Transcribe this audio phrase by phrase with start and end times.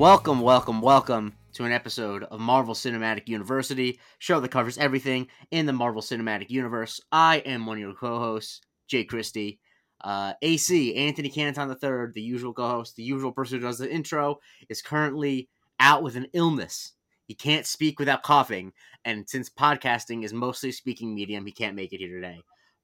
[0.00, 5.66] Welcome, welcome, welcome to an episode of Marvel Cinematic University, show that covers everything in
[5.66, 7.02] the Marvel Cinematic Universe.
[7.12, 9.60] I am one of your co-hosts, Jake Christie.
[10.00, 14.38] Uh, AC Anthony Canton III, the usual co-host, the usual person who does the intro,
[14.70, 15.50] is currently
[15.80, 16.94] out with an illness.
[17.26, 18.72] He can't speak without coughing,
[19.04, 22.40] and since podcasting is mostly speaking medium, he can't make it here today.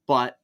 [0.07, 0.37] But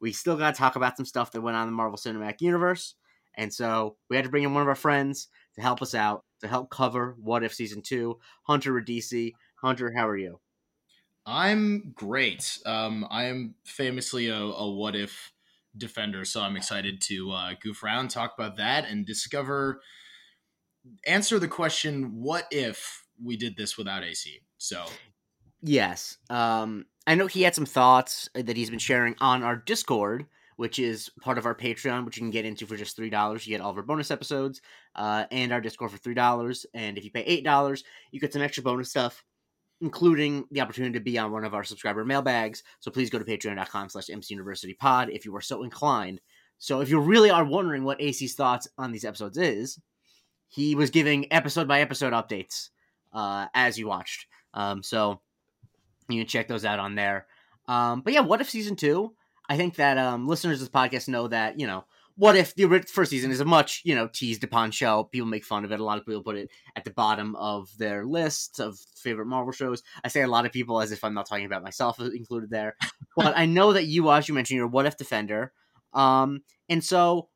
[0.00, 2.40] we still got to talk about some stuff that went on in the Marvel Cinematic
[2.40, 2.96] Universe,
[3.36, 6.24] and so we had to bring in one of our friends to help us out
[6.40, 8.18] to help cover What If Season Two.
[8.44, 10.40] Hunter Radesi, Hunter, how are you?
[11.26, 12.58] I'm great.
[12.64, 15.32] Um, I am famously a, a what if
[15.76, 19.80] defender, so I'm excited to uh, goof around, talk about that, and discover,
[21.06, 24.40] answer the question: What if we did this without AC?
[24.58, 24.84] So,
[25.62, 30.26] yes, um, I know he had some thoughts that he's been sharing on our Discord,
[30.56, 33.46] which is part of our Patreon, which you can get into for just three dollars.
[33.46, 34.60] You get all of our bonus episodes,
[34.94, 36.66] uh, and our Discord for three dollars.
[36.74, 39.24] And if you pay eight dollars, you get some extra bonus stuff,
[39.80, 42.62] including the opportunity to be on one of our subscriber mailbags.
[42.80, 46.20] So please go to patreon.com slash mcuniversitypod if you are so inclined.
[46.58, 49.78] So if you really are wondering what AC's thoughts on these episodes is,
[50.48, 52.70] he was giving episode by episode updates
[53.12, 54.26] uh, as you watched.
[54.54, 55.20] Um, so
[56.08, 57.26] you can check those out on there.
[57.68, 59.15] Um, but yeah, what if season two?
[59.48, 61.84] I think that um, listeners of this podcast know that you know
[62.16, 65.04] what if the first season is a much you know teased upon show.
[65.04, 65.80] People make fun of it.
[65.80, 69.52] A lot of people put it at the bottom of their list of favorite Marvel
[69.52, 69.82] shows.
[70.02, 72.76] I say a lot of people as if I'm not talking about myself included there.
[73.16, 75.52] but I know that you, as you mentioned, you're what if defender.
[75.92, 77.28] Um, and so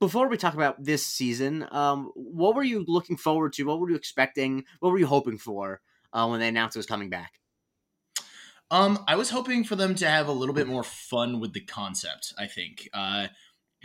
[0.00, 3.64] before we talk about this season, um, what were you looking forward to?
[3.64, 4.64] What were you expecting?
[4.80, 5.80] What were you hoping for
[6.12, 7.32] uh, when they announced it was coming back?
[8.70, 11.60] Um, I was hoping for them to have a little bit more fun with the
[11.60, 12.34] concept.
[12.38, 12.88] I think.
[12.92, 13.28] Uh,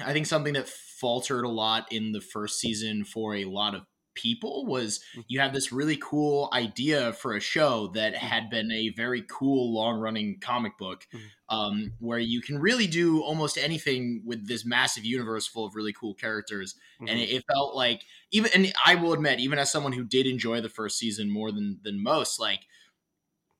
[0.03, 3.83] I think something that faltered a lot in the first season for a lot of
[4.15, 5.23] people was mm.
[5.27, 8.17] you have this really cool idea for a show that mm.
[8.17, 11.19] had been a very cool long running comic book mm.
[11.49, 15.93] um, where you can really do almost anything with this massive universe full of really
[15.93, 17.07] cool characters mm-hmm.
[17.09, 20.25] and it, it, felt like even and i will admit even as someone who did
[20.25, 22.61] enjoy the first season more than than most like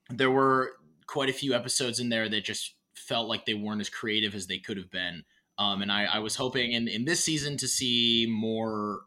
[0.10, 0.74] there were
[1.08, 4.48] quite a few episodes in there that just felt like they weren't as creative as
[4.48, 5.24] they could have been.
[5.58, 9.02] Um, and I, I was hoping in, in this season to see more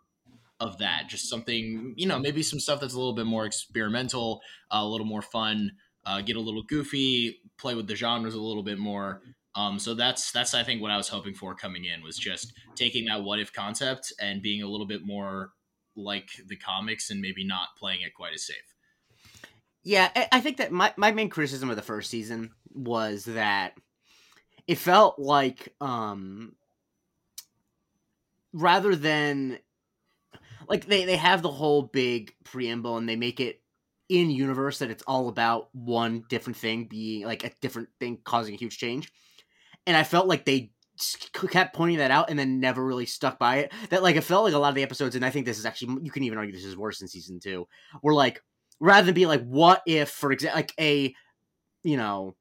[0.61, 4.41] of that, just something, you know, maybe some stuff that's a little bit more experimental,
[4.73, 5.73] uh, a little more fun,
[6.07, 9.23] uh, get a little goofy, play with the genres a little bit more.
[9.55, 12.53] Um, so that's that's I think what I was hoping for coming in was just
[12.75, 15.51] taking that what if concept and being a little bit more
[15.97, 18.76] like the comics and maybe not playing it quite as safe.
[19.87, 23.75] Yeah, I think that my, my main criticism of the first season was that
[24.67, 26.57] it felt like um
[28.53, 29.61] rather than
[30.69, 33.63] like they, they have the whole big preamble and they make it
[34.09, 38.55] in universe that it's all about one different thing being like a different thing causing
[38.55, 39.13] a huge change.
[39.87, 40.73] And I felt like they
[41.33, 43.73] kept pointing that out and then never really stuck by it.
[43.91, 45.65] That like it felt like a lot of the episodes, and I think this is
[45.65, 47.69] actually you can even argue this is worse in season two,
[48.03, 48.43] were like
[48.81, 51.15] rather than be like, what if, for example, like a,
[51.83, 52.37] you know,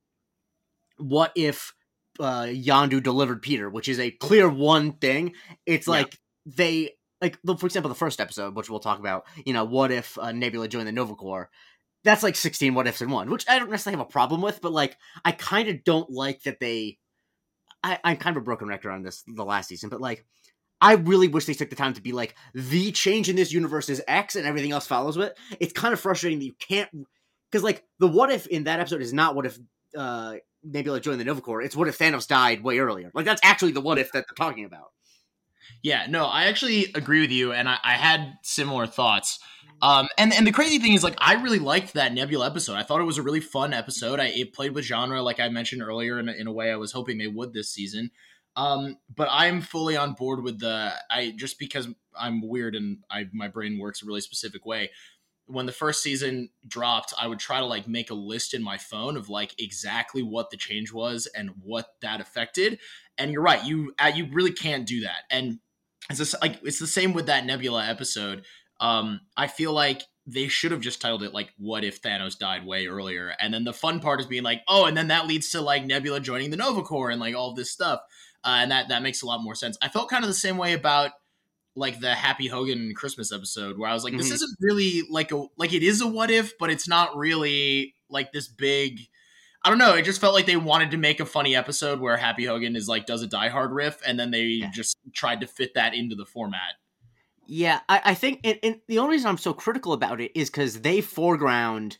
[0.98, 1.74] what if
[2.20, 5.34] uh, Yondu delivered Peter, which is a clear one thing.
[5.66, 6.14] It's like
[6.46, 6.54] yeah.
[6.56, 6.90] they
[7.22, 9.26] like, for example, the first episode, which we'll talk about.
[9.46, 11.50] You know, what if uh, Nebula joined the Nova Corps?
[12.04, 14.62] That's like sixteen what ifs in one, which I don't necessarily have a problem with,
[14.62, 17.00] but like I kind of don't like that they.
[17.84, 20.26] I, I'm kind of a broken record on this the last season, but like
[20.82, 23.90] I really wish they took the time to be like the change in this universe
[23.90, 25.38] is X and everything else follows it.
[25.60, 26.90] It's kind of frustrating that you can't
[27.50, 29.58] because like the what if in that episode is not what if
[29.98, 31.62] uh Nebula joined the Nova Corps.
[31.62, 33.12] It's what if Thanos died way earlier.
[33.14, 34.92] Like that's actually the what if that they're talking about.
[35.82, 39.40] Yeah, no, I actually agree with you, and I, I had similar thoughts.
[39.82, 42.76] Um, and and the crazy thing is, like, I really liked that Nebula episode.
[42.76, 44.20] I thought it was a really fun episode.
[44.20, 46.92] I it played with genre, like I mentioned earlier, in in a way I was
[46.92, 48.12] hoping they would this season.
[48.56, 51.88] Um, but I'm fully on board with the I just because
[52.18, 54.92] I'm weird and I my brain works a really specific way.
[55.48, 58.78] When the first season dropped, I would try to like make a list in my
[58.78, 62.80] phone of like exactly what the change was and what that affected.
[63.18, 65.24] And you're right, you uh, you really can't do that.
[65.30, 65.60] And
[66.10, 68.46] it's just, like it's the same with that Nebula episode.
[68.80, 72.66] Um, I feel like they should have just titled it like "What if Thanos died
[72.66, 75.52] way earlier?" And then the fun part is being like, "Oh, and then that leads
[75.52, 78.02] to like Nebula joining the Nova Corps and like all this stuff."
[78.46, 79.78] Uh, and that that makes a lot more sense.
[79.82, 81.12] I felt kind of the same way about
[81.76, 84.36] like the Happy Hogan Christmas episode, where I was like, this mm-hmm.
[84.36, 88.32] isn't really like a like it is a what if, but it's not really like
[88.32, 89.02] this big.
[89.64, 89.96] I don't know.
[89.96, 92.88] It just felt like they wanted to make a funny episode where Happy Hogan is
[92.88, 94.72] like does a Die Hard riff, and then they yeah.
[94.72, 96.76] just tried to fit that into the format.
[97.48, 100.50] Yeah, I, I think, and, and the only reason I'm so critical about it is
[100.50, 101.98] because they foreground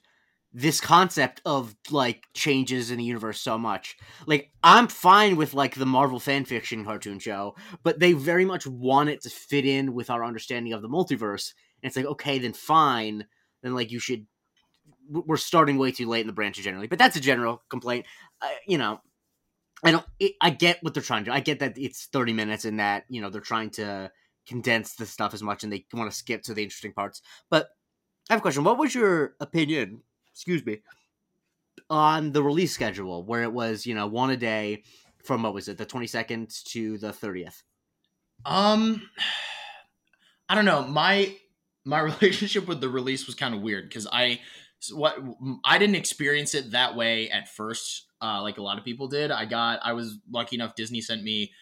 [0.58, 3.98] this concept of like changes in the universe so much.
[4.26, 8.66] Like I'm fine with like the Marvel fan fiction cartoon show, but they very much
[8.66, 11.54] want it to fit in with our understanding of the multiverse.
[11.84, 13.26] And it's like, okay, then fine.
[13.64, 14.28] Then like you should
[15.10, 16.88] we're starting way too late in the branches generally.
[16.88, 18.06] But that's a general complaint.
[18.42, 19.02] Uh, you know,
[19.84, 21.34] I don't it, I get what they're trying to.
[21.34, 24.10] I get that it's 30 minutes and that, you know, they're trying to
[24.48, 27.22] condense the stuff as much and they want to skip to the interesting parts.
[27.50, 27.68] But
[28.30, 28.64] I have a question.
[28.64, 30.02] What was your opinion
[30.36, 30.82] excuse me,
[31.90, 34.84] on the release schedule where it was, you know, one a day
[35.24, 37.64] from what was it, the 22nd to the 30th?
[38.46, 39.10] Um
[40.50, 40.84] I don't know.
[40.84, 41.36] My
[41.86, 44.42] my relationship with the release was kind of weird because I
[44.92, 45.18] what
[45.64, 49.32] I didn't experience it that way at first, uh, like a lot of people did.
[49.32, 50.76] I got I was lucky enough.
[50.76, 51.54] Disney sent me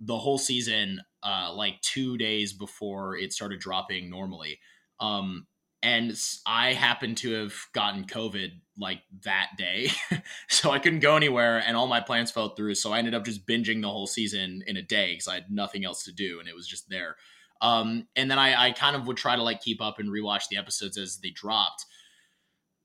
[0.00, 4.58] the whole season uh, like two days before it started dropping normally.
[4.98, 5.46] Um,
[5.82, 9.90] and I happened to have gotten COVID like that day,
[10.48, 12.76] so I couldn't go anywhere, and all my plans fell through.
[12.76, 15.50] So I ended up just binging the whole season in a day because I had
[15.50, 17.16] nothing else to do, and it was just there.
[17.60, 20.48] Um, and then I, I kind of would try to like keep up and rewatch
[20.50, 21.86] the episodes as they dropped.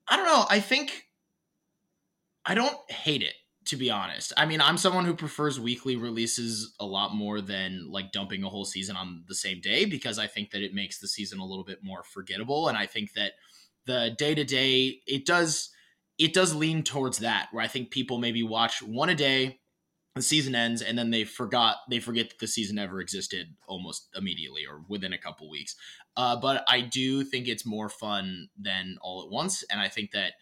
[0.07, 0.45] I don't know.
[0.49, 1.07] I think
[2.45, 3.33] I don't hate it
[3.67, 4.33] to be honest.
[4.37, 8.49] I mean, I'm someone who prefers weekly releases a lot more than like dumping a
[8.49, 11.45] whole season on the same day because I think that it makes the season a
[11.45, 13.33] little bit more forgettable and I think that
[13.85, 15.69] the day to day it does
[16.17, 19.59] it does lean towards that where I think people maybe watch one a day
[20.15, 24.09] the season ends and then they forgot they forget that the season ever existed almost
[24.15, 25.75] immediately or within a couple weeks.
[26.15, 30.11] Uh, but I do think it's more fun than all at once and I think
[30.11, 30.33] that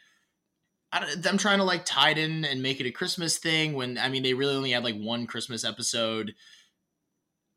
[1.17, 4.09] them trying to like tie it in and make it a Christmas thing when I
[4.09, 6.33] mean they really only had like one Christmas episode.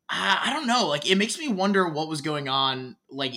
[0.09, 0.87] I, I don't know.
[0.89, 2.97] Like it makes me wonder what was going on.
[3.11, 3.35] Like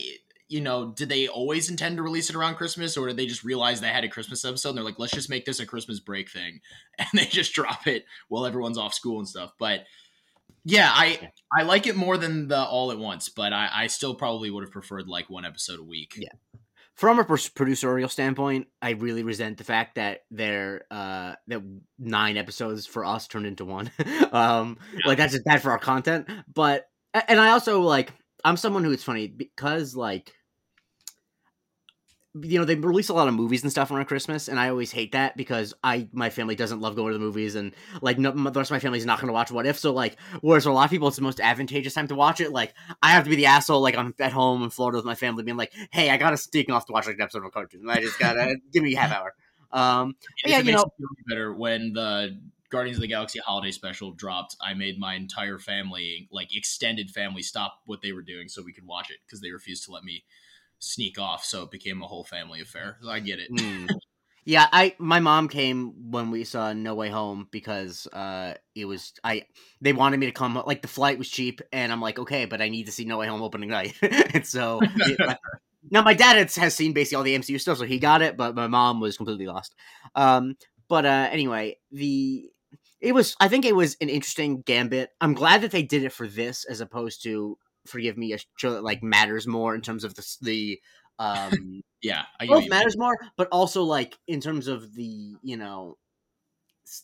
[0.52, 3.46] you know, did they always intend to release it around Christmas, or did they just
[3.46, 4.70] realize they had a Christmas episode?
[4.70, 6.60] and They're like, let's just make this a Christmas break thing,
[7.00, 9.54] and they just drop it while everyone's off school and stuff.
[9.58, 9.86] But
[10.66, 14.14] yeah, I I like it more than the all at once, but I, I still
[14.14, 16.16] probably would have preferred like one episode a week.
[16.18, 16.30] Yeah,
[17.02, 21.64] from a producerial standpoint, I really resent the fact that there uh that
[21.98, 23.90] nine episodes for us turned into one.
[24.32, 25.08] um yeah.
[25.08, 26.30] like that's just bad for our content.
[26.54, 26.86] But
[27.28, 28.14] and I also like
[28.46, 30.32] I'm someone who it's funny because like
[32.34, 34.92] you know they release a lot of movies and stuff around Christmas, and I always
[34.92, 38.32] hate that because I my family doesn't love going to the movies, and like no,
[38.32, 39.78] the rest of my family is not going to watch What If.
[39.78, 42.40] So like, whereas for a lot of people, it's the most advantageous time to watch
[42.40, 42.52] it.
[42.52, 42.74] Like
[43.04, 45.44] I have to be the asshole, like I'm at home in Florida with my family,
[45.44, 47.52] being like, "Hey, I got to sneak off to watch like an episode of a
[47.52, 47.90] cartoon.
[47.90, 49.34] I just gotta give me a half hour."
[49.74, 50.86] Um, yeah, you know,
[51.28, 52.40] better when the
[52.70, 57.42] Guardians of the Galaxy holiday special dropped, I made my entire family, like extended family,
[57.42, 60.06] stop what they were doing so we could watch it because they refused to let
[60.06, 60.24] me
[60.82, 62.98] sneak off, so it became a whole family affair.
[63.08, 63.52] I get it.
[63.52, 63.88] Mm.
[64.44, 69.14] Yeah, I my mom came when we saw No Way Home because uh it was
[69.24, 69.44] I
[69.82, 72.60] they wanted me to come like the flight was cheap and I'm like okay but
[72.60, 75.38] I need to see No Way Home opening night and so it,
[75.92, 78.36] now my dad has, has seen basically all the MCU stuff so he got it
[78.36, 79.76] but my mom was completely lost.
[80.16, 80.56] Um,
[80.88, 82.50] but uh anyway the
[83.00, 85.12] it was I think it was an interesting gambit.
[85.22, 88.72] I'm glad that they did it for this as opposed to forgive me, a show
[88.72, 90.80] that like matters more in terms of the the
[91.20, 95.98] um yeah, I both matters more, but also like in terms of the you know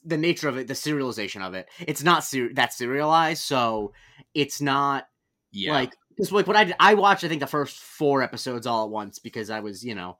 [0.04, 1.68] the nature of it, the serialization of it.
[1.80, 3.94] It's not ser- that serialized, so
[4.34, 5.08] it's not
[5.52, 5.74] yeah.
[5.74, 8.86] like because like what I did, I watched I think the first four episodes all
[8.86, 10.18] at once because I was you know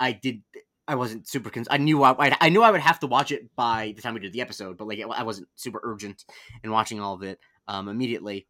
[0.00, 0.42] I did
[0.86, 1.50] I wasn't super.
[1.50, 4.14] Cons- I knew I I knew I would have to watch it by the time
[4.14, 6.24] we did the episode, but like I wasn't super urgent
[6.62, 8.46] in watching all of it um, immediately.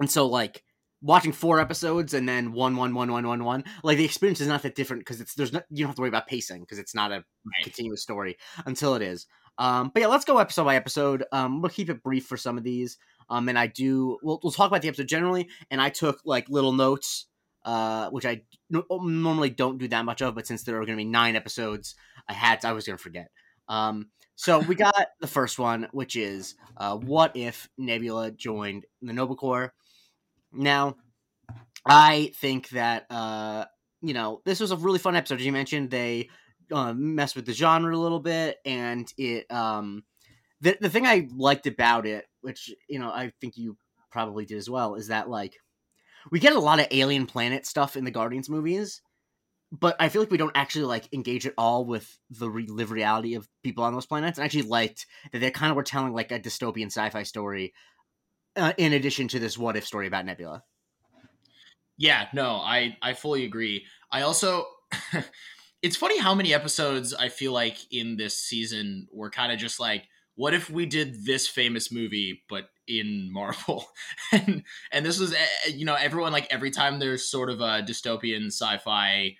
[0.00, 0.64] And so like
[1.02, 4.48] watching four episodes and then one one one one one one like the experience is
[4.48, 6.78] not that different because it's there's not you don't have to worry about pacing because
[6.78, 7.64] it's not a right.
[7.64, 9.26] continuous story until it is.
[9.58, 11.24] Um but yeah let's go episode by episode.
[11.32, 12.98] Um we'll keep it brief for some of these.
[13.28, 15.48] Um and i do we'll, we'll talk about the episode generally.
[15.70, 17.26] And i took like little notes
[17.64, 21.04] uh which i normally don't do that much of but since there are going to
[21.04, 21.94] be nine episodes
[22.26, 23.30] i had to, i was going to forget.
[23.68, 29.14] Um so we got the first one which is uh what if nebula joined the
[29.14, 29.72] nova corps
[30.52, 30.96] now,
[31.86, 33.64] I think that uh,
[34.02, 35.40] you know this was a really fun episode.
[35.40, 36.28] As you mentioned, they
[36.72, 40.04] uh, messed with the genre a little bit, and it um,
[40.60, 43.76] the the thing I liked about it, which you know I think you
[44.10, 45.56] probably did as well, is that like
[46.30, 49.02] we get a lot of alien planet stuff in the Guardians movies,
[49.72, 52.90] but I feel like we don't actually like engage at all with the re- live
[52.90, 54.38] reality of people on those planets.
[54.38, 57.72] And I actually liked that they kind of were telling like a dystopian sci-fi story
[58.56, 60.62] uh, in addition to this what if story about Nebula.
[61.96, 63.84] Yeah, no, I I fully agree.
[64.10, 64.66] I also
[65.82, 69.78] it's funny how many episodes I feel like in this season were kind of just
[69.78, 70.04] like,
[70.34, 73.86] what if we did this famous movie but in Marvel?
[74.32, 77.82] and and this was eh, you know everyone like every time there's sort of a
[77.82, 79.36] dystopian sci-fi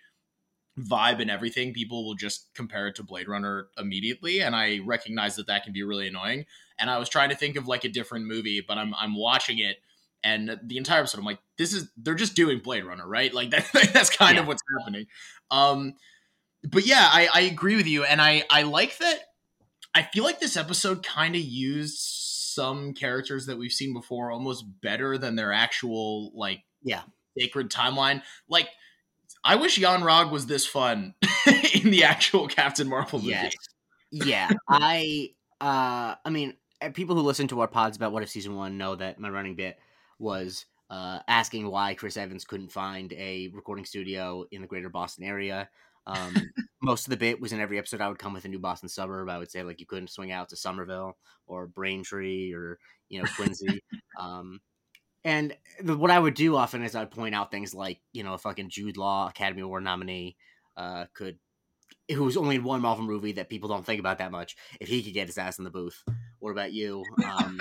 [0.78, 5.36] vibe and everything, people will just compare it to Blade Runner immediately, and I recognize
[5.36, 6.44] that that can be really annoying.
[6.80, 9.58] And I was trying to think of like a different movie, but I'm I'm watching
[9.58, 9.76] it
[10.22, 13.32] and the entire episode i'm like this is they're just doing blade runner right?
[13.32, 14.42] Like that, that's kind yeah.
[14.42, 15.06] of what's happening.
[15.50, 15.94] Um
[16.62, 19.20] but yeah I, I agree with you and i i like that
[19.94, 24.64] i feel like this episode kind of used some characters that we've seen before almost
[24.82, 27.02] better than their actual like yeah.
[27.38, 28.22] sacred timeline.
[28.48, 28.68] Like
[29.44, 31.14] i wish Yon-Rogg was this fun
[31.74, 33.30] in the actual captain marvel movie.
[33.30, 33.54] Yes.
[34.10, 36.54] yeah i uh i mean
[36.94, 39.54] people who listen to our pods about what if season one know that my running
[39.54, 39.78] bit
[40.18, 45.24] was uh, asking why Chris Evans couldn't find a recording studio in the greater Boston
[45.24, 45.68] area.
[46.06, 46.34] Um,
[46.82, 48.00] most of the bit was in every episode.
[48.00, 49.28] I would come with a new Boston suburb.
[49.28, 53.28] I would say like you couldn't swing out to Somerville or Braintree or you know
[53.36, 53.82] Quincy.
[54.18, 54.60] um,
[55.24, 58.34] and the, what I would do often is I'd point out things like you know
[58.34, 60.36] a fucking Jude Law Academy Award nominee
[60.76, 61.38] uh, could
[62.10, 64.56] who was only in one Marvel movie that people don't think about that much.
[64.80, 66.02] If he could get his ass in the booth,
[66.40, 67.04] what about you?
[67.24, 67.60] Um,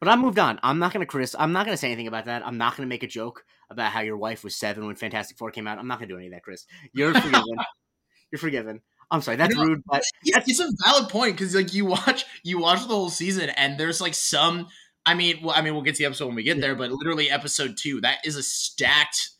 [0.00, 0.58] but I moved on.
[0.62, 1.34] I'm not gonna Chris.
[1.38, 2.46] I'm not gonna say anything about that.
[2.46, 5.50] I'm not gonna make a joke about how your wife was seven when Fantastic Four
[5.50, 5.78] came out.
[5.78, 6.66] I'm not gonna do any of that, Chris.
[6.92, 7.44] You're forgiven.
[8.32, 8.80] You're forgiven.
[9.10, 11.86] I'm sorry, that's you know, rude, but that's, it's a valid point because like you
[11.86, 14.66] watch you watch the whole season and there's like some.
[15.08, 16.90] I mean, well, I mean, we'll get to the episode when we get there, but
[16.90, 19.30] literally episode two, that is a stacked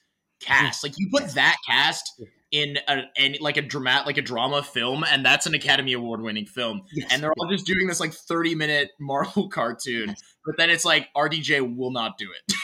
[0.40, 0.84] cast.
[0.84, 2.22] Like you put that cast
[2.52, 6.20] in a any like a dramatic like a drama film and that's an academy award
[6.20, 6.82] winning film.
[6.92, 7.12] Yes.
[7.12, 10.08] and they're all just doing this like 30 minute marvel cartoon.
[10.08, 10.22] Yes.
[10.44, 12.56] but then it's like rdj will not do it.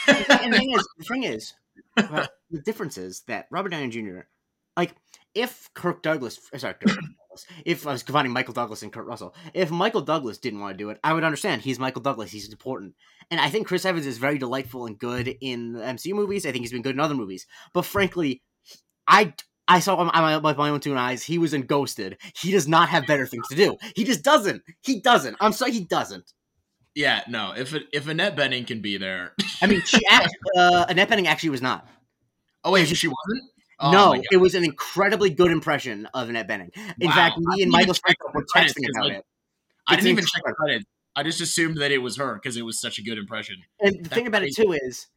[0.43, 1.55] And the thing is the thing is
[1.97, 4.21] the difference is that robert downey jr
[4.77, 4.95] like
[5.35, 9.07] if kirk douglas uh, sorry kirk douglas, if i was combining michael douglas and kurt
[9.07, 12.31] russell if michael douglas didn't want to do it i would understand he's michael douglas
[12.31, 12.95] he's important.
[13.31, 16.47] And i think chris evans is very delightful and good in the mcu movies.
[16.47, 17.47] I think he's been good in other movies.
[17.73, 18.43] But frankly
[19.07, 19.35] I
[19.69, 21.23] I saw him with my own two eyes.
[21.23, 22.19] He was in Ghosted.
[22.37, 23.76] He does not have better things to do.
[23.95, 24.62] He just doesn't.
[24.83, 25.37] He doesn't.
[25.40, 26.33] I'm sorry, he doesn't.
[26.95, 27.54] Yeah, no.
[27.57, 31.26] If it, if Annette Bening can be there, I mean, she act, uh, Annette Bening
[31.26, 31.87] actually was not.
[32.64, 33.50] Oh wait, she, she wasn't.
[33.81, 36.71] Oh, no, it was an incredibly good impression of Annette Bening.
[37.00, 37.14] In wow.
[37.14, 37.95] fact, me and Michael
[38.33, 39.25] were texting about like, it.
[39.88, 40.85] I didn't even check the credits.
[41.16, 43.57] I just assumed that it was her because it was such a good impression.
[43.81, 44.62] And the thing about crazy.
[44.62, 45.09] it too is,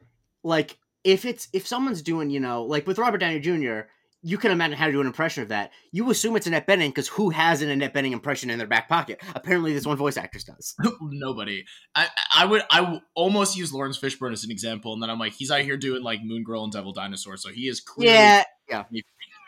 [0.44, 3.82] like, if it's if someone's doing, you know, like with Robert Downey Jr.,
[4.26, 5.72] you can imagine how to do an impression of that.
[5.92, 8.90] You assume it's Annette Bening because who has an Annette Bening impression in their back
[8.90, 9.22] pocket?
[9.36, 10.74] Apparently, this one voice actress does.
[11.02, 11.64] Nobody.
[11.94, 15.20] I I would I would almost use Laurence Fishburne as an example, and then I'm
[15.20, 18.16] like, he's out here doing like Moon Girl and Devil Dinosaur, so he is clearly
[18.16, 18.84] yeah yeah.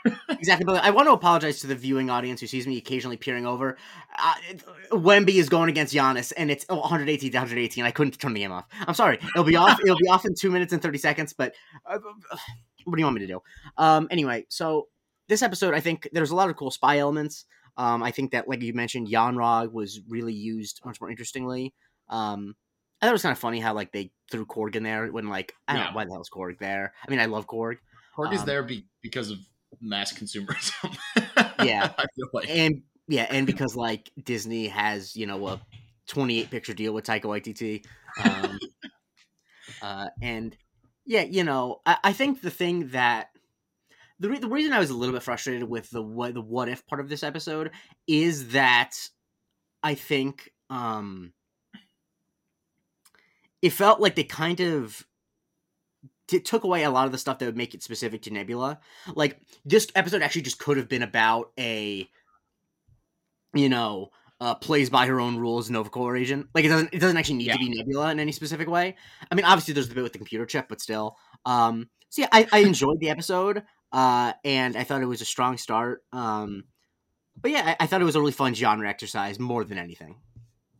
[0.30, 3.48] exactly, but I want to apologize to the viewing audience who sees me occasionally peering
[3.48, 3.78] over.
[4.18, 4.36] Uh,
[4.92, 7.84] Wemby is going against Giannis, and it's 118 to 118.
[7.84, 8.66] I couldn't turn the game off.
[8.80, 9.20] I'm sorry.
[9.36, 9.80] It'll be off.
[9.82, 11.34] It'll be off in two minutes and 30 seconds.
[11.34, 11.56] But
[11.90, 11.98] uh,
[12.88, 13.42] what do you want me to do?
[13.78, 14.88] Um, anyway, so
[15.28, 17.46] this episode, I think there's a lot of cool spy elements.
[17.76, 21.74] Um, I think that, like you mentioned, Yon-Rogg was really used much more interestingly.
[22.10, 22.56] Um,
[23.02, 25.28] I thought it was kind of funny how like they threw Korg in there when
[25.28, 25.90] like I don't yeah.
[25.90, 26.94] know why the hell is Korg there.
[27.06, 27.78] I mean, I love Korg.
[28.18, 29.38] Korg um, is there be- because of
[29.82, 30.98] mass consumerism.
[31.64, 32.50] yeah, I feel like.
[32.50, 35.62] and yeah, and because like Disney has you know a
[36.08, 37.86] 28 picture deal with Taika Waititi,
[38.24, 38.60] um,
[39.82, 40.58] uh, and
[41.08, 43.30] yeah, you know, I, I think the thing that
[44.20, 46.68] the, re- the reason I was a little bit frustrated with the what the what
[46.68, 47.72] if part of this episode
[48.08, 49.10] is that
[49.82, 51.32] I think um
[53.62, 55.08] it felt like they kind of
[56.28, 58.80] t- took away a lot of the stuff that would make it specific to Nebula.
[59.16, 62.10] Like this episode actually just could have been about a
[63.54, 66.48] you know uh, plays by her own rules Nova Corps agent.
[66.54, 67.54] Like it doesn't it doesn't actually need yeah.
[67.54, 68.96] to be Nebula in any specific way.
[69.32, 71.18] I mean, obviously there's the bit with the computer chip, but still.
[71.46, 75.26] Um, so yeah, I, I enjoyed the episode, uh, and I thought it was a
[75.26, 76.04] strong start.
[76.14, 76.66] Um,
[77.40, 80.16] but yeah, I, I thought it was a really fun genre exercise more than anything.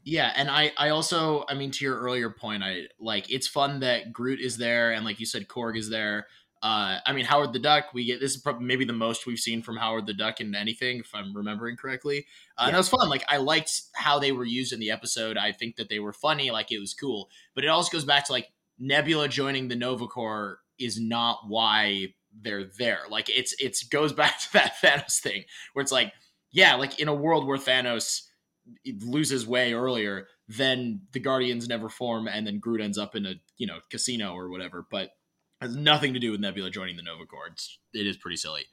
[0.04, 3.82] Yeah, and I I also I mean to your earlier point, I like it's fun
[3.82, 6.28] that Groot is there and like you said Korg is there.
[6.64, 9.40] Uh, I mean, Howard the Duck, we get this is probably maybe the most we've
[9.40, 12.26] seen from Howard the Duck in anything, if I'm remembering correctly.
[12.58, 12.68] Uh, yeah.
[12.68, 13.10] And it was fun.
[13.10, 15.38] Like, I liked how they were used in the episode.
[15.38, 16.50] I think that they were funny.
[16.52, 17.30] Like, it was cool.
[17.54, 18.50] But it also goes back to like
[18.80, 23.02] Nebula joining the Nova Corps is not why they're there.
[23.10, 26.14] Like, it's it's goes back to that Thanos thing where it's like,
[26.52, 28.24] yeah, like in a world where Thanos
[29.04, 33.36] loses way earlier, then the Guardians never form, and then Groot ends up in a
[33.58, 34.86] you know casino or whatever.
[34.90, 35.12] But
[35.62, 37.48] has nothing to do with Nebula joining the Nova Corps.
[37.52, 38.66] It's, it is pretty silly.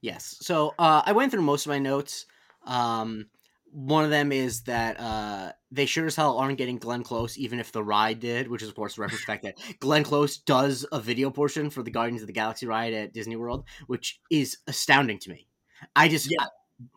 [0.00, 0.36] Yes.
[0.40, 2.26] So uh, I went through most of my notes.
[2.64, 3.26] Um,
[3.70, 7.60] one of them is that uh, they sure as hell aren't getting Glenn Close, even
[7.60, 10.04] if the ride did, which is of course a reference to the fact that Glenn
[10.04, 13.64] Close does a video portion for the Guardians of the Galaxy ride at Disney World,
[13.86, 15.46] which is astounding to me.
[15.94, 16.46] I just yeah,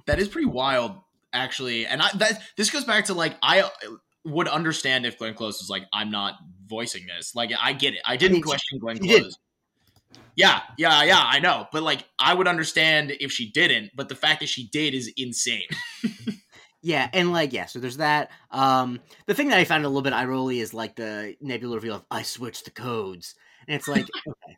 [0.05, 0.95] that is pretty wild,
[1.33, 1.85] actually.
[1.85, 3.69] And I that this goes back to like I
[4.25, 6.35] would understand if Glenn Close was like, I'm not
[6.67, 7.35] voicing this.
[7.35, 8.01] Like I get it.
[8.05, 9.23] I didn't I question Glenn Close.
[9.23, 9.33] Did.
[10.35, 11.67] Yeah, yeah, yeah, I know.
[11.71, 15.11] But like I would understand if she didn't, but the fact that she did is
[15.17, 15.67] insane.
[16.83, 18.31] Yeah, and like yeah, so there's that.
[18.49, 21.95] Um, the thing that I found a little bit eye is like the Nebula reveal
[21.95, 23.35] of I switched the codes,
[23.67, 24.57] and it's like okay,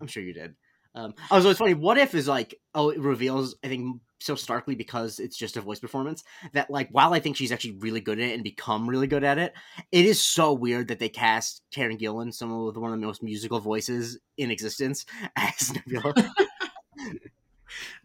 [0.00, 0.54] I'm sure you did.
[0.94, 1.74] Um, I was always funny.
[1.74, 5.60] What if is like oh it reveals I think so starkly because it's just a
[5.60, 8.88] voice performance that like while I think she's actually really good at it and become
[8.88, 9.54] really good at it,
[9.92, 13.22] it is so weird that they cast Karen Gillan, someone with one of the most
[13.22, 15.06] musical voices in existence,
[15.36, 16.14] as Nebula.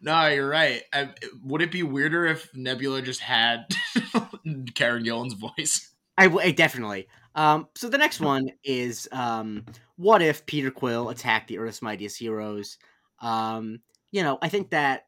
[0.00, 0.82] No, you're right.
[0.92, 1.10] I,
[1.44, 3.74] would it be weirder if Nebula just had
[4.74, 5.90] Karen Gillan's voice?
[6.18, 7.08] I, I definitely.
[7.34, 9.64] Um, so the next one is um,
[9.96, 12.78] what if Peter Quill attacked the Earth's mightiest heroes?
[13.20, 15.06] Um, you know, I think that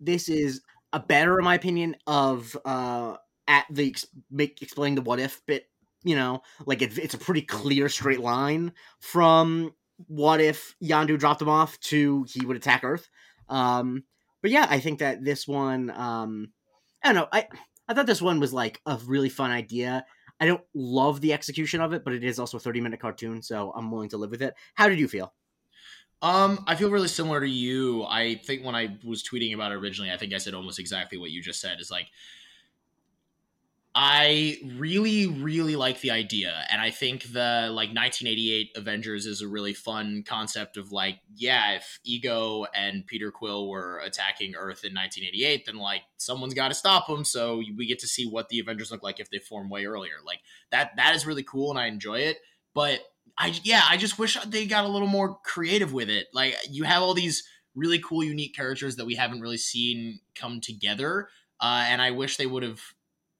[0.00, 3.16] this is a better, in my opinion, of uh,
[3.48, 3.94] at the
[4.30, 5.68] make explaining the what if bit.
[6.02, 9.74] You know, like it, it's a pretty clear straight line from
[10.06, 13.08] what if Yondu dropped him off to he would attack Earth.
[13.48, 14.04] Um,
[14.42, 16.52] but yeah, I think that this one, um,
[17.02, 17.48] I don't know, I
[17.88, 20.04] I thought this one was like a really fun idea.
[20.40, 23.42] I don't love the execution of it, but it is also a 30 minute cartoon,
[23.42, 24.54] so I'm willing to live with it.
[24.74, 25.32] How did you feel?
[26.24, 28.04] Um, I feel really similar to you.
[28.04, 31.18] I think when I was tweeting about it originally, I think I said almost exactly
[31.18, 31.80] what you just said.
[31.80, 32.06] Is like
[33.94, 36.64] I really, really like the idea.
[36.70, 41.74] And I think the like 1988 Avengers is a really fun concept of like, yeah,
[41.74, 46.74] if Ego and Peter Quill were attacking Earth in 1988, then like someone's got to
[46.74, 47.24] stop them.
[47.24, 50.14] So we get to see what the Avengers look like if they form way earlier.
[50.24, 52.38] Like that, that is really cool and I enjoy it.
[52.72, 52.98] But
[53.36, 56.28] I, yeah, I just wish they got a little more creative with it.
[56.32, 57.44] Like you have all these
[57.74, 61.28] really cool, unique characters that we haven't really seen come together.
[61.60, 62.80] Uh, and I wish they would have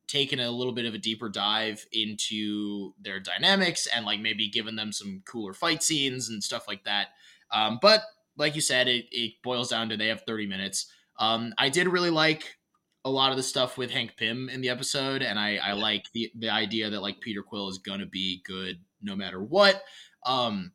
[0.06, 4.76] taken a little bit of a deeper dive into their dynamics and like maybe given
[4.76, 7.08] them some cooler fight scenes and stuff like that.
[7.50, 8.02] Um, but
[8.36, 10.86] like you said, it, it boils down to they have 30 minutes.
[11.18, 12.58] Um, I did really like
[13.04, 16.10] a lot of the stuff with Hank Pym in the episode, and I, I like
[16.12, 19.82] the the idea that like Peter Quill is gonna be good no matter what.
[20.24, 20.72] Um,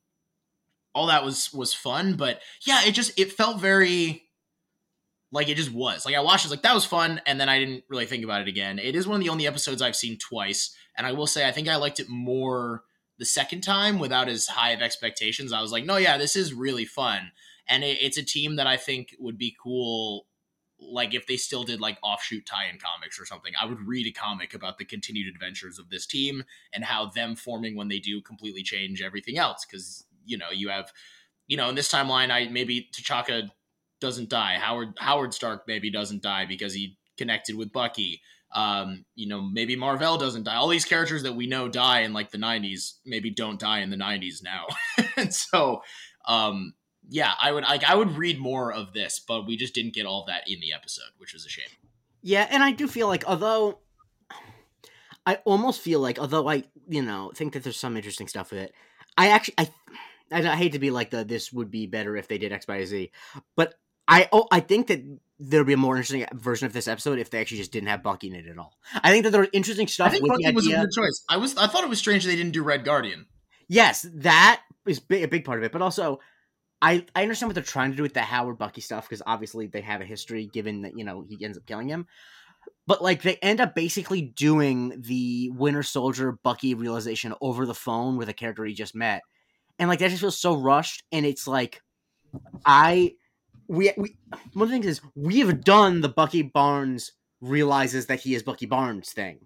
[0.93, 4.29] all that was was fun, but yeah, it just it felt very
[5.31, 6.05] like it just was.
[6.05, 8.41] Like I watched it, like that was fun, and then I didn't really think about
[8.41, 8.79] it again.
[8.79, 11.51] It is one of the only episodes I've seen twice, and I will say I
[11.51, 12.83] think I liked it more
[13.17, 15.51] the second time without as high of expectations.
[15.51, 17.31] I was like, no, yeah, this is really fun,
[17.67, 20.25] and it, it's a team that I think would be cool.
[20.81, 24.11] Like if they still did like offshoot tie-in comics or something, I would read a
[24.11, 28.21] comic about the continued adventures of this team and how them forming when they do
[28.21, 29.65] completely change everything else.
[29.65, 30.91] Because you know you have,
[31.47, 33.49] you know, in this timeline, I maybe T'Chaka
[33.99, 34.55] doesn't die.
[34.59, 38.21] Howard Howard Stark maybe doesn't die because he connected with Bucky.
[38.55, 40.55] Um, you know, maybe Mar-Vell doesn't die.
[40.55, 43.91] All these characters that we know die in like the 90s maybe don't die in
[43.91, 44.65] the 90s now.
[45.17, 45.81] and so
[46.25, 46.73] um
[47.09, 50.05] yeah, I would like I would read more of this, but we just didn't get
[50.05, 51.69] all that in the episode, which was a shame.
[52.21, 53.79] Yeah, and I do feel like although
[55.25, 58.61] I almost feel like although I, you know, think that there's some interesting stuff with
[58.61, 58.75] it,
[59.17, 59.69] I actually I
[60.31, 62.85] I hate to be like the this would be better if they did X, Y,
[62.85, 63.11] Z,
[63.55, 63.73] but
[64.07, 65.03] I oh I think that
[65.39, 68.03] there'd be a more interesting version of this episode if they actually just didn't have
[68.03, 68.77] Bucky in it at all.
[68.93, 70.07] I think that there was interesting stuff.
[70.07, 71.23] I think Bucky was a good choice.
[71.27, 73.25] I was I thought it was strange they didn't do Red Guardian.
[73.67, 76.19] Yes, that is a big part of it, but also.
[76.81, 79.67] I, I understand what they're trying to do with the Howard Bucky stuff because obviously
[79.67, 82.07] they have a history given that you know he ends up killing him,
[82.87, 88.17] but like they end up basically doing the Winter Soldier Bucky realization over the phone
[88.17, 89.21] with a character he just met,
[89.77, 91.03] and like that just feels so rushed.
[91.11, 91.81] And it's like,
[92.65, 93.13] I
[93.67, 94.15] we, we
[94.53, 97.11] one of the things is we have done the Bucky Barnes
[97.41, 99.39] realizes that he is Bucky Barnes thing.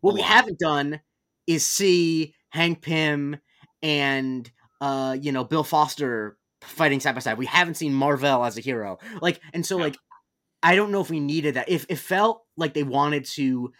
[0.00, 1.00] What we haven't done
[1.46, 3.36] is see Hank Pym
[3.82, 6.36] and uh you know Bill Foster
[6.66, 7.38] fighting side by side.
[7.38, 8.98] We haven't seen Mar-Vell as a hero.
[9.20, 9.84] Like and so yeah.
[9.84, 9.98] like
[10.62, 11.68] I don't know if we needed that.
[11.68, 13.72] If it felt like they wanted to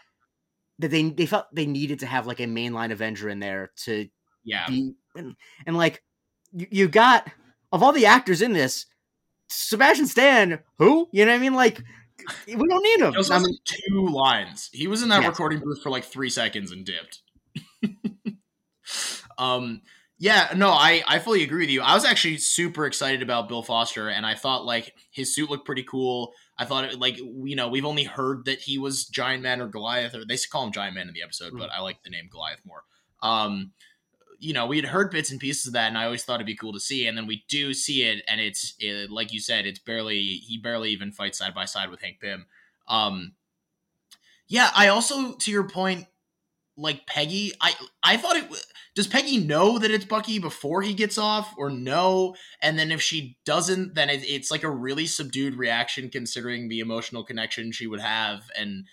[0.79, 4.09] that they they felt they needed to have like a mainline Avenger in there to
[4.45, 5.35] yeah be and,
[5.67, 6.03] and like
[6.53, 7.31] you, you got
[7.73, 8.87] of all the actors in this
[9.49, 11.09] Sebastian Stan, who?
[11.13, 11.55] You know what I mean?
[11.55, 11.83] Like,
[12.47, 13.15] we don't need him.
[13.15, 14.71] He I mean, two lines.
[14.73, 17.23] He was in that recording booth for like three seconds and dipped.
[19.39, 19.83] um,
[20.19, 21.83] Yeah, no, I I fully agree with you.
[21.83, 25.67] I was actually super excited about Bill Foster, and I thought like his suit looked
[25.67, 26.33] pretty cool.
[26.59, 29.69] I thought it like you know we've only heard that he was Giant Man or
[29.69, 32.11] Goliath, or they call him Giant Man in the episode, mm but I like the
[32.11, 32.85] name Goliath more.
[33.23, 33.73] Um,
[34.39, 36.47] you know, we had heard bits and pieces of that, and I always thought it'd
[36.47, 37.07] be cool to see.
[37.07, 40.57] And then we do see it, and it's it, like you said, it's barely he
[40.57, 42.47] barely even fights side by side with Hank Pym.
[42.89, 43.33] Um,
[44.49, 46.07] yeah, I also to your point,
[46.77, 48.45] like Peggy, I I thought it
[48.97, 52.35] does Peggy know that it's Bucky before he gets off or no?
[52.63, 56.81] And then if she doesn't, then it, it's like a really subdued reaction considering the
[56.81, 58.45] emotional connection she would have.
[58.59, 58.87] And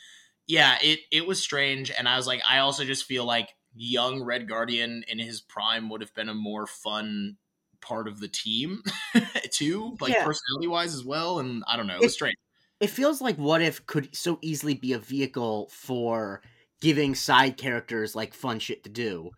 [0.45, 1.89] yeah, it it was strange.
[1.89, 5.89] And I was like, I also just feel like young Red Guardian in his prime
[5.89, 7.37] would have been a more fun
[7.79, 8.83] part of the team
[9.51, 10.25] too, like yeah.
[10.25, 11.39] personality wise as well.
[11.39, 12.35] And I don't know, it was strange.
[12.81, 16.41] It feels like what if could so easily be a vehicle for
[16.81, 19.31] giving side characters like fun shit to do.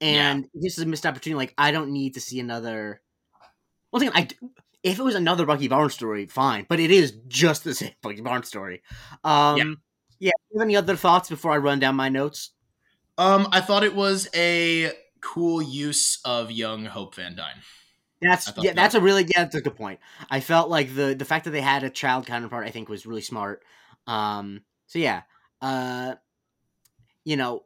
[0.00, 0.60] And yeah.
[0.62, 1.36] this is a missed opportunity.
[1.36, 3.00] Like I don't need to see another.
[3.90, 4.28] One thing I,
[4.82, 8.20] if it was another Bucky Barnes story, fine, but it is just the same Bucky
[8.20, 8.82] Barnes story.
[9.24, 9.56] Um,
[10.18, 10.30] yeah.
[10.30, 10.30] yeah.
[10.54, 12.50] have any other thoughts before I run down my notes?
[13.18, 17.60] Um, I thought it was a cool use of young Hope Van Dyne.
[18.22, 19.98] That's yeah, that that's a really yeah, that's a good point.
[20.30, 23.06] I felt like the the fact that they had a child counterpart, I think, was
[23.06, 23.62] really smart.
[24.06, 25.22] Um, so yeah,
[25.62, 26.16] uh,
[27.24, 27.64] you know,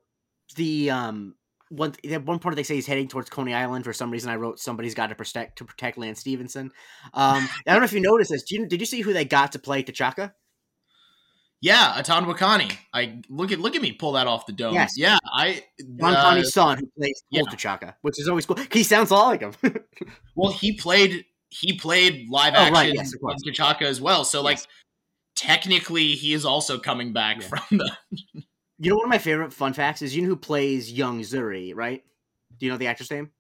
[0.55, 1.35] the um
[1.77, 4.31] one one point they say he's heading towards Coney Island for some reason.
[4.31, 6.73] I wrote somebody's got to protect to protect Lance Stephenson.
[7.13, 8.43] Um, I don't know if you noticed this.
[8.43, 10.33] Did you, did you see who they got to play T'Chaka?
[11.61, 12.77] Yeah, Atandwa Kani.
[12.93, 14.75] I look at look at me pull that off the dome.
[14.75, 14.99] Yes.
[14.99, 15.63] Yeah, I
[15.99, 17.43] John uh, son who plays yeah.
[17.43, 18.59] T'Chaka, which is always cool.
[18.71, 19.55] He sounds a lot like him.
[20.35, 23.15] well, he played he played live oh, action right, yes,
[23.47, 24.25] T'Chaka as well.
[24.25, 24.59] So like
[25.37, 27.49] technically he is also coming back yeah.
[27.49, 27.91] from the
[28.79, 31.73] you know, one of my favorite fun facts is you know who plays young Zuri,
[31.75, 32.03] right?
[32.59, 33.31] Do you know the actor's name?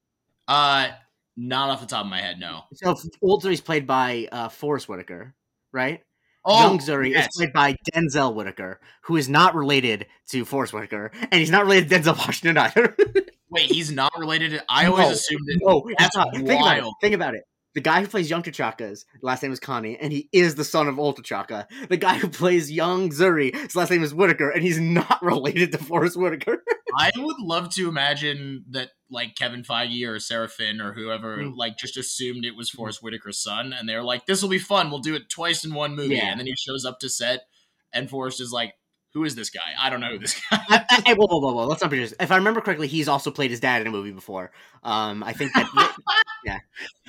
[0.47, 0.88] Uh,
[1.37, 2.62] not off the top of my head, no.
[2.75, 5.35] So old Zuri's played by uh, Forest Whitaker,
[5.73, 6.03] right?
[6.44, 7.27] Oh, young Zuri yes.
[7.27, 11.64] is played by Denzel Whitaker, who is not related to Forest Whitaker, and he's not
[11.64, 12.97] related to Denzel Washington either.
[13.51, 14.51] Wait, he's not related.
[14.51, 15.61] To, I always assumed that.
[15.62, 16.35] No, that's not.
[16.35, 16.85] Think about it.
[17.01, 17.44] Think about it.
[17.74, 20.87] The guy who plays young T'Chaka's last name is Kani, and he is the son
[20.87, 21.66] of old T'Chaka.
[21.88, 25.72] The guy who plays young Zuri, his last name is Whitaker, and he's not related
[25.72, 26.62] to Forest Whitaker.
[26.98, 31.56] I would love to imagine that like Kevin Feige or Sarah Finn or whoever mm.
[31.56, 34.90] like just assumed it was Forest Whitaker's son, and they're like, "This will be fun.
[34.90, 36.30] We'll do it twice in one movie." Yeah.
[36.30, 37.46] And then he shows up to set,
[37.92, 38.74] and Forest is like,
[39.14, 39.61] who is this guy?
[39.81, 40.59] I don't know who this guy.
[40.68, 41.66] I, I, whoa, whoa, whoa, whoa!
[41.66, 42.14] Let's not be just.
[42.20, 44.50] If I remember correctly, he's also played his dad in a movie before.
[44.83, 45.96] Um, I think that.
[46.44, 46.59] yeah.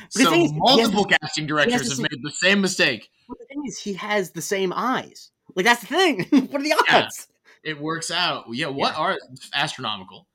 [0.10, 3.10] so is, multiple has, casting directors have made the same mistake.
[3.28, 5.32] But the thing is, he has the same eyes.
[5.56, 6.24] Like that's the thing.
[6.50, 7.28] what are the odds?
[7.64, 8.46] Yeah, it works out.
[8.52, 8.68] Yeah.
[8.68, 9.00] What yeah.
[9.00, 9.18] are
[9.54, 10.28] astronomical?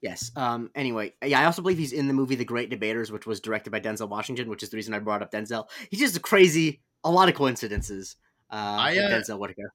[0.00, 0.32] Yes.
[0.34, 0.70] Um.
[0.74, 1.40] Anyway, yeah.
[1.40, 4.08] I also believe he's in the movie The Great Debaters, which was directed by Denzel
[4.08, 5.68] Washington, which is the reason I brought up Denzel.
[5.88, 8.16] He's just a crazy, a lot of coincidences.
[8.50, 9.72] Uh, I, uh, Denzel Whitaker.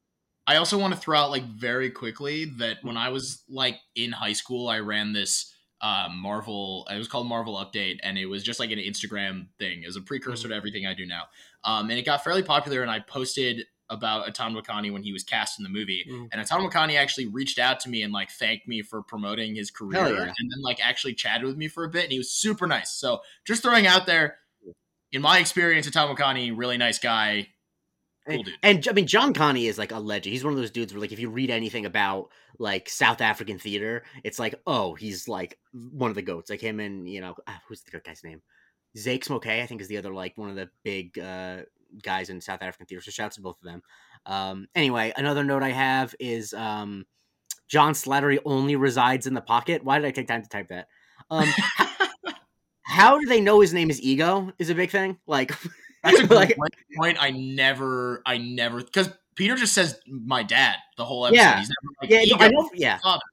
[0.48, 4.14] I also want to throw out like very quickly that when I was like in
[4.14, 6.88] high school, I ran this uh, Marvel.
[6.90, 9.84] It was called Marvel Update, and it was just like an Instagram thing.
[9.84, 10.52] It was a precursor mm-hmm.
[10.52, 11.24] to everything I do now.
[11.66, 15.24] Um, and it got fairly popular, and I posted about Atandwa Kani when he was
[15.24, 16.06] cast in the movie.
[16.10, 16.30] Mm.
[16.32, 19.70] And Atandwa Kani actually reached out to me and like thanked me for promoting his
[19.70, 20.22] career, yeah.
[20.24, 22.92] and then like actually chatted with me for a bit, and he was super nice.
[22.92, 24.38] So just throwing out there,
[25.12, 27.50] in my experience, Atandwa Kani, really nice guy
[28.28, 28.54] Cool dude.
[28.64, 30.34] And, and I mean, John Kani is like a legend.
[30.34, 33.60] He's one of those dudes where, like, if you read anything about like South African
[33.60, 36.50] theater, it's like, oh, he's like one of the goats.
[36.50, 38.42] Like him and you know, ah, who's the guy's name?
[38.98, 41.60] Zakes Mokae, I think, is the other like one of the big uh,
[42.04, 43.04] guys in South African theater.
[43.04, 43.82] So shouts to both of them.
[44.26, 47.06] Um, anyway, another note I have is um,
[47.68, 49.84] John Slattery only resides in the pocket.
[49.84, 50.88] Why did I take time to type that?
[51.30, 51.48] Um,
[52.82, 54.52] how do they know his name is Ego?
[54.60, 55.18] Is a big thing.
[55.28, 55.54] Like.
[56.08, 57.18] That's a great like, point.
[57.22, 61.42] I never, I never, because Peter just says my dad the whole episode.
[61.42, 61.64] Yeah,
[62.02, 62.98] like, yeah, no, I know, yeah.
[62.98, 63.24] Father.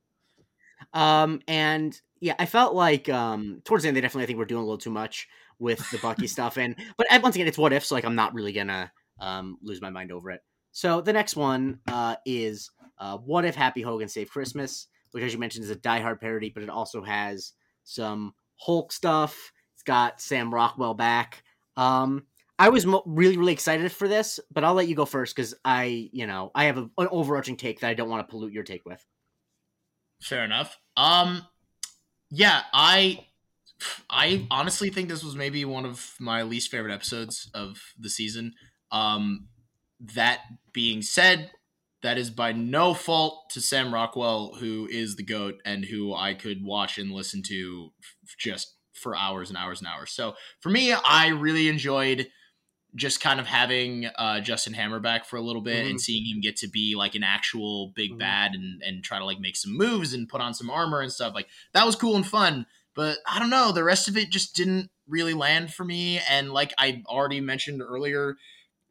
[0.92, 4.44] Um, and yeah, I felt like um towards the end they definitely I think we're
[4.44, 7.72] doing a little too much with the Bucky stuff, and but once again it's what
[7.72, 10.40] if, so like I'm not really gonna um lose my mind over it.
[10.72, 15.32] So the next one uh is uh what if Happy Hogan saved Christmas, which as
[15.32, 17.52] you mentioned is a Die Hard parody, but it also has
[17.84, 19.52] some Hulk stuff.
[19.74, 21.42] It's got Sam Rockwell back.
[21.76, 22.26] Um,
[22.58, 25.54] I was mo- really, really excited for this, but I'll let you go first because
[25.64, 28.52] I, you know, I have a, an overarching take that I don't want to pollute
[28.52, 29.04] your take with.
[30.22, 30.78] Fair enough.
[30.96, 31.42] Um,
[32.30, 33.26] yeah, I,
[34.08, 38.54] I honestly think this was maybe one of my least favorite episodes of the season.
[38.92, 39.48] Um,
[40.14, 40.40] that
[40.72, 41.50] being said,
[42.02, 46.34] that is by no fault to Sam Rockwell, who is the goat and who I
[46.34, 47.92] could watch and listen to
[48.38, 50.12] just for hours and hours and hours.
[50.12, 52.28] So for me, I really enjoyed
[52.96, 55.90] just kind of having uh, Justin Hammer back for a little bit Mhm.
[55.90, 58.18] and seeing him get to be like an actual big Mhm.
[58.18, 61.12] bad and and try to like make some moves and put on some armor and
[61.12, 61.34] stuff.
[61.34, 62.66] Like that was cool and fun.
[62.94, 66.20] But I don't know, the rest of it just didn't really land for me.
[66.30, 68.36] And like I already mentioned earlier,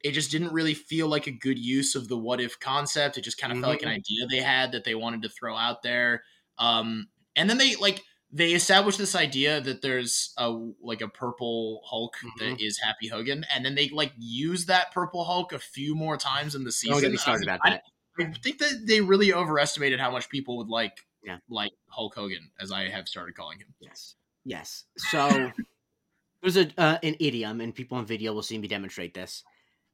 [0.04, 3.18] it just didn't really feel like a good use of the what if concept.
[3.18, 5.56] It just kind of felt like an idea they had that they wanted to throw
[5.56, 6.24] out there.
[6.58, 8.04] Um, and then they like
[8.36, 10.50] they established this idea that there's a
[10.82, 15.24] like a purple Hulk that is Happy Hogan, and then they like use that purple
[15.24, 16.94] Hulk a few more times in the season.
[16.96, 17.84] Don't get me I started about I- that.
[18.20, 21.38] I think that they really overestimated how much people would like Yeah.
[21.50, 23.74] like Hulk Hogan, as I have started calling him.
[23.80, 24.16] Yes.
[24.46, 24.84] Yes.
[24.98, 25.52] So
[26.42, 29.44] there's a uh, an idiom, and people on video will see me demonstrate this.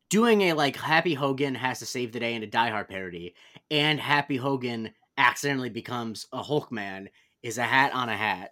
[0.10, 3.36] Doing a like Happy Hogan has to save the day in a Die Hard parody,
[3.70, 7.10] and Happy Hogan accidentally becomes a Hulk man
[7.44, 8.52] is a hat on a hat.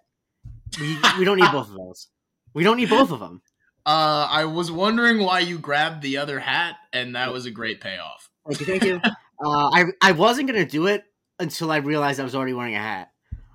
[0.78, 2.08] We we don't need both of those.
[2.54, 3.42] We don't need both of them.
[3.86, 7.80] Uh, I was wondering why you grabbed the other hat, and that was a great
[7.80, 8.28] payoff.
[8.46, 8.66] Thank you.
[8.66, 9.00] Thank you.
[9.40, 11.04] Uh, I I wasn't gonna do it
[11.38, 13.12] until I realized I was already wearing a hat.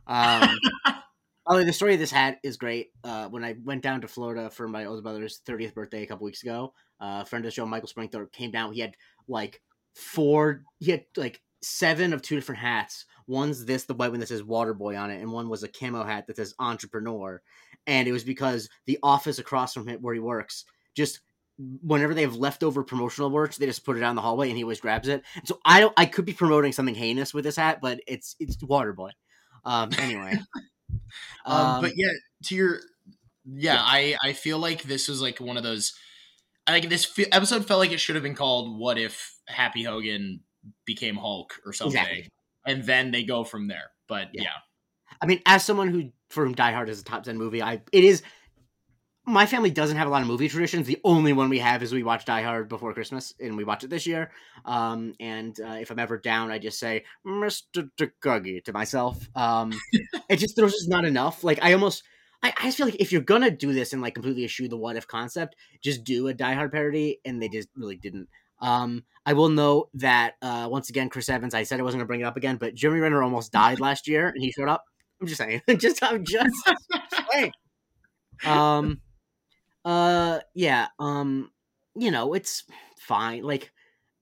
[0.08, 0.58] Um,
[1.46, 2.92] oh, the story of this hat is great.
[3.04, 6.24] Uh, when I went down to Florida for my older brother's 30th birthday a couple
[6.26, 8.74] weeks ago, uh, a friend of the show, Michael Springthorpe, came down.
[8.74, 8.96] He had
[9.28, 9.62] like
[9.94, 10.64] four.
[10.80, 13.06] He had like seven of two different hats.
[13.28, 15.68] One's this, the white one that says Water Boy on it, and one was a
[15.68, 17.42] camo hat that says Entrepreneur.
[17.88, 21.22] And it was because the office across from him where he works just
[21.82, 24.64] whenever they have leftover promotional merch, they just put it down the hallway, and he
[24.64, 25.24] always grabs it.
[25.36, 25.94] And so I don't.
[25.98, 29.12] I could be promoting something heinous with this hat, but it's it's Waterboy.
[29.66, 29.90] Um.
[29.98, 30.40] Anyway.
[31.46, 32.12] Um, but yeah,
[32.46, 32.80] to your
[33.46, 33.82] yeah, Yeah.
[33.84, 35.94] I I feel like this was like one of those.
[36.68, 39.84] I like this fe- episode felt like it should have been called "What If Happy
[39.84, 40.42] Hogan
[40.86, 42.30] Became Hulk" or something, Exactly.
[42.66, 43.92] and then they go from there.
[44.08, 44.44] But Yeah.
[44.44, 44.50] yeah,
[45.22, 47.82] I mean, as someone who for whom Die Hard is a top ten movie, I
[47.92, 48.24] it is.
[49.26, 50.86] My family doesn't have a lot of movie traditions.
[50.86, 53.86] The only one we have is we watch Die Hard before Christmas, and we watch
[53.86, 54.32] it this year.
[54.66, 57.90] Um, and uh, if I'm ever down, I just say "Mr.
[57.98, 59.26] Takagi" to myself.
[59.34, 59.72] Um,
[60.30, 61.42] it just there's just not enough.
[61.42, 62.04] Like I almost,
[62.42, 64.76] I, I just feel like if you're gonna do this and like completely eschew the
[64.76, 68.28] what if concept, just do a Die Hard parody, and they just really didn't.
[68.64, 71.54] Um, I will note that uh, once again, Chris Evans.
[71.54, 74.08] I said I wasn't gonna bring it up again, but Jeremy Renner almost died last
[74.08, 74.84] year, and he showed up.
[75.22, 75.62] I'm just saying.
[75.78, 76.56] just I'm just
[77.32, 77.52] saying.
[78.46, 79.02] Um.
[79.86, 80.40] Uh.
[80.56, 80.88] Yeah.
[80.98, 81.52] Um.
[81.96, 82.64] You know, it's
[82.98, 83.44] fine.
[83.44, 83.72] Like.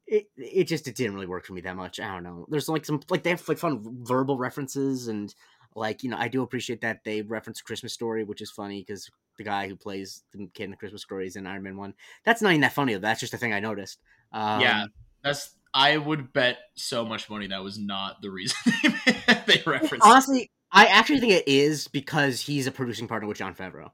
[0.08, 1.98] It, it just it didn't really work for me that much.
[1.98, 2.46] I don't know.
[2.50, 5.34] There's like some like they have like fun verbal references and
[5.76, 9.10] like you know I do appreciate that they reference Christmas Story, which is funny because
[9.38, 11.94] the guy who plays the kid in the Christmas Story is in Iron Man one.
[12.24, 13.00] That's not even that funny though.
[13.00, 14.00] That's just a thing I noticed.
[14.32, 14.86] Um, yeah,
[15.24, 15.56] that's.
[15.74, 18.58] I would bet so much money that was not the reason
[19.46, 20.06] they referenced.
[20.06, 23.92] Honestly, I actually think it is because he's a producing partner with Jon Favreau.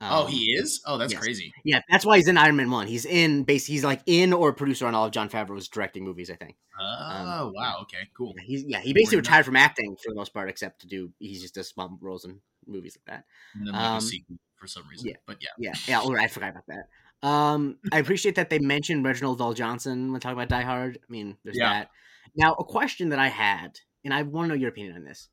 [0.00, 0.82] Oh, Um, he is.
[0.86, 1.22] Oh, that's yes.
[1.22, 1.54] crazy.
[1.64, 2.86] Yeah, that's why he's in Iron Man one.
[2.86, 3.64] He's in base.
[3.64, 6.30] He's like in or producer on all of Jon Favreau's directing movies.
[6.30, 6.56] I think.
[6.78, 7.78] Oh, wow.
[7.82, 8.34] Okay, cool.
[8.36, 8.80] Yeah, he's yeah.
[8.80, 9.30] He basically Word enough.
[9.30, 11.12] retired from acting for the most part, except to do.
[11.18, 13.24] He's just does small roles in movies like that.
[13.54, 15.08] And then like Um, a sequel for some reason.
[15.08, 15.16] yeah.
[15.26, 15.48] But yeah.
[15.58, 16.00] Yeah, yeah.
[16.02, 17.26] Or I forgot about that.
[17.26, 20.98] Um, I appreciate that they mentioned Reginald VelJohnson when talking about Die Hard.
[21.02, 21.70] I mean, there's Yeah.
[21.72, 21.90] that.
[22.36, 25.30] Now, a question that I had, and I want to know your opinion on this,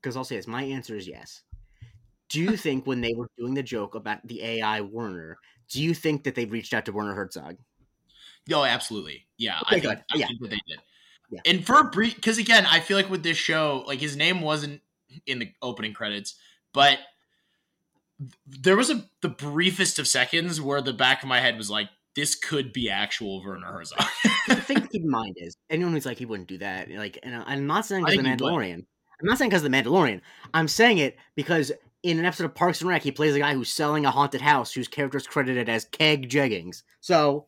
[0.00, 0.46] because I'll say this.
[0.46, 1.42] My answer is yes.
[2.28, 5.38] Do you think when they were doing the joke about the AI Werner,
[5.70, 7.56] do you think that they reached out to Werner Herzog?
[8.52, 9.26] Oh, absolutely.
[9.36, 10.00] Yeah, Okay, I think.
[10.14, 10.26] I Yeah.
[10.26, 10.78] think that they did.
[11.30, 11.40] Yeah.
[11.44, 14.40] And for a brief, because again, I feel like with this show, like his name
[14.40, 14.80] wasn't
[15.26, 16.36] in the opening credits,
[16.72, 16.98] but
[18.46, 21.88] there was a the briefest of seconds where the back of my head was like,
[22.16, 24.02] "This could be actual Werner Herzog."
[24.48, 26.90] the thing to keep in mind is anyone who's like he wouldn't do that.
[26.90, 28.22] Like, and I'm not saying because the.
[28.28, 28.84] Mandalorian.
[29.20, 30.20] I'm not saying because the Mandalorian.
[30.54, 31.72] I'm saying it because
[32.10, 34.40] in an episode of Parks and Rec, he plays a guy who's selling a haunted
[34.40, 36.82] house whose character is credited as Keg Jeggings.
[37.00, 37.46] So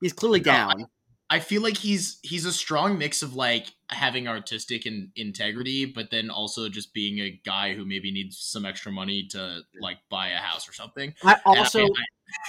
[0.00, 0.86] he's clearly No, I- down.
[1.30, 6.10] I feel like he's he's a strong mix of like having artistic and integrity, but
[6.10, 10.28] then also just being a guy who maybe needs some extra money to like buy
[10.28, 11.14] a house or something.
[11.24, 11.80] I also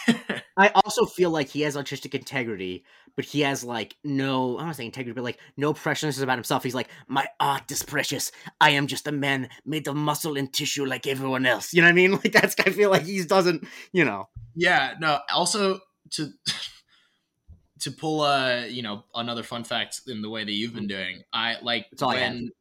[0.08, 2.84] I- I also feel like he has artistic integrity,
[3.16, 6.64] but he has like no I'm not saying integrity, but like no preciousness about himself.
[6.64, 8.32] He's like, My art is precious.
[8.60, 11.74] I am just a man made of muscle and tissue like everyone else.
[11.74, 12.12] You know what I mean?
[12.24, 14.28] Like that's I feel like he doesn't, you know.
[14.56, 15.20] Yeah, no.
[15.34, 15.80] Also,
[16.12, 16.30] to
[17.80, 20.90] to pull a you know another fun fact in the way that you've been mm.
[20.90, 22.34] doing, I like That's all I have.
[22.34, 22.52] when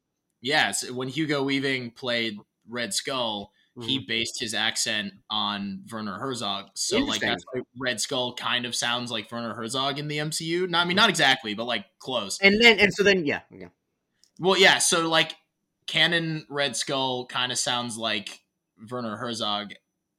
[0.41, 3.89] yes, when Hugo Weaving played Red Skull, Mm-hmm.
[3.89, 6.71] he based his accent on Werner Herzog.
[6.75, 10.69] So like that's why Red Skull kind of sounds like Werner Herzog in the MCU.
[10.69, 11.11] No, I mean not mm-hmm.
[11.11, 12.41] exactly, but like close.
[12.43, 13.69] and then and so then yeah, yeah.
[14.41, 14.79] Well, yeah.
[14.79, 15.37] So like
[15.87, 18.41] canon Red Skull kind of sounds like
[18.91, 19.75] Werner Herzog.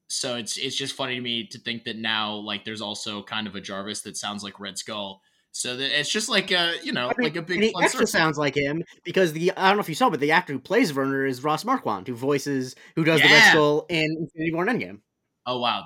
[0.09, 3.47] So it's it's just funny to me to think that now like there's also kind
[3.47, 5.21] of a Jarvis that sounds like Red Skull.
[5.51, 7.71] So that it's just like a you know I mean, like a big and he
[7.73, 8.07] fun extra circle.
[8.07, 10.59] sounds like him because the I don't know if you saw, but the actor who
[10.59, 14.67] plays Werner is Ross Marquand, who voices who does the Red Skull in Infinity War
[14.67, 14.99] and Endgame.
[15.45, 15.85] Oh wow,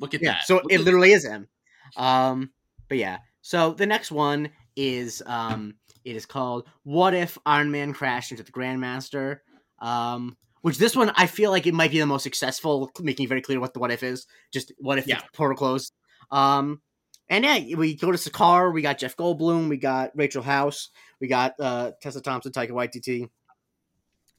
[0.00, 0.44] look at Yeah, that.
[0.44, 1.48] so Look it literally is him.
[1.96, 2.50] Um,
[2.88, 7.92] but yeah, so the next one is um, it is called "What If Iron Man
[7.92, 9.40] Crashed into the Grandmaster."
[9.80, 13.42] Um, which this one I feel like it might be the most successful, making very
[13.42, 14.26] clear what the what if is.
[14.50, 15.18] Just what if Yeah.
[15.18, 15.92] the portal closed.
[16.30, 16.80] Um,
[17.28, 18.72] and yeah, we go to Sakaar.
[18.72, 19.68] We got Jeff Goldblum.
[19.68, 20.88] We got Rachel House.
[21.20, 23.28] We got uh, Tessa Thompson, Taika Waititi.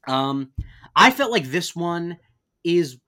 [0.08, 0.50] Um,
[0.96, 2.18] I felt like this one
[2.64, 2.98] is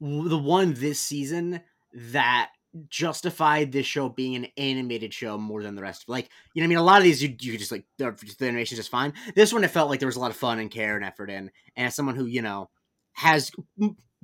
[0.00, 1.60] the one this season
[1.92, 2.48] that
[2.88, 6.08] justified this show being an animated show more than the rest.
[6.08, 8.06] Like, you know, I mean, a lot of these you you just like the
[8.40, 9.12] animation's just fine.
[9.34, 11.30] This one, it felt like there was a lot of fun and care and effort
[11.30, 11.50] in.
[11.76, 12.70] And as someone who you know
[13.14, 13.50] has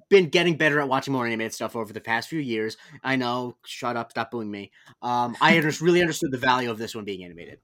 [0.08, 3.56] been getting better at watching more animated stuff over the past few years, I know.
[3.64, 4.10] Shut up!
[4.10, 4.70] Stop booing me.
[5.00, 7.60] Um, I just really understood the value of this one being animated.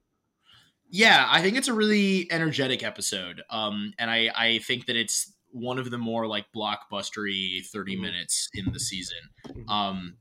[0.90, 3.42] Yeah, I think it's a really energetic episode.
[3.50, 8.00] Um, and I, I think that it's one of the more like blockbustery 30 Mhm.
[8.00, 9.18] minutes in the season.
[9.46, 9.68] Mhm.
[9.68, 10.16] Um,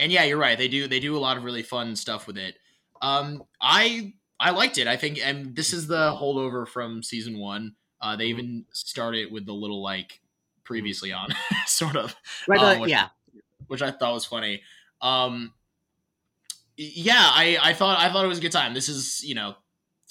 [0.00, 0.56] and yeah, you're right.
[0.58, 2.56] They do they do a lot of really fun stuff with it.
[3.02, 4.86] Um, I I liked it.
[4.88, 7.74] I think, and this is the holdover from season one.
[8.00, 8.30] Uh, they Mhm.
[8.30, 10.20] even started with the little like
[10.64, 11.28] previously on
[11.66, 12.14] sort of
[12.48, 12.58] Right?
[12.60, 13.08] Um, what- yeah.
[13.68, 14.62] which I thought was funny.
[15.02, 15.52] Um,
[16.76, 18.72] yeah, I, I thought I thought it was a good time.
[18.74, 19.54] This is you know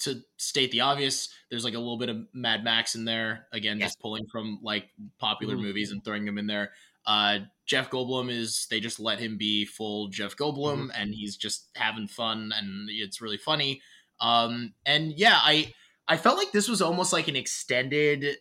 [0.00, 1.28] to state the obvious.
[1.50, 3.88] There's like a little bit of Mad Max in there again, Yes.
[3.90, 5.62] just pulling from like popular Mhm.
[5.62, 6.72] movies and throwing them in there.
[7.06, 10.90] Uh, Jeff Goldblum is they just let him be full Jeff Goldblum, Mm-hmm.
[10.94, 13.80] and he's just having fun, and it's really funny.
[14.20, 15.72] Um, and yeah, I
[16.08, 18.36] I felt like this was almost like an extended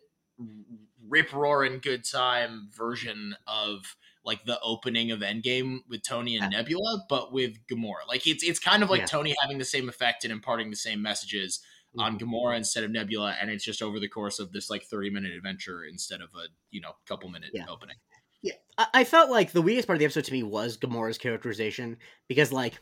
[1.07, 3.95] rip roaring good time version of
[4.25, 8.07] like the opening of Endgame with Tony and Nebula, but with Gamora.
[8.07, 9.05] Like it's it's kind of like Yeah.
[9.05, 11.61] Tony having the same effect and imparting the same messages
[11.97, 15.09] on Gamora instead of Nebula, and it's just over the course of this like thirty
[15.09, 17.65] minute adventure instead of a you know couple minute Yeah.
[17.69, 17.95] opening.
[18.41, 21.17] Yeah, I, I felt like the weakest part of the episode to me was Gamora's
[21.17, 21.97] characterization
[22.27, 22.79] because, like,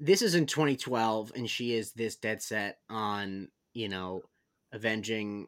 [0.00, 4.22] this is in 2012 and she is this dead set on, you know,
[4.72, 5.46] avenging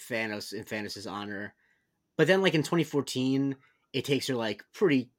[0.00, 1.54] Thanos in Thanos' honor.
[2.18, 3.56] But then, like, in 2014,
[3.92, 5.10] it takes her, like, pretty,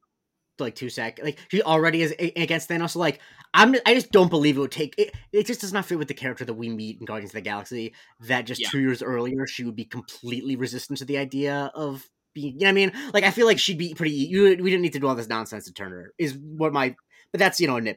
[0.58, 1.20] like, two sec.
[1.22, 2.90] Like, she already is a- against Thanos.
[2.90, 3.20] So, like,
[3.54, 4.94] I'm, I just don't believe it would take.
[4.98, 7.36] It, it just does not fit with the character that we meet in Guardians of
[7.36, 7.94] the Galaxy.
[8.20, 8.68] That just Yeah.
[8.70, 12.66] two years earlier, she would be completely resistant to the idea of being, you know
[12.66, 12.92] what I mean?
[13.12, 14.12] Like, I feel like she'd be pretty.
[14.14, 16.12] You, we didn't need to do all this nonsense to turn her.
[16.18, 16.94] Is what my.
[17.32, 17.96] But that's you know a nitpick.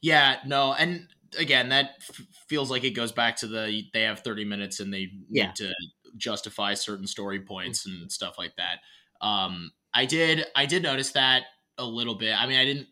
[0.00, 1.06] Yeah, no, and
[1.38, 4.92] again, that f- feels like it goes back to the they have 30 minutes and
[4.92, 5.46] they Yeah.
[5.46, 5.72] need to
[6.16, 8.78] justify certain story points and stuff like that.
[9.24, 11.44] Um, I did I did notice that
[11.78, 12.34] a little bit.
[12.38, 12.88] I mean, I didn't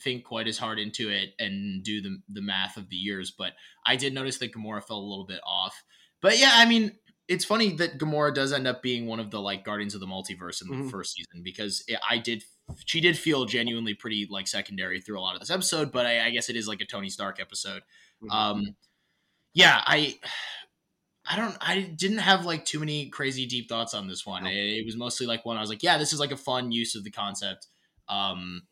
[0.00, 3.52] think quite as hard into it and do the the math of the years, but
[3.86, 5.82] I did notice that Gamora fell a little bit off.
[6.20, 6.92] But yeah, I mean,
[7.32, 10.06] it's funny that Gamora does end up being one of the like Guardians of the
[10.06, 10.90] Multiverse in the Mhm.
[10.90, 12.44] first season because it, I did
[12.86, 16.26] she did feel genuinely pretty like secondary through a lot of this episode, but I,
[16.26, 17.82] I guess it is like a Tony Stark episode.
[18.30, 18.76] Um,
[19.52, 20.18] yeah, I,
[21.26, 24.44] I don't, I didn't have like too many crazy deep thoughts on this one.
[24.44, 24.50] No.
[24.50, 26.70] It, it was mostly like one I was like, yeah, this is like a fun
[26.72, 27.66] use of the concept.
[28.08, 28.62] Um,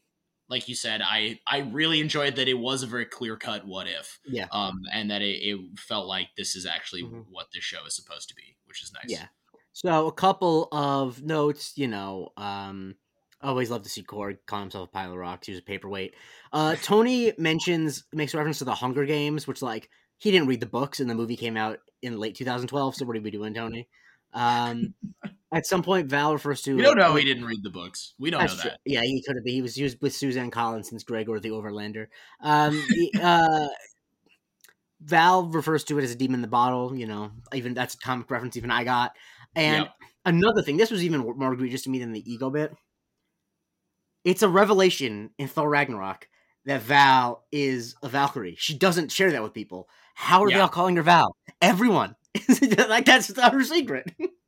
[0.50, 3.86] like you said, I I really enjoyed that it was a very clear cut what
[3.86, 4.46] if, yeah.
[4.52, 7.24] um, and that it, it felt like this is actually Mhm.
[7.30, 9.04] what this show is supposed to be, which is nice.
[9.08, 9.28] Yeah.
[9.72, 12.96] So a couple of notes, you know, um
[13.42, 16.14] always love to see Korg call himself a pile of rocks, use a paperweight.
[16.52, 20.66] Uh Tony mentions makes reference to the Hunger Games, which like he didn't read the
[20.66, 23.88] books and the movie came out in late 2012, so what are we doing, Tony?
[24.34, 24.94] Um
[25.52, 26.76] at some point Val refers to it.
[26.76, 28.14] We don't know he didn't read the books.
[28.18, 28.70] We don't know That's true.
[28.70, 28.80] that.
[28.84, 29.54] Yeah, he could have been.
[29.54, 32.06] He was used with Suzanne Collins since Gregor the Overlander.
[32.40, 32.82] Um,
[33.22, 33.68] uh,
[35.00, 36.94] Val refers to it as a demon in the bottle.
[36.94, 38.56] You know, even that's a comic reference.
[38.56, 39.16] Even I got.
[39.56, 39.94] And Yep.
[40.26, 42.74] another thing, this was even more egregious to me than the ego bit.
[44.24, 46.28] It's a revelation in Thor Ragnarok
[46.66, 48.56] that Val is a Valkyrie.
[48.58, 49.88] She doesn't share that with people.
[50.14, 51.34] How are they all calling her Val?
[51.62, 52.14] Everyone.
[52.88, 54.12] like that's her secret.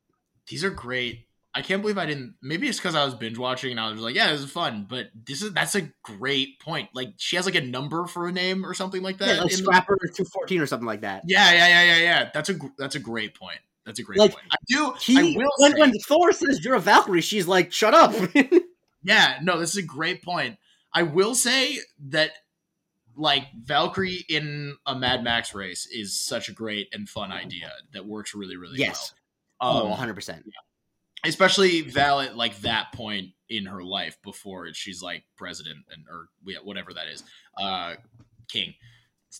[0.47, 1.27] These are great.
[1.55, 2.33] I can't believe I didn't.
[2.41, 4.87] Maybe it's because I was binge watching and I was like, "Yeah, this is fun."
[4.89, 6.89] But this is that's a great point.
[6.93, 9.35] Like she has like a number for a name or something like that.
[9.35, 11.23] Yeah, like Scrapper two fourteen or something like that.
[11.27, 12.29] yeah, yeah, yeah, yeah, yeah.
[12.33, 13.59] That's a that's a great point.
[13.85, 14.45] That's a great Like, point.
[14.51, 14.93] I do.
[14.99, 18.15] He, I will when, say, when Thor says you're a Valkyrie, she's like, "Shut up."
[19.03, 20.57] yeah, no, this is a great point.
[20.93, 22.31] I will say that
[23.15, 28.05] like Valkyrie in a Mad Max race is such a great and fun idea that
[28.05, 29.11] works really, really yes.
[29.11, 29.19] well.
[29.63, 30.45] Oh, Um, 100 percent.
[31.25, 36.27] especially Val at like that point in her life before she's like president and or
[36.63, 37.23] whatever that is,
[37.57, 37.95] uh,
[38.49, 38.73] king.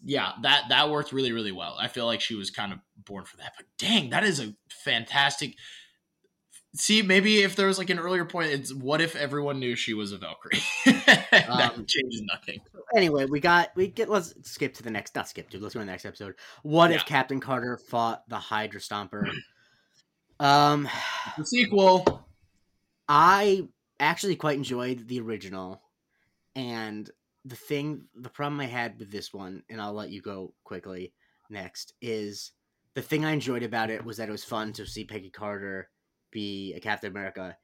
[0.04, 1.76] Yeah, that that worked really really well.
[1.80, 3.54] I feel like she was kind of born for that.
[3.58, 5.56] But dang, that is a fantastic.
[6.76, 9.94] See, maybe if there was like an earlier point, it's what if everyone knew she
[9.94, 10.60] was a Valkyrie?
[10.86, 12.60] that um, changes nothing.
[12.96, 15.82] Anyway, we got we get let's skip to the next not skip to let's go
[15.82, 16.34] to the next episode.
[16.64, 16.96] What yeah.
[16.96, 19.30] if Captain Carter fought the Hydra Stomper?
[20.40, 20.90] Um,
[21.38, 22.26] the sequel.
[23.08, 23.68] I
[24.00, 25.82] actually quite enjoyed the original,
[26.56, 27.10] and
[27.46, 31.14] the thing, the problem I had with this one, and I'll let you go quickly
[31.50, 32.52] next, is
[32.96, 35.90] the thing I enjoyed about it was that it was fun to see Peggy Carter
[36.32, 37.58] be a Captain America.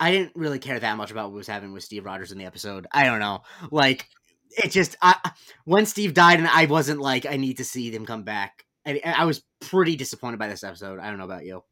[0.00, 2.44] I didn't really care that much about what was happening with Steve Rogers in the
[2.44, 2.86] episode.
[2.92, 4.06] I don't know, like
[4.50, 5.16] it just I,
[5.64, 8.64] when Steve died, and I wasn't like I need to see them come back.
[8.86, 11.00] I, I was pretty disappointed by this episode.
[11.00, 11.62] I don't know about you.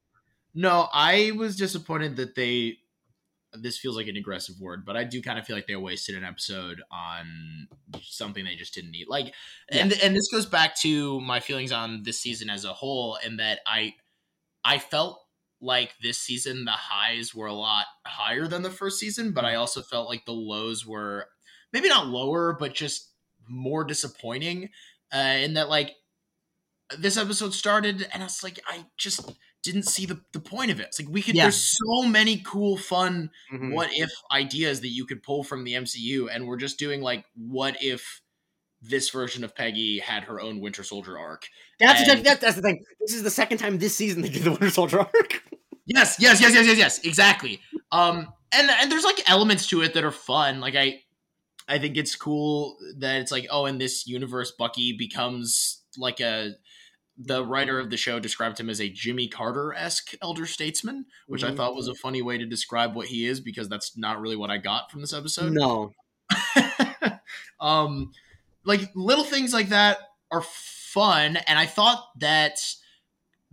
[0.57, 2.79] No, I was disappointed that they.
[3.53, 6.17] This feels like an aggressive word, but I do kind of feel like they wasted
[6.17, 7.69] an episode on
[8.03, 9.07] something they just didn't need.
[9.09, 9.33] Like,
[9.71, 9.83] yeah.
[9.83, 13.39] and and this goes back to my feelings on this season as a whole, and
[13.39, 13.95] that I,
[14.65, 15.23] I felt
[15.61, 19.53] like this season the highs were a lot higher than the first season, but I
[19.53, 19.61] mm-hmm.
[19.61, 21.27] also felt like the lows were
[21.73, 23.11] maybe not lower, but just
[23.49, 24.71] more disappointing.
[25.15, 25.95] Uh, in that, like,
[26.99, 29.33] this episode started, and I was like, I just
[29.67, 30.87] didn't see the, the point of it.
[30.87, 31.43] It's like we could yeah.
[31.43, 33.73] there's so many cool, fun mm-hmm.
[33.73, 37.25] what if ideas that you could pull from the MCU, and we're just doing like
[37.35, 38.23] what if
[38.81, 41.49] this version of Peggy had her own Winter Soldier arc.
[41.81, 42.85] That's and, the, that's the thing.
[43.01, 45.43] This is the second time this season they did the Winter Soldier arc.
[45.87, 47.61] yes, yes, yes, yes, yes, yes, exactly.
[47.91, 50.61] Um, and and there's like elements to it that are fun.
[50.61, 51.01] Like I,
[51.69, 56.53] I think it's cool that it's like, oh, in this universe, Bucky becomes like a
[57.19, 61.43] the writer of the show described him as a Jimmy Carter esque elder statesman, which
[61.43, 61.53] mm-hmm.
[61.53, 64.37] I thought was a funny way to describe what he is because that's not really
[64.37, 65.53] what I got from this episode.
[65.53, 65.93] No.
[67.61, 68.13] um,
[68.65, 69.99] like little things like that
[70.31, 72.59] are fun, and I thought that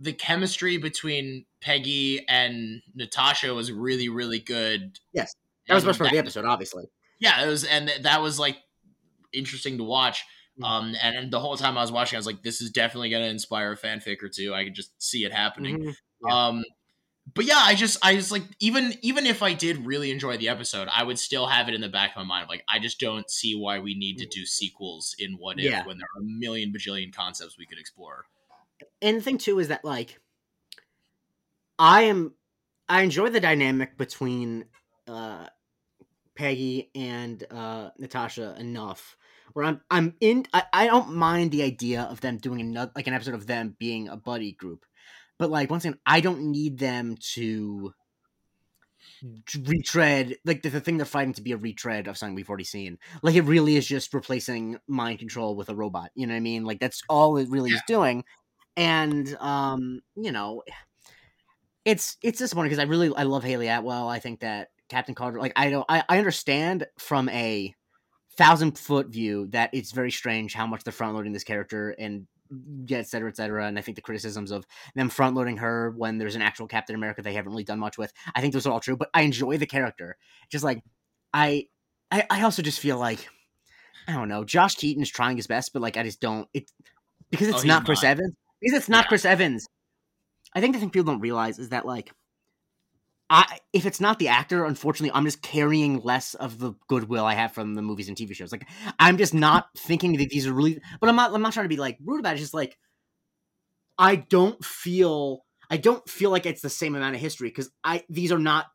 [0.00, 4.98] the chemistry between Peggy and Natasha was really, really good.
[5.12, 5.34] Yes,
[5.68, 6.84] that was part of the episode, obviously.
[7.18, 8.58] Yeah, it was, and that was like
[9.32, 10.24] interesting to watch.
[10.60, 10.64] Mm-hmm.
[10.64, 13.10] Um, and, and, the whole time I was watching, I was like, this is definitely
[13.10, 14.54] going to inspire a fanfic or two.
[14.54, 15.78] I could just see it happening.
[15.78, 15.90] Mm-hmm.
[16.26, 16.46] Yeah.
[16.46, 16.64] Um,
[17.34, 20.48] but yeah, I just, I just like, even, even if I did really enjoy the
[20.48, 22.48] episode, I would still have it in the back of my mind.
[22.48, 24.30] Like, I just don't see why we need to mm.
[24.30, 25.84] do sequels in What If yeah.
[25.86, 28.26] when there are a million bajillion concepts we could explore.
[29.02, 30.20] And the thing too is that like,
[31.78, 32.34] I am,
[32.88, 34.66] I enjoy the dynamic between,
[35.08, 35.46] uh,
[36.34, 39.16] Peggy and uh, Natasha enough
[39.54, 43.06] where I'm I'm in I, I don't mind the idea of them doing another like
[43.06, 44.84] an episode of them being a buddy group.
[45.38, 47.94] But like once again, I don't need them to
[49.64, 52.64] retread like the, the thing they're fighting to be a retread of something we've already
[52.64, 52.98] seen.
[53.22, 56.10] Like it really is just replacing mind control with a robot.
[56.14, 56.64] You know what I mean?
[56.64, 57.76] Like that's all it really yeah.
[57.76, 58.24] is doing.
[58.76, 60.62] And um, you know,
[61.84, 64.08] it's it's disappointing because I really I love Hayley Atwell.
[64.08, 67.74] I think that Captain Carter, like I don't I, I understand from a
[68.36, 72.26] thousand foot view that it's very strange how much they're front loading this character and
[72.86, 73.66] yeah, et cetera, et cetera.
[73.66, 76.94] And I think the criticisms of them front loading her when there's an actual Captain
[76.94, 78.96] America they haven't really done much with, I think those are all true.
[78.96, 80.16] But I enjoy the character.
[80.50, 80.82] Just like
[81.32, 81.66] I,
[82.10, 83.28] I, I also just feel like
[84.06, 84.44] I don't know.
[84.44, 86.48] Josh Keaton is trying his best, but like I just don't.
[86.52, 86.70] It
[87.30, 88.10] because it's oh, not Chris not.
[88.10, 88.34] Evans.
[88.60, 89.08] Because it's not yeah.
[89.08, 89.66] Chris Evans.
[90.54, 92.12] I think the thing people don't realize is that like
[93.34, 97.34] I if it's not the actor, unfortunately, I'm just carrying less of the goodwill I
[97.34, 98.52] have from the movies and TV shows.
[98.52, 98.64] Like
[99.00, 100.80] I'm just not thinking that these are really.
[101.00, 101.34] But I'm not.
[101.34, 102.32] I'm not trying to be like rude about it.
[102.34, 102.78] It's just like
[103.98, 105.44] I don't feel.
[105.68, 108.66] I don't feel like it's the same amount of history because I these are not.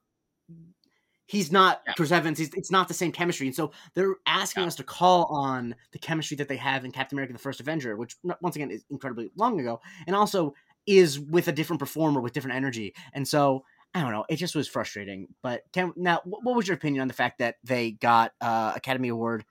[1.26, 1.94] He's not yeah.
[1.94, 2.38] Chris Evans.
[2.38, 4.68] He's, it's not the same chemistry, and so they're asking yeah.
[4.68, 7.96] us to call on the chemistry that they have in Captain America: The First Avenger,
[7.96, 10.54] which once again is incredibly long ago, and also
[10.86, 13.64] is with a different performer with different energy, and so
[13.94, 14.26] I don't know.
[14.30, 15.28] It just was frustrating.
[15.42, 19.10] But can now, what was your opinion on the fact that they got uh, Academy
[19.10, 19.46] Award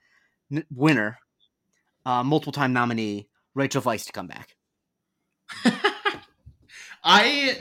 [0.52, 1.18] n- winner,
[2.06, 4.56] uh, multiple time nominee Rachel Weisz to come back?
[7.04, 7.58] I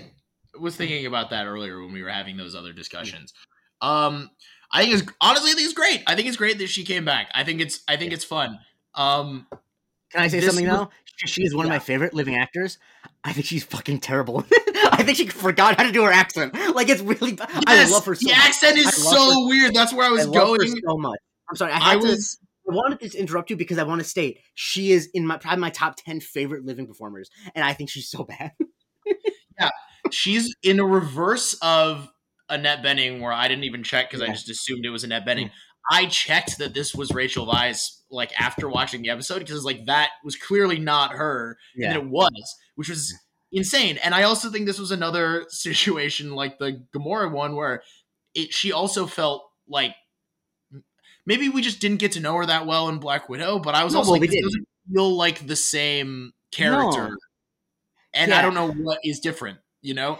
[0.59, 3.33] was thinking about that earlier when we were having those other discussions.
[3.81, 4.29] Um,
[4.71, 6.03] I think it's honestly, I think it's great.
[6.07, 7.29] I think it's great that she came back.
[7.33, 8.59] I think it's, I think it's fun.
[8.93, 9.47] Um,
[10.11, 10.89] can I say something now?
[11.25, 11.73] She is one yeah.
[11.73, 12.77] of my favorite living actors.
[13.23, 14.45] I think she's fucking terrible.
[14.97, 16.53] I think she forgot how to do her accent.
[16.75, 17.37] Like it's really.
[17.37, 18.15] Yes, I love her.
[18.15, 18.45] So the much.
[18.47, 19.47] accent is so her.
[19.47, 19.73] weird.
[19.73, 20.67] That's where I was I going.
[20.67, 21.19] so much.
[21.49, 21.71] I'm sorry.
[21.71, 22.37] I, I was.
[22.37, 25.37] To, I wanted to interrupt you because I want to state she is in my
[25.37, 28.51] probably my top ten favorite living performers, and I think she's so bad.
[29.59, 29.69] yeah,
[30.11, 32.09] she's in a reverse of
[32.49, 35.51] Annette Bening where I didn't even check because I just assumed it was Annette Bening.
[35.89, 39.65] I checked that this was Rachel Weisz like after watching the episode because it was
[39.65, 41.89] like that was clearly not her, Yeah.
[41.89, 43.13] and it was, which was
[43.51, 43.97] insane.
[44.03, 47.83] And I also think this was another situation like the Gamora one where
[48.33, 49.95] it she also felt like
[51.25, 53.83] maybe we just didn't get to know her that well in Black Widow, but I
[53.83, 57.09] was No, also well, like doesn't feel like the same character.
[57.09, 57.15] No.
[58.13, 60.19] And I don't know what is different, you know?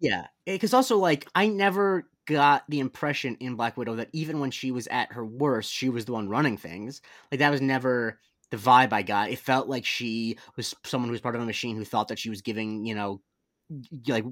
[0.00, 4.50] Yeah, because also like I never got the impression in Black Widow that even when
[4.50, 7.02] she was at her worst, she was the one running things.
[7.30, 8.18] Like that was never
[8.54, 9.30] the vibe I got.
[9.30, 12.18] It felt like she was someone who was part of a machine who thought that
[12.18, 13.20] she was giving you know
[14.06, 14.24] like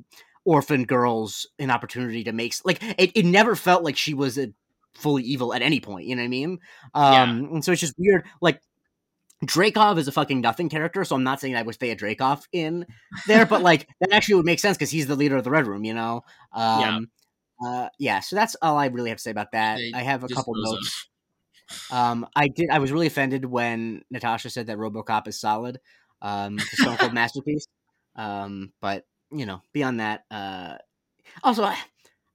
[0.44, 3.12] orphan girls an opportunity to make like it.
[3.14, 4.52] It never felt like she was a
[4.94, 6.06] fully evil at any point.
[6.06, 6.58] You know what I mean?
[6.94, 7.22] Yeah.
[7.22, 8.24] Um, and so it's just weird.
[8.40, 8.60] Like
[9.44, 12.42] Dreykov is a fucking nothing character, so I'm not saying I wish they had Dreykov
[12.52, 12.86] in
[13.26, 15.66] there, but like that actually would make sense because he's the leader of the Red
[15.66, 16.22] Room, you know.
[16.52, 17.00] Um, yeah.
[17.64, 18.20] Uh, yeah.
[18.20, 19.78] So that's all I really have to say about that.
[19.78, 21.08] They I have a couple those notes.
[21.90, 22.70] Um, I did.
[22.70, 25.80] I was really offended when Natasha said that RoboCop is solid.
[26.20, 27.66] Um, Stone Cold masterpiece.
[28.16, 30.76] Um, but you know, beyond that, uh,
[31.42, 31.78] also, I,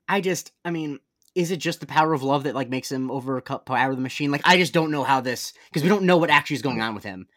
[0.07, 0.99] I just, I mean,
[1.35, 4.31] is it just the power of love that like makes him overpower the machine?
[4.31, 6.81] Like, I just don't know how this because we don't know what actually is going
[6.81, 7.27] on with him,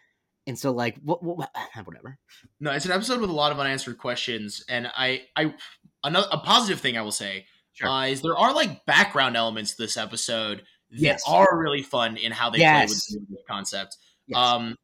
[0.47, 1.51] and so like, what, what,
[1.85, 2.19] whatever.
[2.59, 5.55] No, it's an episode with a lot of unanswered questions, and I, I,
[6.03, 7.89] another a positive thing I will say Sure.
[7.89, 11.23] uh, is there are like background elements to this episode that Yes.
[11.27, 13.07] are really fun in how they Yes.
[13.07, 13.97] play with the concept.
[14.27, 14.39] Yes.
[14.39, 14.77] Um,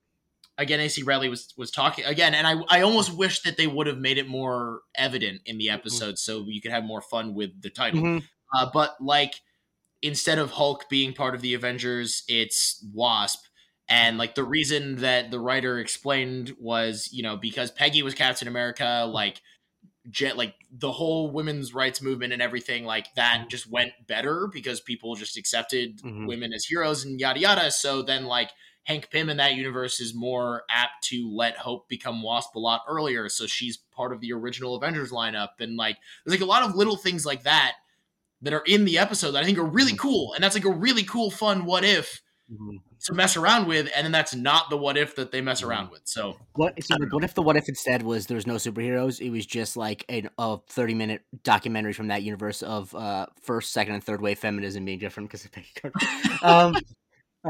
[0.58, 3.86] again, AC Bradley was was talking again, and I I almost wish that they would
[3.86, 7.60] have made it more evident in the episode so you could have more fun with
[7.62, 8.00] the title.
[8.00, 8.24] Mhm.
[8.54, 9.40] Uh, but like
[10.02, 13.44] instead of Hulk being part of the Avengers, it's Wasp.
[13.88, 18.48] And like the reason that the writer explained was, you know, because Peggy was Captain
[18.48, 19.40] America, like
[20.10, 24.80] jet like the whole women's rights movement and everything like that just went better because
[24.80, 26.26] people just accepted Mhm.
[26.26, 27.70] women as heroes and yada yada.
[27.70, 28.50] So then like
[28.84, 32.82] Hank Pym in that universe is more apt to let Hope become Wasp a lot
[32.88, 33.28] earlier.
[33.28, 35.48] So she's part of the original Avengers lineup.
[35.58, 37.72] And like there's like a lot of little things like that
[38.42, 40.34] that are in the episode that I think are really cool.
[40.34, 42.76] And that's like a really cool, fun what if Mhm.
[43.06, 43.90] To mess around with.
[43.94, 46.02] And then that's not the what if that they mess around with.
[46.04, 49.20] So What if, I don't what if the what if instead was there's no superheroes?
[49.20, 53.72] It was just like an, a 30 minute documentary from that universe of uh, first,
[53.72, 55.98] second, and third wave feminism being different because of Peggy Carter.
[56.42, 56.76] um,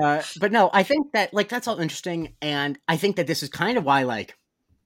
[0.01, 3.43] uh, but no, I think that like that's all interesting, and I think that this
[3.43, 4.37] is kind of why like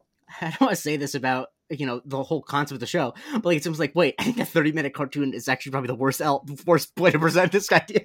[0.40, 3.14] I don't want to say this about you know the whole concept of the show,
[3.32, 5.88] but like it seems like wait, I think a 30 minute cartoon is actually probably
[5.88, 8.02] the worst el- worst way to present this idea.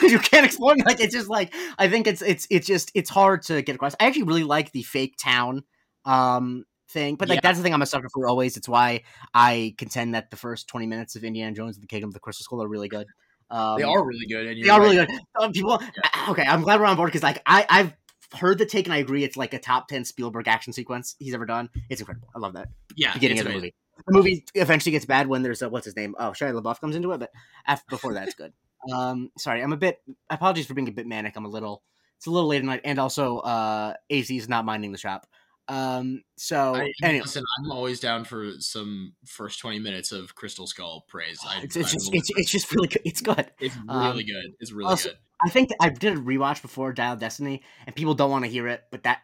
[0.00, 3.10] Because you can't explain like it's just like I think it's it's it's just it's
[3.10, 3.94] hard to get across.
[4.00, 5.64] I actually really like the fake town
[6.04, 7.40] um thing, but like Yeah.
[7.42, 8.56] that's the thing I'm a sucker for always.
[8.56, 9.02] It's why
[9.34, 12.20] I contend that the first 20 minutes of Indiana Jones and the Kingdom of the
[12.20, 13.06] Crystal Skull are really good.
[13.50, 14.64] Um, they are really good.
[14.64, 14.80] They right.
[14.80, 15.10] really good.
[15.40, 15.80] Um, people,
[16.28, 17.92] okay, I'm glad we're on board because like I I've
[18.38, 19.24] heard the take and I agree.
[19.24, 21.68] It's like a top 10 Spielberg action sequence he's ever done.
[21.88, 22.28] It's incredible.
[22.34, 23.12] I love that Yeah.
[23.12, 23.72] beginning of the amazing.
[23.72, 23.74] movie.
[24.06, 26.14] The movie eventually gets bad when there's a what's his name?
[26.18, 27.30] Oh, Shia LaBeouf comes into it, but
[27.66, 28.52] after, before that, it's good.
[28.92, 30.00] Um, sorry, I'm a bit.
[30.30, 31.36] Apologies for being a bit manic.
[31.36, 31.82] I'm a little.
[32.18, 35.26] It's a little late at night, and also uh, AC is not minding the shop.
[35.68, 40.66] Um, so I, anyway, Listen, I'm always down for some first 20 minutes of Crystal
[40.66, 41.38] Skull praise.
[41.46, 43.02] I, it's, just it's, it's just really good.
[43.04, 43.50] It's good.
[43.60, 44.54] it's um, really good.
[44.58, 45.18] It's really also- good.
[45.42, 48.68] I think I did a rewatch before Dial Destiny, and people don't want to hear
[48.68, 49.20] it, but that,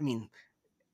[0.00, 0.30] I mean,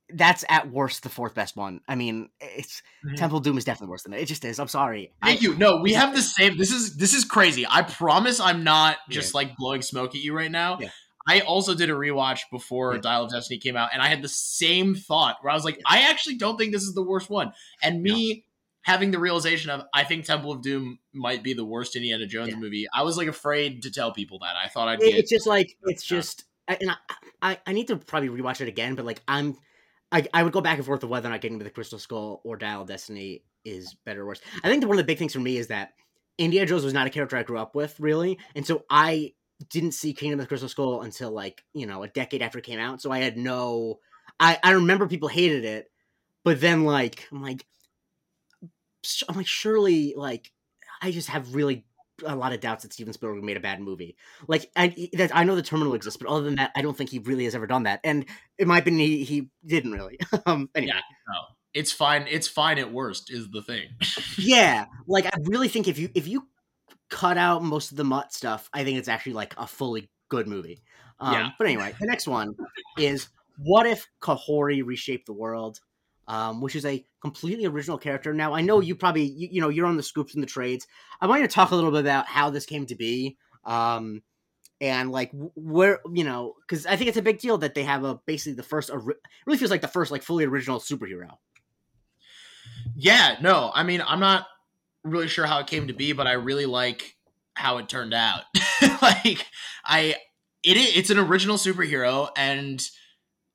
[0.08, 1.80] that's at worst the fourth best one.
[1.88, 3.16] I mean, it's Mhm.
[3.16, 4.20] Temple of Doom is definitely worse than it.
[4.20, 4.58] It just is.
[4.60, 5.12] I'm sorry.
[5.22, 5.54] Thank I, you.
[5.56, 6.56] No, we have the same.
[6.56, 7.66] This is this is crazy.
[7.68, 10.78] I promise I'm not just like blowing smoke at you right now.
[10.80, 10.90] Yeah.
[11.28, 13.00] I also did a rewatch before Yeah.
[13.00, 15.80] Dial of Destiny came out, and I had the same thought where I was like,
[15.84, 17.52] I actually don't think this is the worst one.
[17.82, 18.44] And me
[18.82, 22.50] having the realization of I think Temple of Doom might be the worst Indiana Jones
[22.50, 22.56] Yeah.
[22.60, 22.86] movie.
[22.94, 24.54] I was like afraid to tell people that.
[24.54, 26.16] I thought I'd It- get it's just like it's Yeah.
[26.18, 26.96] just I, and I,
[27.42, 29.56] I I need to probably rewatch it again, but like I'm
[30.12, 31.98] I, I would go back and forth of whether or not getting to the Crystal
[31.98, 34.40] Skull or Dial of Destiny is better or worse.
[34.62, 35.94] I think that one of the big things for me is that
[36.38, 39.32] Indiana Jones was not a character I grew up with really, and so I
[39.70, 42.64] didn't see Kingdom of the Crystal Skull until like you know a decade after it
[42.64, 43.00] came out.
[43.00, 44.00] So I had no
[44.38, 45.90] I I remember people hated it,
[46.44, 47.64] but then like I'm like
[49.28, 50.52] I'm like surely like
[51.02, 51.84] I just have really
[52.24, 54.16] a lot of doubts that Steven Spielberg made a bad movie.
[54.48, 57.10] Like I that I know the terminal exists, but other than that, I don't think
[57.10, 58.00] he really has ever done that.
[58.04, 58.24] And
[58.58, 60.18] in my opinion, he, he didn't really.
[60.46, 61.00] um, anyway, Yeah.
[61.28, 61.40] no.
[61.74, 62.26] It's fine.
[62.30, 63.88] It's fine at worst is the thing.
[64.38, 64.86] yeah.
[65.06, 66.48] Like I really think if you if you
[67.10, 70.48] cut out most of the mutt stuff, I think it's actually like a fully good
[70.48, 70.82] movie.
[71.20, 71.50] Um, Yeah.
[71.58, 72.54] But anyway, the next one
[72.98, 75.80] is what if Kahori reshaped the world?
[76.28, 78.34] Um, which is a completely original character.
[78.34, 80.86] Now, I know you probably, you, you know, you're on the scoops and the trades.
[81.20, 83.36] I want you to talk a little bit about how this came to be.
[83.64, 84.22] Um,
[84.80, 88.04] and like where you know because i think it's a big deal that they have
[88.04, 88.90] a basically the first
[89.46, 91.38] really feels like the first like fully original superhero
[92.94, 94.46] yeah no i mean i'm not
[95.02, 97.16] really sure how it came to be but i really like
[97.54, 98.42] how it turned out
[99.02, 99.46] like
[99.84, 100.14] i
[100.62, 102.90] it it's an original superhero and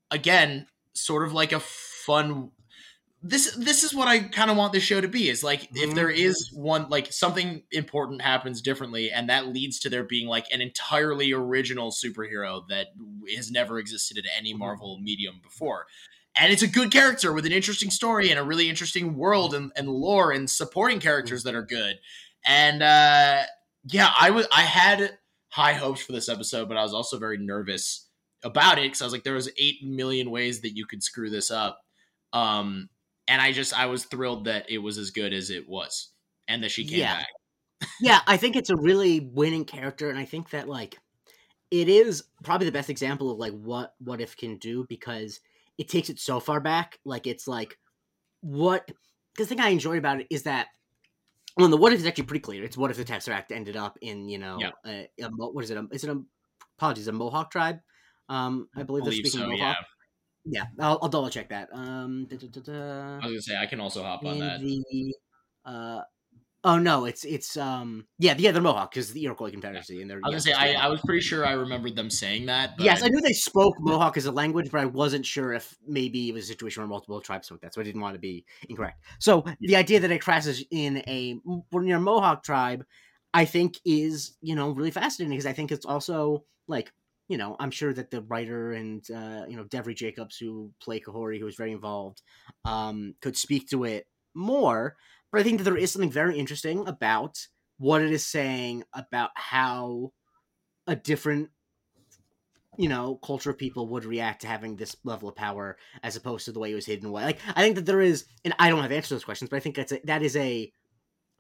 [0.09, 2.49] again sort of like a fun
[3.24, 5.69] this this is what I kind of want this show to be is like if
[5.72, 5.95] mm-hmm.
[5.95, 10.45] there is one like something important happens differently and that leads to there being like
[10.51, 12.88] an entirely original superhero that
[13.36, 14.59] has never existed in any mm-hmm.
[14.59, 15.86] Marvel medium before.
[16.36, 19.72] And it's a good character with an interesting story and a really interesting world and,
[19.76, 21.99] and lore and supporting characters that are good.
[22.43, 23.43] And uh
[23.86, 25.17] yeah, I was I had
[25.49, 28.07] high hopes for this episode, but I was also very nervous
[28.43, 31.30] about it because I was like, there was eight million ways that you could screw
[31.30, 31.82] this up.
[32.34, 32.89] Um,
[33.32, 36.09] and I just I was thrilled that it was as good as it was,
[36.49, 37.19] and that she came yeah.
[37.19, 37.27] back.
[38.01, 40.99] yeah, I think it's a really winning character, and I think that like
[41.71, 45.39] it is probably the best example of like what what if can do because
[45.77, 46.99] it takes it so far back.
[47.05, 47.79] Like it's like
[48.41, 48.86] what
[49.34, 50.67] because the thing I enjoy about it is that
[51.55, 52.65] well, the what if is actually pretty clear.
[52.65, 54.71] It's what if the Tesseract ended up in you know yeah.
[54.86, 55.77] a, a, what is it?
[55.77, 56.21] A, is it a
[56.77, 57.79] apologies a Mohawk tribe?
[58.27, 59.77] Um, I believe, I believe they're speaking so, Mohawk.
[59.79, 59.86] Yeah.
[60.46, 61.70] Yeah, I'll, I'll double check that.
[61.72, 64.60] Um, da, da, da, I was gonna say I can also hop on that.
[64.60, 65.16] The,
[65.66, 66.02] uh,
[66.64, 70.02] oh no, it's it's um yeah yeah they're Mohawk because the Iroquois Confederacy yeah.
[70.02, 70.20] and they're.
[70.24, 72.74] I was gonna say I, I was pretty sure I remembered them saying that.
[72.80, 76.30] yes, I knew they spoke Mohawk as a language, but I wasn't sure if maybe
[76.30, 78.46] it was a situation where multiple tribes spoke that, so I didn't want to be
[78.68, 79.04] incorrect.
[79.20, 81.39] So the idea that it crashes in a
[81.72, 82.84] near Mohawk tribe,
[83.34, 86.92] I think is you know really fascinating because I think it's also like
[87.32, 90.99] you know, I'm sure that the writer and uh, you know Devery Jacobs, who play
[90.99, 92.21] Kahori, who was very involved,
[92.65, 94.97] um, could speak to it more.
[95.32, 97.38] But I think that there is something very interesting about
[97.77, 100.11] what it is saying about how
[100.88, 101.51] a different
[102.77, 106.45] you know culture of people would react to having this level of power as opposed
[106.45, 108.69] to the way it was hidden away like i think that there is and i
[108.69, 110.71] don't have answers to those questions but i think that's a, that is a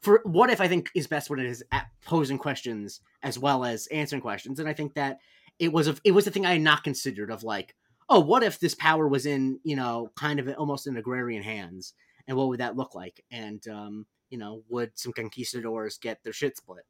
[0.01, 1.63] for what if i think is best when it is
[2.05, 5.19] posing questions as well as answering questions and i think that
[5.61, 7.75] it was a it was a thing I had not considered of like,
[8.09, 11.93] oh, what if this power was in you know kind of almost in agrarian hands,
[12.27, 13.23] and what would that look like?
[13.31, 16.83] And um, you know, would some conquistadors get their shit split?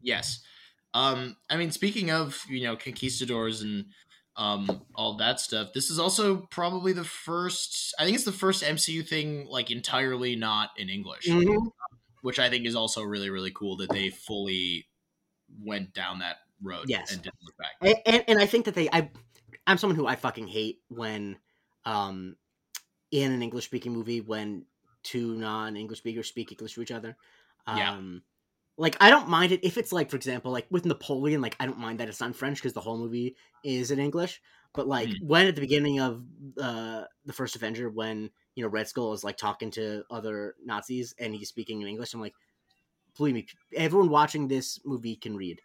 [0.00, 0.40] Yes.
[0.94, 3.84] Um, I mean, speaking of you know conquistadors and
[4.34, 7.94] um, all that stuff, this is also probably the first.
[7.98, 11.68] I think it's the first MCU thing like entirely not in English, mm-hmm.
[12.22, 14.86] which I think is also really really cool that they fully
[15.62, 17.12] went down that road yes.
[17.12, 17.72] and didn't look back.
[17.80, 19.10] And, and, and I think that they I
[19.66, 21.38] I'm someone who I fucking hate when
[21.84, 22.36] um
[23.10, 24.64] in an English speaking movie when
[25.02, 27.16] two non English speakers speak English to each other.
[27.66, 28.18] Um yeah.
[28.76, 31.66] like I don't mind it if it's like for example like with Napoleon like I
[31.66, 34.40] don't mind that it's not French because the whole movie is in English.
[34.72, 35.22] But like mm.
[35.26, 36.22] when at the beginning of
[36.60, 41.14] uh the first Avenger when you know Red Skull is like talking to other Nazis
[41.18, 42.34] and he's speaking in English, I'm like,
[43.16, 45.60] believe me, everyone watching this movie can read.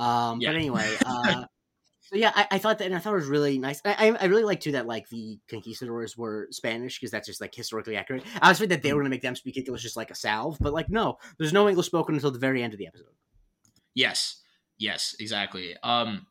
[0.00, 0.48] Um, yeah.
[0.48, 1.44] But anyway, uh,
[2.00, 3.80] so yeah, I, I, thought that, and I thought it was really nice.
[3.84, 7.54] I, I really like too that like the conquistadors were Spanish because that's just like
[7.54, 8.24] historically accurate.
[8.40, 9.02] I was afraid that they were mm-hmm.
[9.02, 11.68] going to make them speak English just like a salve, but like no, there's no
[11.68, 13.12] English spoken until the very end of the episode.
[13.94, 14.42] Yes,
[14.78, 15.76] yes, exactly.
[15.82, 16.26] Um,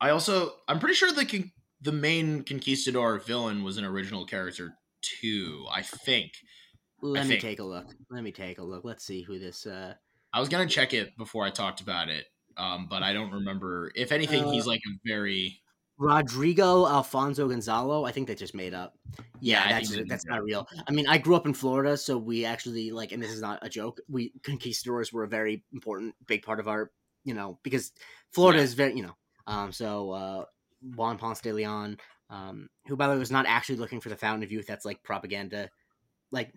[0.00, 4.74] I also I'm pretty sure the con- the main conquistador villain was an original character
[5.02, 5.66] too.
[5.72, 6.32] I think.
[7.00, 7.42] Let I me think.
[7.42, 7.86] take a look.
[8.10, 8.84] Let me take a look.
[8.84, 9.66] Let's see who this.
[9.66, 9.94] uh
[10.32, 12.26] I was gonna check it before I talked about it
[12.58, 13.90] um, but I don't remember.
[13.94, 15.60] If anything, uh, he's like a very
[15.98, 18.04] Rodrigo Alfonso Gonzalo.
[18.04, 18.96] I think they just made up.
[19.40, 20.66] Yeah, yeah that's that's not real.
[20.86, 23.58] I mean, I grew up in Florida, so we actually like, and this is not
[23.62, 24.00] a joke.
[24.08, 26.90] We conquistadors were a very important, big part of our,
[27.24, 27.92] you know, because
[28.32, 28.64] Florida yeah.
[28.64, 30.44] is very, you know, um, so uh,
[30.94, 31.98] Juan Ponce de Leon,
[32.30, 34.66] um, who by the way was not actually looking for the Fountain of Youth.
[34.66, 35.68] That's like propaganda
[36.30, 36.52] like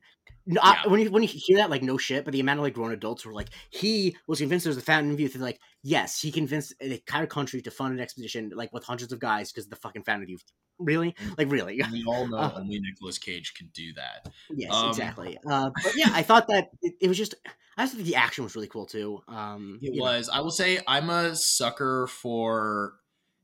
[0.46, 0.82] no, yeah.
[0.86, 2.74] I, when you when you hear that, like no shit, but the amount of like
[2.74, 5.36] grown adults were like, he was convinced there was a fountain of youth.
[5.36, 9.14] And like, yes, he convinced the entire country to fund an expedition like with hundreds
[9.14, 10.44] of guys because the fucking fountain of youth.
[10.80, 11.38] Really, mm.
[11.38, 11.80] like really?
[11.92, 14.34] We all know uh, only Nicolas Cage can do that.
[14.50, 15.38] Yes, um, exactly.
[15.48, 17.36] Uh, but yeah, I thought that it, it, was just.
[17.78, 19.22] I just think the action was really cool too.
[19.28, 20.28] Um, it was.
[20.28, 20.34] Know.
[20.34, 22.94] I will say I'm a sucker for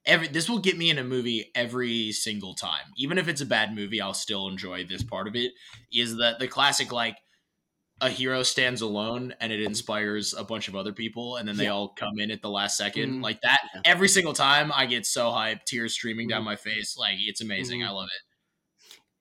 [0.07, 2.85] every this will get me in a movie every single time.
[2.97, 5.51] Even if it's a bad movie, I'll still enjoy this part of it.
[5.93, 7.17] Is that the classic like
[7.99, 11.63] a hero stands alone and it inspires a bunch of other people and then they
[11.63, 11.71] yeah.
[11.71, 13.21] all come in at the last 2nd mm-hmm.
[13.21, 13.81] like that yeah.
[13.85, 16.37] every single time i get so hyped tears streaming mm-hmm.
[16.37, 17.89] down my face like it's amazing mm-hmm.
[17.89, 18.21] i love it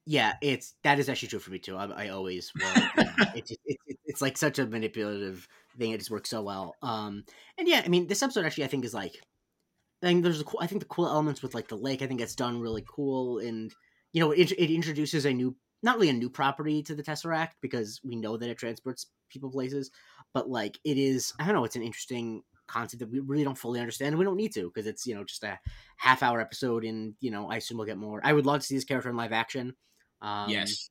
[0.07, 1.77] Yeah, it's that is actually true for me too.
[1.77, 2.83] I, I always will.
[2.97, 5.91] yeah, it just, it, it, it's like such a manipulative thing.
[5.91, 6.77] It just works so well.
[6.81, 7.25] Um,
[7.59, 9.21] and yeah, I mean, this episode actually I think is like,
[10.07, 10.61] I think there's a cool.
[10.63, 12.03] I think the cool elements with like the lake.
[12.03, 13.75] I think it's done really cool, and
[14.13, 17.53] you know, it, it introduces a new, not really a new property to the Tesseract
[17.61, 19.91] because we know that it transports people places,
[20.33, 21.33] but like it is.
[21.41, 21.65] I don't know.
[21.65, 24.65] It's an interesting concept that we really don't fully understand and we don't need to
[24.65, 25.59] because it's you know just a
[25.99, 28.67] half hour episode and you know i assume we'll get more i would love to
[28.67, 29.73] see this character in live action
[30.21, 30.91] um, yes.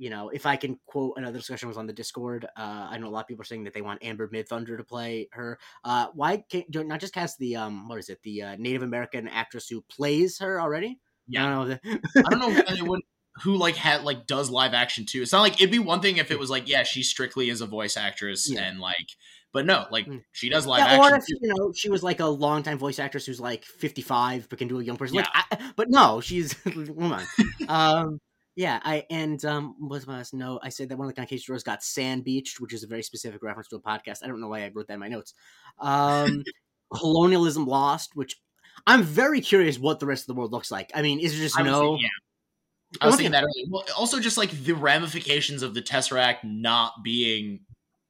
[0.00, 2.46] You know, if I can quote another discussion was on the Discord.
[2.56, 4.82] Uh, I know a lot of people are saying that they want Amber Midthunder to
[4.82, 5.58] play her.
[5.84, 9.28] Uh, why can't not just cast the um what is it the uh, Native American
[9.28, 10.98] actress who plays her already?
[11.28, 11.98] Yeah, I don't know.
[12.26, 13.02] I don't know anyone
[13.42, 15.20] who like had like does live action too.
[15.20, 17.60] It's not like it'd be one thing if it was like yeah she strictly is
[17.60, 18.62] a voice actress Yeah.
[18.62, 19.10] and like
[19.52, 20.22] but no like Mm.
[20.32, 21.36] she does live yeah, action or if too.
[21.42, 24.66] you know she was like a longtime voice actress who's like fifty five but can
[24.68, 25.16] do a young person.
[25.18, 27.24] Like, I, but no, she's come on.
[27.68, 28.18] um,
[28.56, 30.60] yeah, I and um, what's my last note?
[30.62, 33.02] I said that one of the Conquistadors drawers got sand beached, which is a very
[33.02, 34.18] specific reference to a podcast.
[34.22, 35.34] I don't know why I wrote that in my notes.
[35.78, 36.42] Um,
[36.94, 38.36] colonialism lost, which
[38.86, 40.90] I'm very curious what the rest of the world looks like.
[40.94, 41.80] I mean, is it just I was no?
[41.80, 42.08] thinking- yeah.
[43.00, 43.66] I was thinking that earlier.
[43.70, 47.60] Well, also just like the ramifications of the Tesseract not being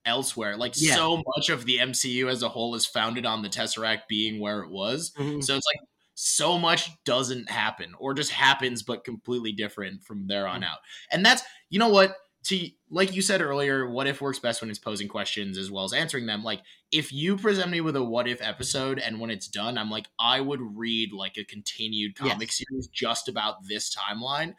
[0.06, 0.56] elsewhere.
[0.56, 0.94] Like Yeah.
[0.94, 4.60] so much of the MCU as a whole is founded on the Tesseract being where
[4.62, 5.12] it was.
[5.18, 5.44] Mhm.
[5.44, 5.88] So it's like
[6.22, 10.78] so much doesn't happen or just happens but completely different from there on out.
[11.10, 12.14] And that's you know what
[12.44, 15.84] to like you said earlier, what if works best when it's posing questions as well
[15.84, 16.44] as answering them.
[16.44, 16.60] Like
[16.92, 20.06] if you present me with a what if episode and when it's done, I'm like
[20.18, 22.32] I would read like a continued Yes.
[22.32, 24.54] comic series just about this timeline.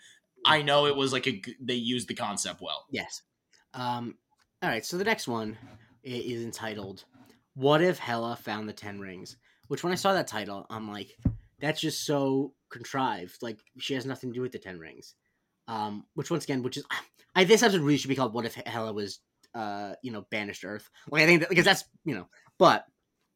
[0.45, 2.85] I know it was like a they used the concept well.
[2.91, 3.21] Yes.
[3.75, 4.15] Um,
[4.63, 4.85] all right.
[4.85, 5.57] So the next one
[6.03, 7.03] is entitled
[7.53, 9.37] "What if Hela found the Ten Rings?"
[9.67, 11.15] Which, when I saw that title, I'm like,
[11.61, 13.37] that's just so contrived.
[13.41, 15.15] Like she has nothing to do with the Ten Rings.
[15.67, 16.85] Um, which once again, which is,
[17.35, 19.19] I this episode really should be called "What if Hela was,
[19.55, 22.85] uh, you know, banished to Earth?" Like I think that, because that's you know, but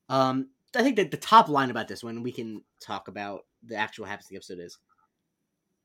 [0.09, 3.75] um, I think that the top line about this one we can talk about the
[3.75, 4.77] actual happens the episode is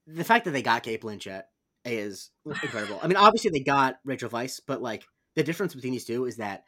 [0.07, 1.43] the fact that they got Cate Blanchett
[1.85, 2.99] is incredible.
[3.03, 5.05] I mean, obviously they got Rachel Weisz, but like
[5.37, 6.65] the difference between these two is that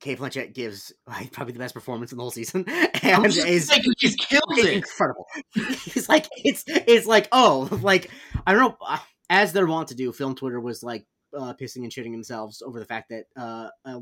[0.00, 2.64] Cate Blanchett gives like, probably the best performance in the whole season,
[3.02, 4.74] and is like, he's killed it's it.
[4.74, 5.26] incredible.
[5.56, 8.10] It's like it's it's like oh like
[8.46, 8.98] I don't know uh,
[9.30, 10.12] as they're wont to do.
[10.12, 14.00] Film Twitter was like uh, pissing and shitting themselves over the fact that uh, a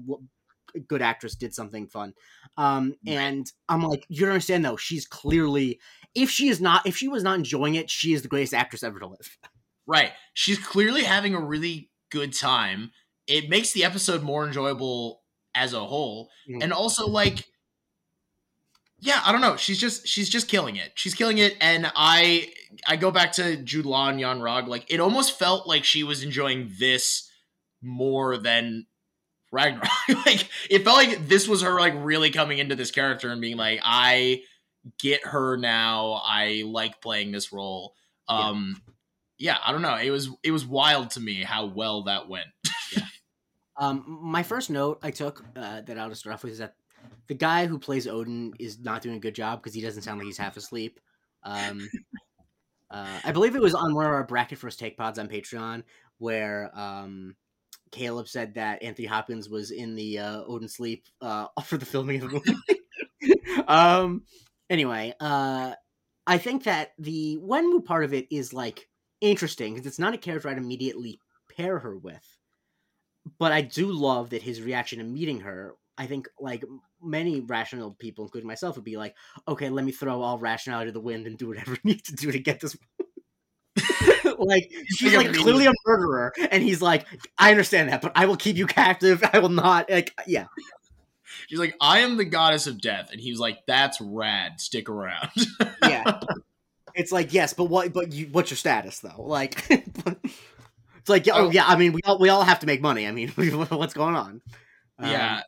[0.89, 2.13] good actress did something fun,
[2.57, 4.77] um, and I'm like you don't understand though.
[4.77, 5.81] She's clearly
[6.15, 8.83] if she is not if she was not enjoying it, she is the greatest actress
[8.83, 9.39] ever to live.
[9.89, 10.11] Right.
[10.35, 12.91] She's clearly having a really good time.
[13.29, 15.23] It makes the episode more enjoyable
[15.57, 16.31] as a whole.
[16.49, 16.63] Mhm.
[16.63, 17.45] And also like
[18.99, 19.57] yeah, I don't know.
[19.57, 20.93] She's just she's just killing it.
[20.95, 22.53] She's killing it and I
[22.87, 26.23] I go back to Jude Law and Yon-Rogg like it almost felt like she was
[26.23, 27.31] enjoying this
[27.83, 28.87] more than
[29.53, 29.89] Ragnarok.
[30.27, 33.57] like it felt like this was her like really coming into this character and being
[33.57, 34.43] like I
[34.99, 36.23] get her now.
[36.25, 37.95] I like playing this role.
[38.29, 38.37] Yeah.
[38.37, 38.83] Um
[39.39, 39.97] yeah, I don't know.
[39.97, 42.47] It was it was wild to me how well that went.
[43.79, 46.75] Um, my first note I took uh, that I'll just start off with is that
[47.29, 50.19] the guy who plays Odin is not doing a good job because he doesn't sound
[50.19, 51.01] like he's half asleep.
[51.43, 51.89] Um,
[52.91, 55.83] uh, I believe it was on one of our bracket first take pods on Patreon
[56.19, 57.37] where um,
[57.91, 62.23] Caleb said that Anthony Hopkins was in the uh, Odin sleep uh, for the filming
[62.23, 62.43] of the
[63.21, 63.65] movie.
[63.69, 64.23] um,
[64.71, 65.75] anyway, uh,
[66.27, 68.89] I think that the Wenwu part of it is like
[69.21, 71.21] interesting because it's not a character I'd immediately
[71.57, 72.36] pair her with
[73.39, 75.75] but I do love that his reaction to meeting her.
[75.99, 76.65] I think like
[77.03, 79.15] many rational people, including myself, would be like,
[79.49, 82.15] "Okay, let me throw all rationality to the wind and do whatever I need to
[82.15, 82.77] do to get this."
[84.39, 87.07] like she's like clearly a murderer, and he's like,
[87.39, 89.23] "I understand that, but I will keep you captive.
[89.33, 90.47] I will not." Like, uh, yeah,
[91.49, 93.11] She's like, I am the goddess of death.
[93.13, 94.61] And he's like, That's rad.
[94.61, 95.31] Stick around.
[95.83, 96.21] yeah.
[96.95, 97.93] it's like yes, but what?
[97.93, 99.23] But you, what's your status though?
[99.23, 99.65] Like,
[101.07, 101.51] it's like, yeah, oh Oh.
[101.51, 101.65] yeah.
[101.67, 103.07] I mean, we all we all have to make money.
[103.07, 103.29] I mean,
[103.69, 104.41] what's going on?
[104.99, 105.43] Um, yeah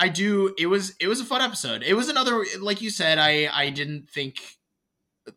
[0.00, 3.18] i do it was it was a fun episode it was another like you said
[3.18, 4.34] i i didn't think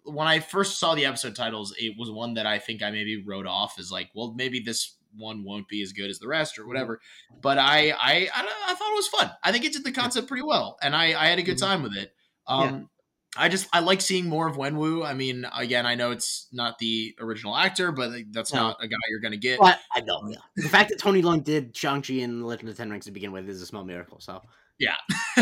[0.06, 3.24] when i first saw the episode titles it was one that i think i maybe
[3.24, 6.58] wrote off as like well maybe this one won't be as good as the rest
[6.58, 7.00] or whatever
[7.44, 10.28] but i i i, I thought it was fun i think it did the concept
[10.28, 11.62] pretty well and i i had a good Mhm.
[11.68, 12.12] time with it
[12.48, 12.90] um
[13.36, 15.06] I just I like seeing more of Wenwu.
[15.06, 18.60] I mean, again, I know it's not the original actor, but that's No.
[18.62, 19.60] not a guy you're gonna get.
[19.60, 20.38] But I know, yeah.
[20.56, 23.32] The fact that Tony Leung did Shang-Chi and Legend of the Ten Rings to begin
[23.32, 24.20] with is a small miracle.
[24.20, 24.42] So
[24.80, 24.96] yeah,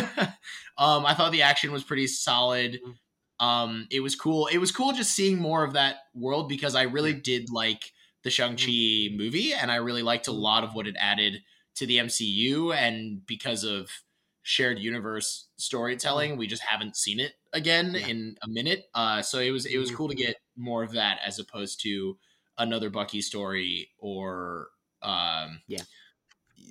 [0.77, 2.79] um, I thought the action was pretty solid.
[2.85, 3.45] Mhm.
[3.45, 4.47] Um, it was cool.
[4.47, 7.91] It was cool just seeing more of that world because I really did like
[8.23, 9.17] the Shang Chi Mm-hmm.
[9.17, 11.41] movie, and I really liked a lot of what it added
[11.75, 12.71] to the MCU.
[12.75, 13.89] And because of
[14.43, 17.95] shared universe storytelling, we just haven't seen it again Mm-hmm.
[17.95, 18.07] Yeah.
[18.07, 18.85] in a minute.
[18.93, 19.95] Uh, so it was it was Mhm.
[19.95, 22.17] cool to get more of that as opposed to
[22.57, 24.69] another Bucky story or
[25.01, 25.81] um, Yeah.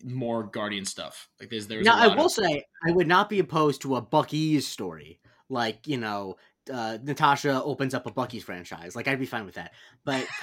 [0.04, 1.28] more Guardian stuff.
[1.40, 4.00] Like there's there's now, I will of, say, I would not be opposed to a
[4.00, 5.20] Bucky's story.
[5.48, 6.36] Like, you know,
[6.72, 8.94] uh, Natasha opens up a Bucky's franchise.
[8.94, 9.72] Like, I'd be fine with that.
[10.04, 10.28] But,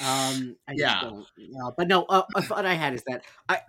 [0.00, 1.00] um, I Yeah.
[1.02, 1.26] don't.
[1.76, 3.60] But no, uh, a thought I had is that I,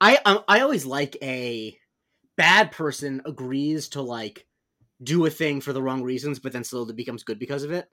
[0.00, 1.78] I, um, I always like a
[2.38, 4.46] bad person agrees to like
[5.02, 7.86] do a thing for the wrong reasons, but then slowly becomes good because of it.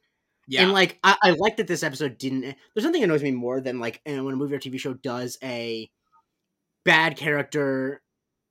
[0.48, 0.62] yeah.
[0.62, 2.41] And like I, I like that this episode didn't.
[2.41, 5.38] There's nothing that annoys me more than like when a movie or TV show does
[5.43, 5.91] a
[6.86, 8.02] bad character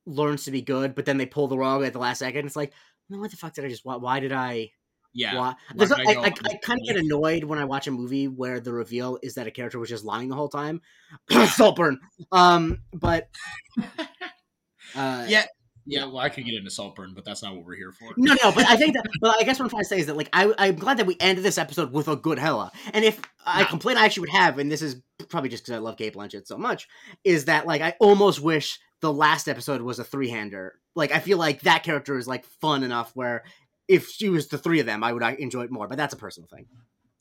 [0.05, 2.45] learns to be good, but then they pull the wrong at the last second.
[2.45, 2.73] It's like,
[3.09, 3.85] no, what the fuck did I just?
[3.85, 4.71] Why, why did I?
[5.13, 5.35] yeah.
[5.35, 5.47] Why?
[5.47, 7.87] Why There's did a- I I, I, I kind of get annoyed when I watch
[7.87, 10.81] a movie where the reveal is that a character was just lying the whole time.
[11.55, 11.99] Saltburn.
[12.31, 13.29] Um, but
[14.95, 15.45] uh, yeah.
[15.87, 18.11] Yeah, well, I could get into Saltburn, but that's not what we're here for.
[18.17, 19.05] No, no, but I think that.
[19.21, 21.05] But I guess what I'm trying to say is that, like, I, I'm glad that
[21.05, 22.71] we ended this episode with a good Hela.
[22.93, 25.79] And if I complain, I actually would have, and this is probably just because I
[25.79, 26.87] love Cate Blanchett so much,
[27.23, 30.79] is that like I almost wish the last episode was a three hander.
[30.95, 33.43] Like, I feel like that character is like fun enough where
[33.87, 35.87] if she was the three of them, I would enjoy it more.
[35.87, 36.65] But that's a personal thing.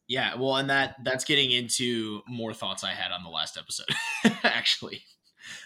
[0.07, 3.89] Yeah, well, and that that's getting into more thoughts I had on the last episode.
[4.45, 5.03] actually,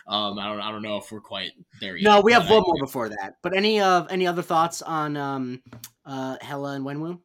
[0.07, 2.09] um, I don't I don't know if we're quite there yet.
[2.09, 3.35] No, we have one more before that.
[3.43, 5.63] But any of any other thoughts on um,
[6.05, 7.21] uh, Hela and Wenwu?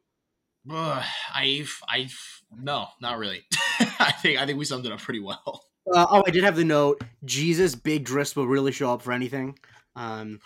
[0.70, 2.08] Ugh, I I
[2.56, 3.42] no, not really.
[3.98, 5.64] I think I think we summed it up pretty well.
[5.92, 7.02] Uh, oh, I did have the note.
[7.24, 9.58] Jesus, Big Driss will really show up for anything.
[9.96, 10.40] Um,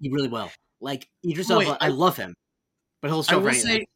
[0.00, 0.50] he really will.
[0.80, 2.34] Like Idris Elba, I I- love him,
[3.00, 3.86] but he'll show up for will say,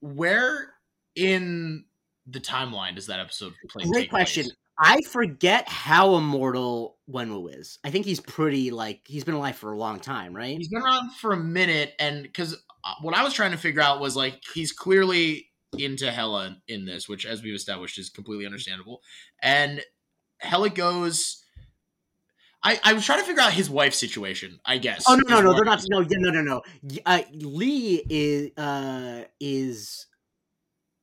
[0.00, 0.72] where
[1.14, 1.84] in
[2.26, 3.84] the timeline does that episode play?
[3.84, 4.50] Great take place?
[4.78, 7.78] I forget how immortal Wenwu is.
[7.82, 10.56] I think he's pretty like he's been alive for a long time, right?
[10.56, 12.56] He's been around for a minute, and because
[13.02, 17.08] what I was trying to figure out was like he's clearly into Hela in this,
[17.08, 19.02] which, as we've established, is completely understandable.
[19.42, 19.82] And
[20.38, 21.44] Hela goes.
[22.60, 24.58] I, I was trying to figure out his wife's situation.
[24.64, 25.04] I guess.
[25.08, 25.82] Oh no, no, no, they're not.
[25.88, 26.62] No, yeah, no, no, no.
[27.06, 30.06] Uh, Lee is uh is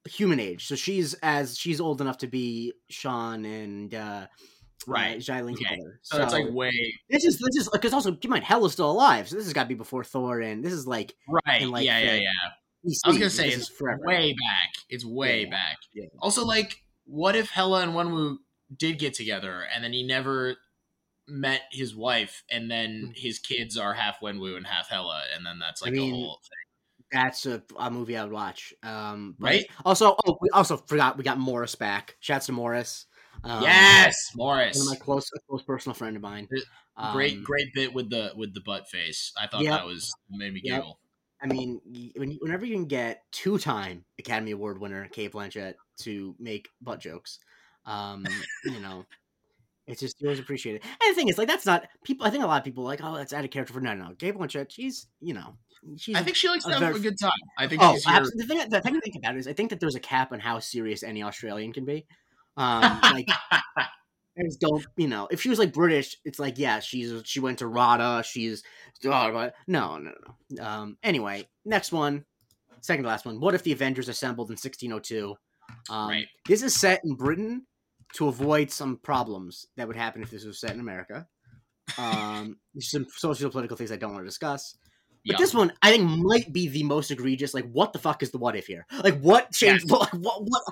[0.07, 4.27] human age, so she's as she's old enough to be Sean and uh,
[4.87, 5.17] Right.
[5.17, 5.63] uh, Xialing Okay.
[5.75, 5.99] together.
[6.03, 6.71] So, it's like way
[7.09, 9.53] This is this is because also keep in mind Hela's still alive, so this has
[9.53, 11.61] got to be before Thor, and this is like right.
[11.61, 12.29] And, like, yeah, yeah, yeah.
[13.03, 14.01] I was gonna say it's forever.
[14.05, 14.73] way back.
[14.89, 15.49] It's way Yeah.
[15.49, 15.77] back.
[15.93, 16.05] Yeah.
[16.19, 18.37] Also, like, what if Hela and Wenwu
[18.75, 20.57] did get together and then he never
[21.27, 25.57] met his wife, and then his kids are half Wenwu and half Hela, and then
[25.57, 25.87] that's Hmm.
[25.87, 26.64] I like mean, a whole thing.
[27.11, 28.73] That's a, a movie I would watch.
[28.83, 29.65] Um, Right?
[29.85, 32.15] Also, oh, we also forgot we got Morris back.
[32.19, 33.05] Shouts to Morris.
[33.43, 34.81] Um, yes, one Morris.
[34.81, 36.47] of my close, a close personal friend of mine.
[37.13, 39.31] great, Um, great bit with the with the butt face.
[39.39, 39.71] I thought Yep.
[39.71, 40.77] that was made me Yep.
[40.77, 40.99] giggle.
[41.41, 41.79] I mean,
[42.15, 47.01] when you, whenever you can get two-time Academy Award winner Cate Blanchett to make butt
[47.01, 47.39] jokes,
[47.85, 48.25] um,
[48.63, 49.05] you know,
[49.85, 50.83] it's just you always appreciate it.
[50.85, 52.25] And the thing is, like, that's not people.
[52.25, 53.93] I think a lot of people are like, oh, that's out of character for no,
[53.93, 54.15] no, no.
[54.15, 55.57] Cate Blanchett, she's, you know.
[56.15, 57.31] I think she likes to have very- a good time.
[57.57, 58.15] I think Oh, she's here.
[58.15, 58.43] absolutely.
[58.43, 60.39] The thing, the thing to think about is, I think that there's a cap on
[60.39, 62.05] how serious any Australian can be.
[62.57, 63.27] Um, like,
[63.77, 67.39] I just don't, you know, if she was like British, it's like, yeah, she's she
[67.39, 68.63] went to RADA, she's,
[69.05, 69.31] oh,
[69.67, 70.11] no, no,
[70.51, 70.63] no.
[70.63, 72.25] Um, anyway, next one,
[72.81, 73.39] second to last one.
[73.39, 75.36] What if the Avengers assembled in 1602?
[75.89, 76.27] Um, Right.
[76.47, 77.65] This is set in Britain
[78.15, 81.27] to avoid some problems that would happen if this was set in America.
[81.97, 84.77] Um, some social political things I don't want to discuss.
[85.26, 85.38] But Yeah.
[85.38, 87.53] this one, I think, might be the most egregious.
[87.53, 88.86] Like, what the fuck is the what if here?
[89.03, 89.89] Like, what changed?
[89.89, 90.13] What?
[90.13, 90.43] What?
[90.43, 90.63] what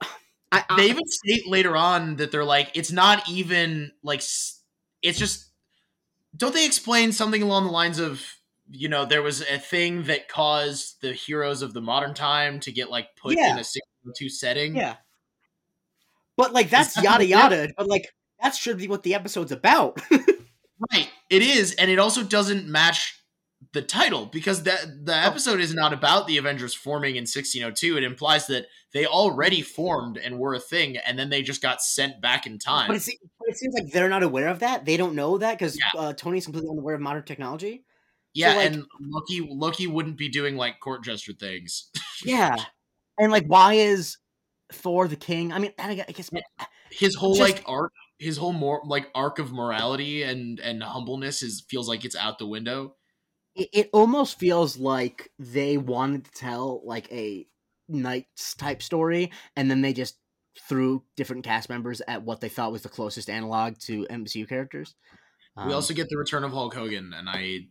[0.50, 5.18] I, I, they even state later on that they're like it's not even like it's
[5.18, 5.50] just
[6.34, 8.24] don't they explain something along the lines of
[8.70, 12.72] you know there was a thing that caused the heroes of the modern time to
[12.72, 13.52] get like put Yeah.
[13.52, 14.94] in a 602 setting Yeah.
[16.38, 17.68] But like that's that yada yada.
[17.76, 18.08] But like
[18.40, 20.00] that should be what the episode's about.
[20.92, 23.17] right it is and it also doesn't match
[23.72, 24.90] the title because that Oh.
[25.04, 29.62] the episode is not about the avengers forming in 1602 it implies that they already
[29.62, 32.96] formed and were a thing and then they just got sent back in time but,
[32.96, 34.84] it, se- but it seems like they're not aware of that.
[34.84, 36.00] They don't know that because Yeah.
[36.00, 37.84] uh, Tony's completely unaware of modern technology.
[38.32, 41.90] yeah like- and loki loki wouldn't be doing like court jester things
[42.24, 42.56] Yeah.
[43.18, 44.18] And like, why is
[44.72, 45.52] Thor the king?
[45.52, 46.30] I mean, I I guess
[46.90, 51.42] his whole Just- like arc his whole more like arc of morality and and humbleness
[51.42, 52.94] is feels like it's out the window
[53.58, 57.46] it, it almost feels like they wanted to tell like a
[57.88, 60.16] knights type story, and then they just
[60.68, 64.94] threw different cast members at what they thought was the closest analog to MCU characters.
[65.56, 67.68] we Um, also get the return of Hulk Hogan, and I,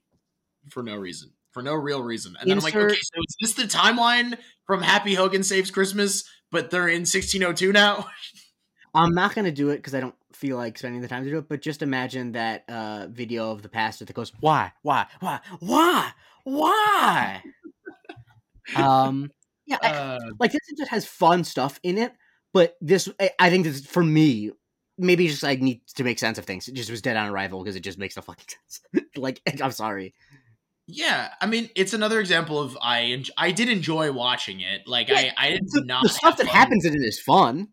[0.69, 2.35] for no reason, for no real reason.
[2.39, 6.29] And then I'm like, okay, so is this the timeline from Happy Hogan Saves Christmas,
[6.51, 8.07] but they're in 1602 now?
[8.93, 11.39] I'm not gonna do it because I don't feel like spending the time to do
[11.39, 11.49] it.
[11.49, 16.11] But just imagine that uh, video of the pastor that goes, "Why, why, why, why,
[16.43, 17.43] why?"
[18.75, 19.31] um,
[19.65, 22.13] yeah, I- Uh, like this just has fun stuff in it.
[22.53, 24.51] But this, I, I think this for me,
[24.97, 26.67] maybe just like need to make sense of things.
[26.67, 28.81] It just was dead on arrival because it just makes no fucking sense.
[29.15, 30.13] like, I'm sorry.
[30.87, 34.87] yeah, I mean, it's another example of I enj- I did enjoy watching it.
[34.87, 37.69] Like Yeah, I I did The, not the stuff that happens in it is fun.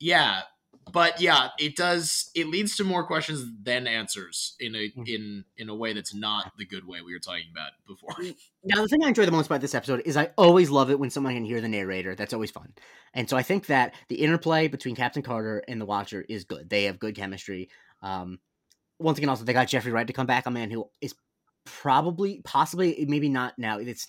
[0.00, 0.42] Yeah,
[0.92, 2.30] but yeah, it does.
[2.34, 5.08] It leads to more questions than answers in a Mm.
[5.08, 8.14] in in a way that's not the good way we were talking about before.
[8.64, 10.98] Now, the thing I enjoy the most about this episode is I always love it
[10.98, 12.14] when someone can hear the narrator.
[12.14, 12.72] That's always fun.
[13.14, 16.70] And so I think that the interplay between Captain Carter and the Watcher is good.
[16.70, 17.68] They have good chemistry.
[18.02, 18.38] Um,
[18.98, 21.14] once again, also, they got Jeffrey Wright to come back, a man who is
[21.64, 23.78] probably, possibly, maybe not now.
[23.78, 24.08] It's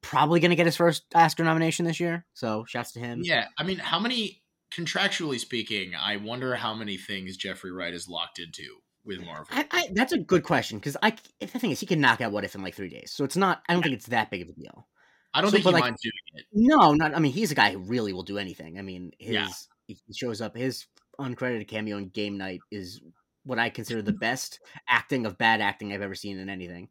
[0.00, 2.26] probably going to get his first Oscar nomination this year.
[2.34, 3.20] So shouts to him.
[3.22, 4.41] Yeah, I mean, how many
[4.76, 5.94] contractually speaking?
[5.94, 9.46] I wonder how many things Jeffrey Wright is locked into with Marvel.
[9.50, 12.32] I, I, that's a good question because I the thing is he can knock out
[12.32, 13.62] what if in like three days, so it's not.
[13.68, 14.86] I don't think it's that big of a deal.
[15.34, 16.46] I don't So, think he like- minds doing it.
[16.52, 17.14] No, not.
[17.14, 18.78] I mean, he's a guy who really will do anything.
[18.78, 19.48] I mean, his Yeah.
[19.86, 20.56] he shows up.
[20.56, 20.86] His
[21.18, 23.00] uncredited cameo in Game Night is
[23.44, 26.88] what I consider the best acting of bad acting I've ever seen in anything.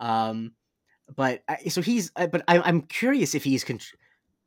[0.00, 0.52] Um,
[1.14, 2.10] but I, so he's.
[2.10, 3.62] But I, I'm curious if he's.
[3.64, 3.78] Con-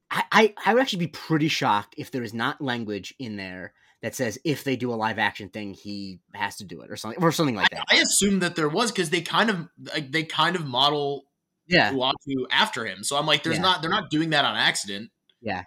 [0.09, 3.73] I, I I would actually be pretty shocked if there is not language in there
[4.01, 6.95] that says if they do a live action thing, he has to do it or
[6.95, 7.85] something or something like that.
[7.89, 11.25] I assume that there was because they kind of like they kind of model
[11.67, 11.91] Yeah.
[11.91, 13.03] Uatu after him.
[13.03, 13.63] So I'm like, there's Yeah.
[13.63, 15.09] not they're not doing that on accident.
[15.41, 15.63] Yeah.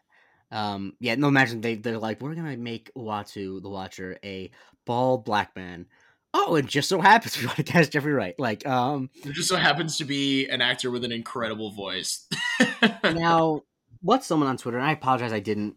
[0.53, 4.51] Um, yeah, no, imagine they, they're like, we're gonna make Uatu, the Watcher, a
[4.85, 5.87] bald black man.
[6.33, 8.35] Oh, it just so happens we want to cast Jeffrey Wright.
[8.39, 12.27] Like, um, There just so happens to be an actor with an incredible voice.
[13.03, 13.63] now,
[14.01, 15.77] what's someone on Twitter, and I apologize I didn't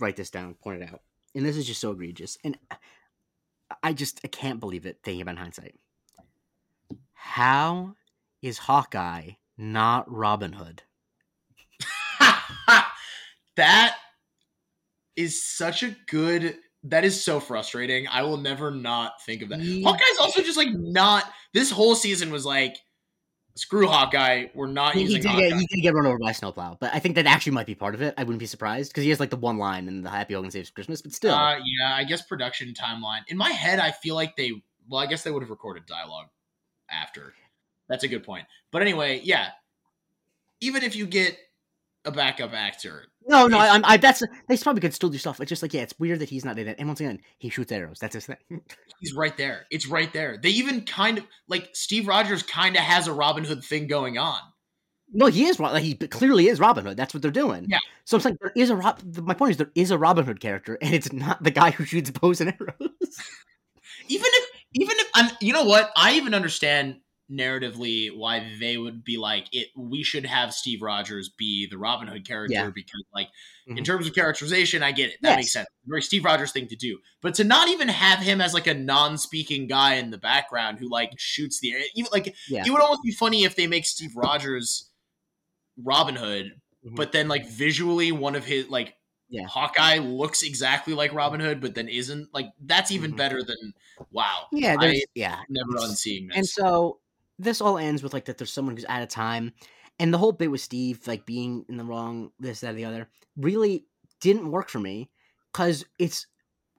[0.00, 1.02] write this down, point it out,
[1.34, 2.58] and this is just so egregious, and
[3.82, 5.74] I just, I can't believe it, thinking about hindsight.
[7.12, 7.94] How
[8.42, 10.82] is Hawkeye not Robin Hood?
[13.56, 13.96] that
[15.16, 16.56] is such a good.
[16.84, 18.06] That is so frustrating.
[18.08, 19.60] I will never not think of that.
[19.60, 19.88] Yeah.
[19.88, 21.24] Hawkeye's also just like not.
[21.54, 22.76] This whole season was like,
[23.56, 24.46] screw Hawkeye.
[24.54, 25.48] We're not He, he using did Hawkeye.
[25.50, 27.66] get, he did get run over by a snowplow, but I think that actually might
[27.66, 28.14] be part of it.
[28.18, 30.50] I wouldn't be surprised because he has like the one line in the Happy Hogan
[30.50, 33.20] Saves Christmas, but still, Uh, yeah, I guess production timeline.
[33.28, 34.52] In my head, I feel like they.
[34.88, 36.26] Well, I guess they would have recorded dialogue
[36.90, 37.32] after.
[37.88, 38.46] That's a good point.
[38.70, 39.50] But anyway, yeah.
[40.60, 41.36] Even if you get
[42.04, 45.40] a backup actor, no, no, I, I'm, I, that's they probably could still do stuff.
[45.40, 46.76] It's just like yeah, it's weird that he's not in it.
[46.78, 47.98] And once again, he shoots arrows.
[47.98, 48.36] That's his thing.
[49.00, 49.66] he's right there.
[49.70, 50.38] It's right there.
[50.42, 54.18] They even kind of like Steve Rogers kind of has a Robin Hood thing going
[54.18, 54.38] on.
[55.12, 55.58] no, he is.
[55.58, 56.98] Like, he clearly is Robin Hood.
[56.98, 57.66] That's what they're doing.
[57.68, 57.78] Yeah.
[58.04, 59.00] So I'm saying there is a Rob.
[59.16, 61.84] My point is there is a Robin Hood character, and it's not the guy who
[61.86, 62.90] shoots bows and arrows.
[64.08, 65.90] Even if, even if, I'm, you know what?
[65.96, 66.96] I even understand
[67.30, 69.68] narratively why they would be like it.
[69.76, 72.70] We should have Steve Rogers be the Robin Hood character Yeah.
[72.70, 73.28] because, like,
[73.66, 73.84] in Mhm.
[73.84, 75.16] terms of characterization, I get it.
[75.22, 75.36] That Yes.
[75.38, 75.68] makes sense.
[75.86, 76.98] Very Steve Rogers thing to do.
[77.22, 80.88] But to not even have him as like a non-speaking guy in the background who
[80.90, 82.64] like shoots the even like Yeah.
[82.66, 84.90] it would almost be funny if they make Steve Rogers
[85.76, 86.96] Robin Hood, Mhm.
[86.96, 88.96] but then like visually one of his like
[89.30, 89.46] Yeah.
[89.46, 92.32] Hawkeye looks exactly like Robin Hood, but then isn't.
[92.34, 93.16] Like that's even Mhm.
[93.16, 93.72] better than
[94.10, 94.46] wow.
[94.52, 95.40] Yeah, I yeah.
[95.48, 96.36] never It's- unseeing this.
[96.36, 97.00] And so
[97.38, 99.52] this all ends with like that there's someone who's out of time.
[99.98, 102.84] And the whole bit with Steve like being in the wrong, this, that, or the
[102.84, 103.86] other, really
[104.20, 105.10] didn't work for me
[105.52, 106.26] because it's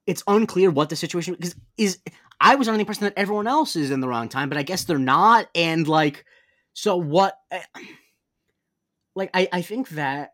[0.06, 2.00] it's unclear what the situation because is
[2.40, 4.64] I was under the impression that everyone else is in the wrong time, but I
[4.64, 5.48] guess they're not.
[5.56, 6.26] And like,
[6.74, 7.38] so what?
[7.52, 7.62] eh,
[9.18, 10.34] Like, I I think that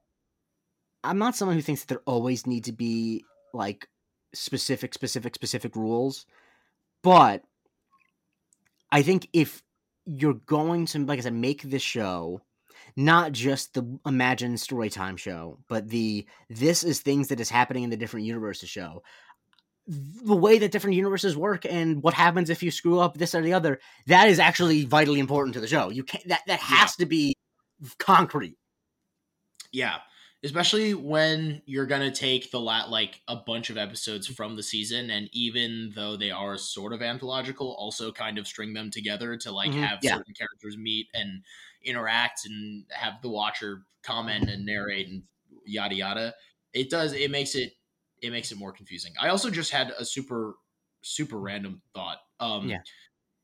[1.03, 3.87] I'm not someone who thinks that there always need to be like
[4.33, 6.25] specific, specific, specific rules,
[7.03, 7.43] but
[8.91, 9.61] I think if
[10.05, 12.41] you're going to, like I said, make this show
[12.95, 17.83] not just the imagined story time show, but the this is things that is happening
[17.83, 19.03] in the different universes show.
[19.87, 23.41] The way that different universes work and what happens if you screw up this or
[23.41, 25.89] the other, that is actually vitally important to the show.
[25.89, 27.35] You can't that that has to be
[27.97, 28.57] concrete.
[29.71, 29.97] Yeah.
[30.43, 35.11] Especially when you're gonna take the lat like a bunch of episodes from the season,
[35.11, 39.51] and even though they are sort of anthological, also kind of string them together to
[39.51, 40.17] like Mhm, have yeah.
[40.17, 41.43] certain characters meet and
[41.83, 45.23] interact and have the watcher comment and narrate and
[45.63, 46.33] yada yada.
[46.73, 47.13] It does.
[47.13, 47.73] It makes it.
[48.23, 49.13] It makes it more confusing.
[49.19, 50.55] I also just had a super
[51.03, 52.19] super random thought.
[52.39, 52.81] Um, Yeah.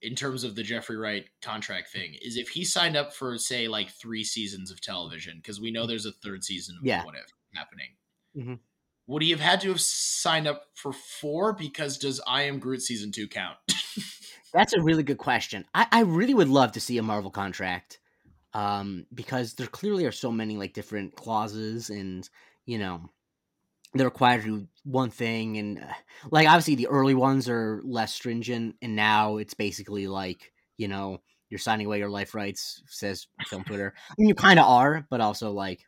[0.01, 3.67] In terms of the Jeffrey Wright contract thing, is if he signed up for say
[3.67, 7.03] like three seasons of television, because we know there's a third season of Yeah.
[7.03, 7.95] What If happening.
[8.35, 8.59] Mhm.
[9.07, 11.53] Would he have had to have signed up for four?
[11.53, 13.57] Because does I Am Groot season two count?
[14.53, 15.65] That's a really good question.
[15.73, 17.99] I, I really would love to see a Marvel contract,
[18.53, 22.29] um, because there clearly are so many like different clauses, and
[22.65, 23.09] you know,
[23.93, 25.93] they're required to do one thing, and uh,
[26.31, 31.19] like obviously the early ones are less stringent, and now it's basically like you know
[31.49, 33.93] you're signing away your life rights, says film Twitter.
[34.09, 35.81] I mean, you kind of are, but also like,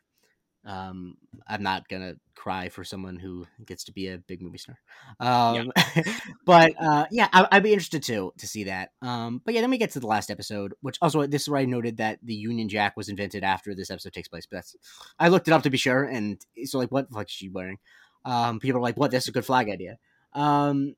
[0.64, 1.16] um,
[1.48, 4.78] I'm not gonna cry for someone who gets to be a big movie star.
[5.18, 5.72] Um,
[6.46, 8.92] but uh, yeah, I, I'd be interested too to see that.
[9.02, 11.60] Um, but yeah, then we get to the last episode, which also this is where
[11.60, 14.46] I noted that the Union Jack was invented after this episode takes place.
[14.46, 14.76] But that's
[15.18, 17.48] I looked it up to be sure, and so like, what the fuck is she
[17.48, 17.78] wearing?
[18.24, 19.10] Um, people are like, what?
[19.10, 19.98] That's a good flag idea.
[20.34, 20.94] Um,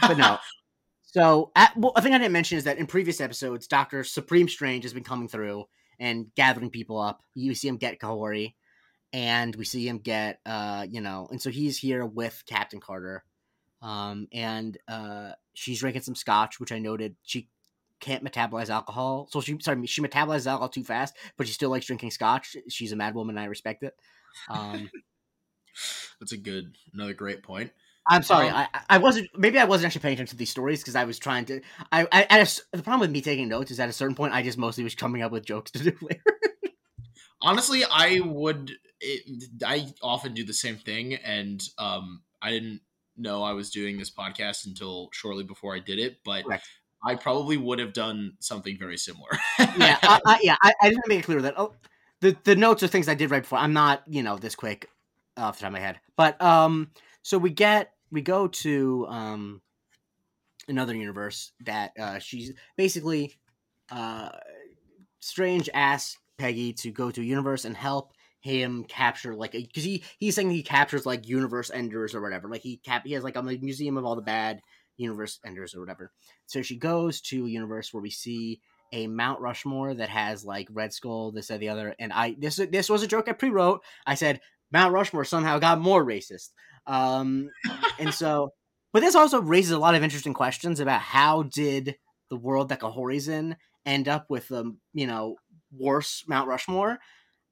[0.00, 0.38] but no.
[1.14, 4.48] So, at, well, a thing I didn't mention is that in previous episodes, Doctor Supreme
[4.48, 5.66] Strange has been coming through
[6.00, 7.22] and gathering people up.
[7.34, 8.54] You see him get Kahori,
[9.14, 13.22] and we see him get, uh, you know, and so he's here with Captain Carter,
[13.80, 17.48] um, and uh, she's drinking some scotch, which I noted she
[18.00, 19.28] can't metabolize alcohol.
[19.30, 22.56] So she, sorry, she metabolizes alcohol too fast, but she still likes drinking scotch.
[22.68, 23.94] She's a mad woman, and I respect it.
[24.48, 24.90] Um,
[26.20, 27.70] That's a good, another great point.
[28.08, 29.28] I'm sorry, Um, I, I wasn't.
[29.36, 31.60] Maybe I wasn't actually paying attention to these stories because I was trying to.
[31.92, 34.34] I, I at a the problem with me taking notes is at a certain point
[34.34, 36.22] I just mostly was coming up with jokes to do later.
[37.40, 38.72] Honestly, I would.
[39.00, 42.80] It, I often do the same thing, and um, I didn't
[43.16, 46.18] know I was doing this podcast until shortly before I did it.
[46.24, 46.66] But Correct.
[47.04, 49.28] I probably would have done something very similar.
[49.58, 50.56] yeah, I, I, yeah.
[50.62, 51.74] I, I didn't make it clear that oh,
[52.20, 53.58] the the notes are things I did right before.
[53.58, 54.88] I'm not you know this quick
[55.36, 56.90] off the top of my head, but um,
[57.22, 59.60] so we get we go to um
[60.68, 63.34] another universe that uh she's basically
[63.90, 64.30] uh
[65.20, 68.12] strange asked Peggy to go to a universe and help
[68.44, 72.60] him capture like because he he's saying he captures like universe enders or whatever like
[72.60, 74.60] he cap he has like a museum of all the bad
[74.98, 76.12] universe enders or whatever
[76.44, 78.60] so she goes to a universe where we see
[78.92, 81.96] a Mount Rushmore that has like Red Skull, this and the other.
[81.98, 83.82] And I this this was a joke I pre-wrote.
[84.06, 84.40] I said
[84.72, 86.50] Mount Rushmore somehow got more racist.
[86.86, 87.48] Um,
[87.98, 88.52] and so,
[88.92, 91.96] but this also raises a lot of interesting questions about how did
[92.30, 95.36] the world that Kahori's in end up with um you know
[95.76, 96.98] worse Mount Rushmore,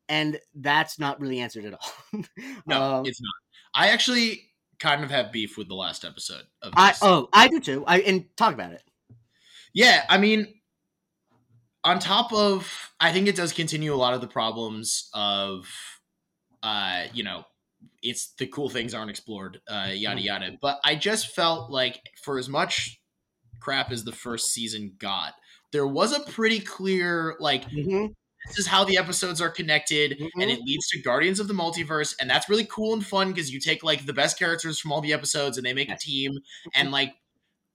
[0.09, 2.23] and that's not really answered at all.
[2.67, 3.35] no, Um, it's not.
[3.75, 7.61] I actually kind of have beef with the last episode of I oh I do
[7.61, 7.85] too.
[7.87, 8.83] I and talk about it.
[9.75, 10.61] Yeah, I mean,
[11.85, 15.67] on top of, I think it does continue a lot of the problems of,
[16.63, 17.45] uh, you know,
[18.03, 20.25] it's the cool things aren't explored, uh, yada Mhm.
[20.25, 20.59] yada.
[20.61, 23.01] But I just felt like for as much
[23.61, 25.35] crap as the first season got,
[25.73, 28.15] there was a pretty clear like Mhm.
[28.49, 30.55] This is how the episodes are connected and Mhm.
[30.55, 33.61] it leads to guardians of the multiverse and that's really cool and fun because you
[33.61, 36.33] take like the best characters from all the episodes and they make a team
[36.75, 37.15] and like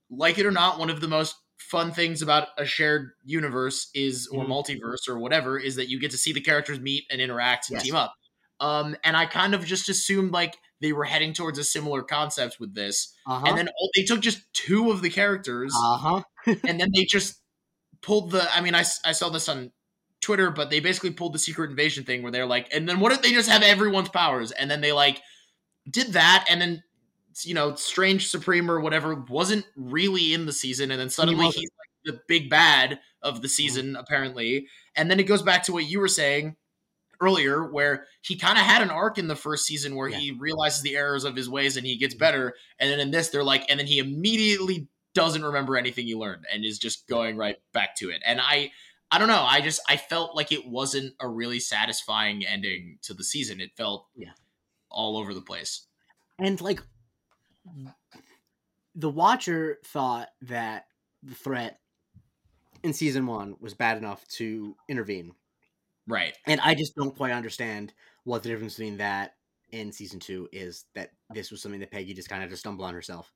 [0.10, 4.28] like it or not one of the most fun things about a shared universe is
[4.28, 4.50] or Mhm.
[4.50, 7.76] multiverse or whatever is that you get to see the characters meet and interact and
[7.78, 7.84] Yes.
[7.84, 8.14] team up
[8.60, 12.60] um and i kind of just assumed like they were heading towards a similar concept
[12.60, 16.24] with this Uh and then oh, they took just two of the characters Uh huh.
[16.68, 17.42] and then they just
[18.02, 19.72] pulled the i mean I, I saw this on
[20.20, 23.12] twitter but they basically pulled the secret invasion thing where they're like and then what
[23.12, 24.52] if they just have everyone's powers?
[24.52, 25.22] And then they like
[25.90, 26.84] did that and then
[27.44, 31.62] you know strange supreme or whatever wasn't really in the season and then suddenly wasn't.
[31.62, 33.54] he's like the big bad of the mm-hmm.
[33.54, 34.68] season apparently.
[34.96, 36.56] And then it goes back to what you were saying
[37.20, 40.18] earlier where he kind of had an arc in the first season where Yeah.
[40.18, 42.20] he realizes the errors of his ways and he gets mm-hmm.
[42.20, 42.56] better.
[42.80, 46.46] And then in this they're like and then he immediately doesn't remember anything he learned
[46.52, 48.22] and is just going right back to it.
[48.26, 48.72] And i
[49.12, 53.14] i don't know i just i felt like it wasn't a really satisfying ending to
[53.14, 54.32] the season it felt Yeah.
[54.90, 55.88] all over the place
[56.40, 56.82] And like
[58.96, 60.86] the watcher thought that
[61.24, 61.80] the threat
[62.84, 65.34] in season one was bad enough to intervene.
[66.08, 67.94] right And I just don't quite understand
[68.24, 69.36] what the difference between that
[69.74, 72.88] and season two is that this was something that Peggy just kind of just stumbled
[72.88, 73.32] on herself.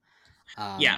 [0.58, 0.98] Um, Yeah.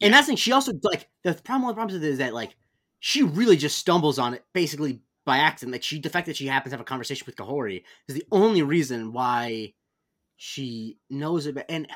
[0.00, 2.12] And that's the thing, she also like the problem one of the problems with it
[2.12, 2.56] is that like
[3.00, 5.72] she really just stumbles on it basically by accident.
[5.72, 8.26] Like she the fact that she happens to have a conversation with Kahori is the
[8.30, 9.74] only reason why
[10.36, 11.86] she knows about and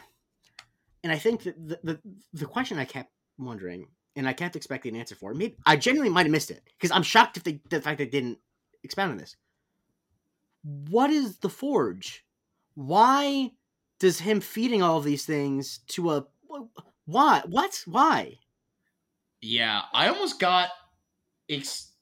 [1.02, 2.00] and I think that the the,
[2.32, 6.12] the question I kept wondering and I kept expecting an answer for maybe I genuinely
[6.12, 8.38] might have missed it because I'm shocked if they the fact they didn't
[8.82, 9.36] expound on this.
[10.62, 12.24] What is the Forge?
[12.74, 13.52] Why
[13.98, 16.26] does him feeding all of these things to a
[17.06, 17.42] why?
[17.46, 17.82] What?
[17.86, 18.38] Why?
[19.40, 20.70] Yeah, I almost got
[21.48, 21.92] ex-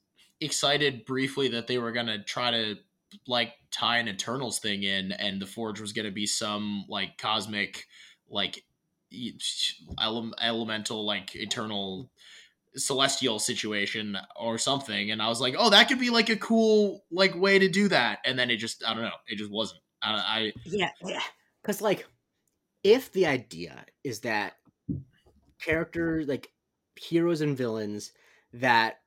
[0.41, 2.77] excited briefly that they were gonna try to
[3.27, 7.87] like tie an Eternals thing in, and the Forge was gonna be some like cosmic,
[8.29, 8.65] like
[10.01, 12.11] ele- elemental, like eternal
[12.77, 15.11] celestial situation or something.
[15.11, 17.89] And i was like oh that could be like a cool like way to do
[17.89, 18.21] that.
[18.25, 19.81] And then it just i don't know it just wasn't.
[20.03, 21.23] I, I yeah yeah.
[21.63, 22.07] Because like
[22.85, 24.55] if the idea is that
[25.61, 26.51] characters like
[26.97, 28.13] heroes and villains
[28.53, 29.00] that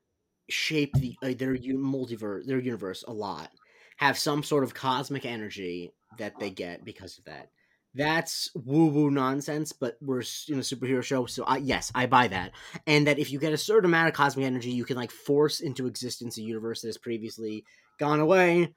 [0.53, 3.49] shape the uh, their multiverse their universe a lot
[3.97, 7.49] have some sort of cosmic energy that they get because of that
[7.95, 12.27] that's woo woo nonsense, but we're in a superhero show, so I, yes, I buy
[12.29, 12.51] that.
[12.87, 15.59] And that if you get a certain amount of cosmic energy, you can like force
[15.59, 17.65] into existence a universe that has previously
[17.99, 18.73] gone away.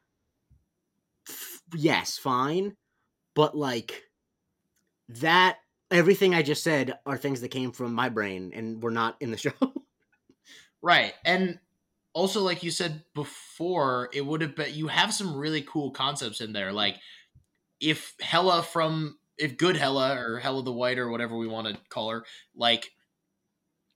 [1.29, 2.77] F- yes, fine,
[3.35, 4.03] but like
[5.09, 5.57] that,
[5.91, 9.31] everything I just said are things that came from my brain and were not in
[9.31, 9.53] the show.
[10.83, 11.59] right, and
[12.17, 16.41] also like you said before, it would have been you have some really cool concepts
[16.41, 16.97] in there, like
[17.79, 21.79] if Hela from if good Hela or Hela the White or whatever we want to
[21.91, 22.25] call her,
[22.57, 22.91] like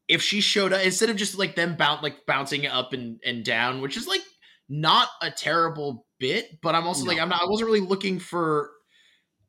[0.06, 3.42] if she showed up instead of just like them bounce like bouncing up and, and
[3.42, 4.20] down, which is like
[4.68, 7.12] not a terrible bit, but I'm also no.
[7.12, 8.70] like I'm not I wasn't really looking for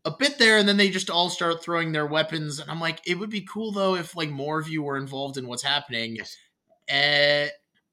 [0.05, 3.01] a bit there and then they just all start throwing their weapons and I'm like
[3.05, 6.15] it would be cool though if like more of you were involved in what's happening.
[6.15, 6.37] Yes.
[6.89, 7.51] Uh,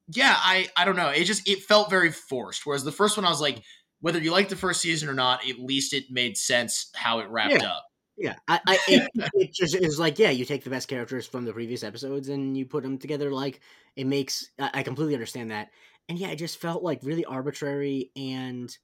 [0.08, 1.08] yeah, I I don't know.
[1.08, 2.66] It just it felt very forced.
[2.66, 3.62] Whereas the first one I was like
[4.00, 7.28] whether you like the first season or not, at least it made sense how it
[7.28, 7.68] wrapped yeah.
[7.68, 7.84] up.
[8.16, 11.44] Yeah, I, I it, it, just is like yeah, you take the best characters from
[11.44, 13.30] the previous episodes and you put them together.
[13.30, 13.60] Like
[13.96, 15.68] it makes I, completely understand that,
[16.08, 18.76] and yeah, it just felt like really arbitrary and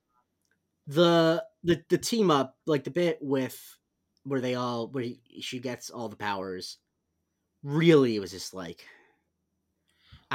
[0.86, 3.60] the the the team up like the bit with
[4.22, 6.78] where they all where he, she gets all the powers.
[7.64, 8.84] Really, it was just like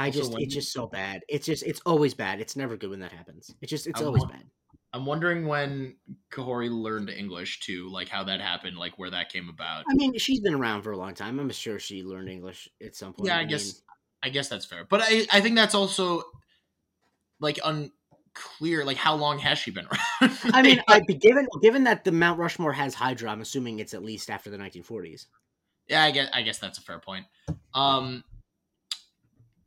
[0.00, 1.22] I just it's just so bad.
[1.28, 2.40] It's just it's always bad.
[2.40, 3.54] It's never good when that happens.
[3.60, 4.44] It's just it's always bad.
[4.92, 5.96] I'm wondering when
[6.32, 9.84] Kahori learned English too, like how that happened, like where that came about.
[9.88, 11.38] I mean, she's been around for a long time.
[11.38, 13.28] I'm sure she learned English at some point.
[13.28, 13.82] Yeah, I, I guess mean,
[14.22, 14.86] I guess that's fair.
[14.88, 16.22] But I I think that's also
[17.38, 18.86] like unclear.
[18.86, 20.38] Like how long has she been around?
[20.54, 24.02] I mean, I, given given that the Mount Rushmore has Hydra, I'm assuming it's at
[24.02, 25.26] least after the 1940s.
[25.88, 27.26] Yeah, I guess I guess that's a fair point.
[27.74, 28.24] Um,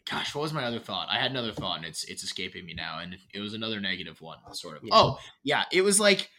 [0.10, 1.08] gosh, what was my other thought?
[1.10, 4.22] I had another thought, and it's it's escaping me now, and it was another negative
[4.22, 4.84] one, sort of.
[4.84, 4.94] Yeah.
[4.94, 6.30] Oh, yeah, it was like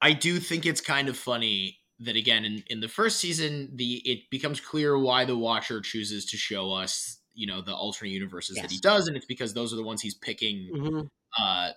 [0.00, 4.02] I do think it's kind of funny that again in, in the first season the
[4.04, 8.56] it becomes clear why the watcher chooses to show us you know the alternate universes
[8.56, 8.64] yes.
[8.64, 11.00] that he does and it's because those are the ones he's picking mm-hmm.
[11.40, 11.70] uh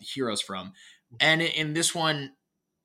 [0.00, 0.72] heroes from
[1.20, 2.32] and in this one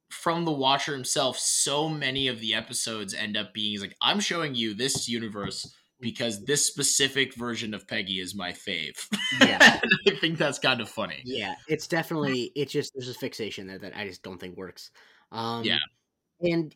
[0.09, 4.19] from the watcher himself so many of the episodes end up being he's like i'm
[4.19, 8.97] showing you this universe because this specific version of Peggy is my fave.
[9.39, 9.79] Yeah.
[10.07, 11.21] I think that's kind of funny.
[11.23, 14.91] Yeah, it's definitely it's just there's a fixation there that I just don't think works.
[15.31, 15.79] Um Yeah.
[16.41, 16.75] And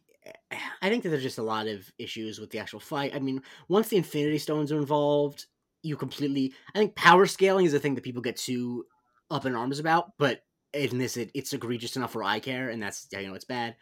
[0.51, 3.13] eh, I think that there's just a lot of issues with the actual fight.
[3.15, 5.45] I mean, once the Infinity Stones are involved,
[5.83, 8.85] you completely I think power scaling is a thing that people get too
[9.29, 10.41] up in arms about, but
[10.73, 13.75] in this it, it's egregious enough where I care, and that's you know it's bad.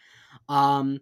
[0.49, 1.01] Um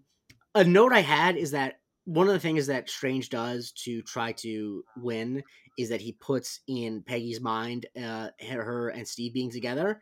[0.56, 4.32] a note I had is that one of the things that Strange does to try
[4.34, 5.44] to win
[5.78, 10.02] is that he puts in Peggy's mind uh, her and Steve being together,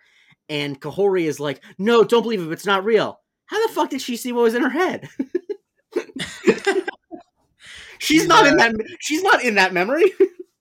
[0.49, 2.51] and Kahori is like, "No, don't believe it.
[2.51, 5.09] It's not real." How the fuck did she see what was in her head?
[7.99, 8.73] she's not in that.
[8.99, 10.11] She's not in that memory.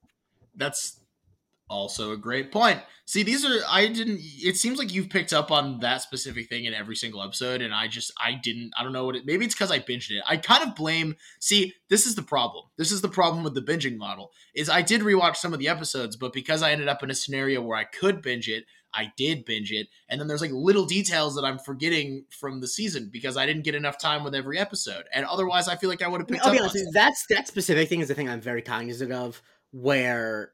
[0.55, 0.99] That's
[1.71, 2.81] also a great point.
[3.07, 4.21] See, these are I didn't.
[4.21, 7.73] It seems like you've picked up on that specific thing in every single episode, and
[7.73, 8.73] I just I didn't.
[8.79, 9.27] I don't know what it.
[9.27, 10.23] Maybe it's because I binged it.
[10.29, 11.17] I kind of blame.
[11.41, 12.67] See, this is the problem.
[12.77, 14.33] This is the problem with the binging model.
[14.55, 17.15] Is I did rewatch some of the episodes, but because I ended up in a
[17.15, 20.85] scenario where I could binge it, I did binge it, and then there's like little
[20.85, 24.59] details that I'm forgetting from the season because I didn't get enough time with every
[24.59, 26.53] episode, and otherwise I feel like I would have picked I'll up.
[26.53, 29.43] Be honest, that's that specific thing is the thing I'm very cognizant of,
[29.73, 30.53] where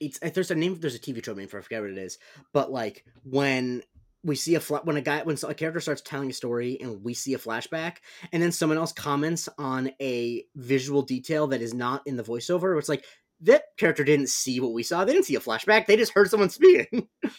[0.00, 2.18] it's there's a name there's a TV show name for I forget what it is,
[2.52, 3.82] but like when
[4.22, 7.02] we see a fla- when a guy when a character starts telling a story and
[7.02, 7.98] we see a flashback
[8.32, 12.78] and then someone else comments on a visual detail that is not in the voiceover
[12.78, 13.04] it's like
[13.42, 15.04] that character didn't see what we saw.
[15.04, 15.86] They didn't see a flashback.
[15.86, 17.08] They just heard someone speaking.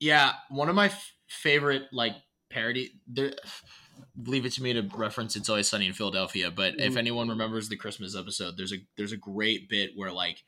[0.00, 2.12] Yeah one of my f- favorite like
[2.50, 3.32] parody there
[4.26, 6.80] leave it to me to reference it's always sunny in philadelphia but mm.
[6.80, 10.42] if anyone remembers the christmas episode there's a there's a great bit where like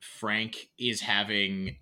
[0.00, 1.76] Frank is having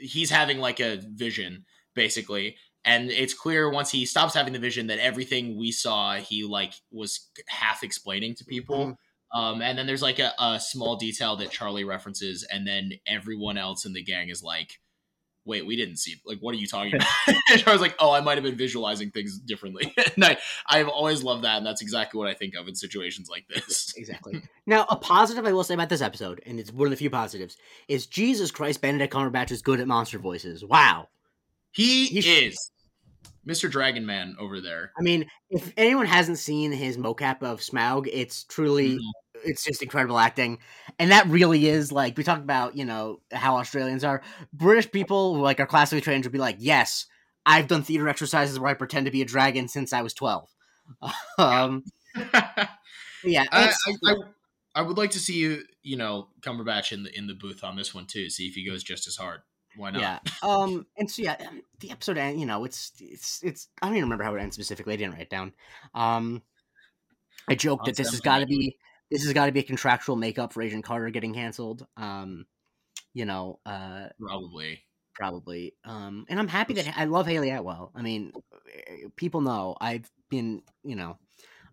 [0.00, 1.64] he's having like a vision
[1.94, 6.44] basically and it's clear once he stops having the vision that everything we saw he
[6.44, 8.96] like was half explaining to people Mhm.
[9.38, 13.56] um, and then there's like a, a small detail that charlie references and then everyone
[13.58, 14.80] else in the gang is like
[15.44, 17.08] wait we didn't see like what are you talking about
[17.66, 20.36] i was like oh i might have been visualizing things differently and i
[20.68, 23.92] i've always loved that and that's exactly what i think of in situations like this
[23.96, 24.40] Exactly.
[24.66, 27.10] now, a positive I will say about this episode, and it's one of the few
[27.10, 27.56] positives,
[27.88, 30.64] is Jesus Christ, Benedict Cumberbatch is good at monster voices.
[30.64, 31.08] Wow.
[31.72, 32.70] he He is
[33.46, 38.08] mr dragon man over there I mean, if anyone hasn't seen his mocap of Smaug,
[38.12, 38.98] it's truly, Mhm.
[39.44, 40.58] It's just incredible acting,
[40.98, 44.22] and that really is like we talked about, you know, how Australians are.
[44.52, 47.06] British people like are classically trained would be like, yes,
[47.44, 50.48] I've done theater exercises where I pretend to be a dragon since I was twelve.
[51.38, 51.84] um,
[53.24, 53.72] yeah, I,
[54.04, 54.14] I,
[54.74, 57.76] I, would like to see you, you know, Cumberbatch in the in the booth on
[57.76, 58.28] this one too.
[58.30, 59.40] See if he goes just as hard.
[59.76, 60.00] Why not?
[60.00, 60.18] Yeah.
[60.42, 60.86] Um.
[60.96, 61.36] And so yeah,
[61.80, 62.40] the episode end.
[62.40, 63.68] You know, it's it's it's.
[63.80, 64.94] I don't even remember how it ends specifically.
[64.94, 65.52] I didn't write it down.
[65.94, 66.42] Um.
[67.48, 68.76] I joked that this has got to be
[69.12, 71.86] this has got to be a contractual makeup for Agent Carter getting canceled.
[71.96, 72.46] Um.
[73.14, 73.60] You know.
[73.66, 74.08] Uh.
[74.20, 74.82] Probably.
[75.14, 75.74] Probably.
[75.84, 76.24] Um.
[76.28, 77.92] And I'm happy that I love Hayley Atwell.
[77.94, 78.32] I mean,
[78.74, 81.18] eh, people know I've been you know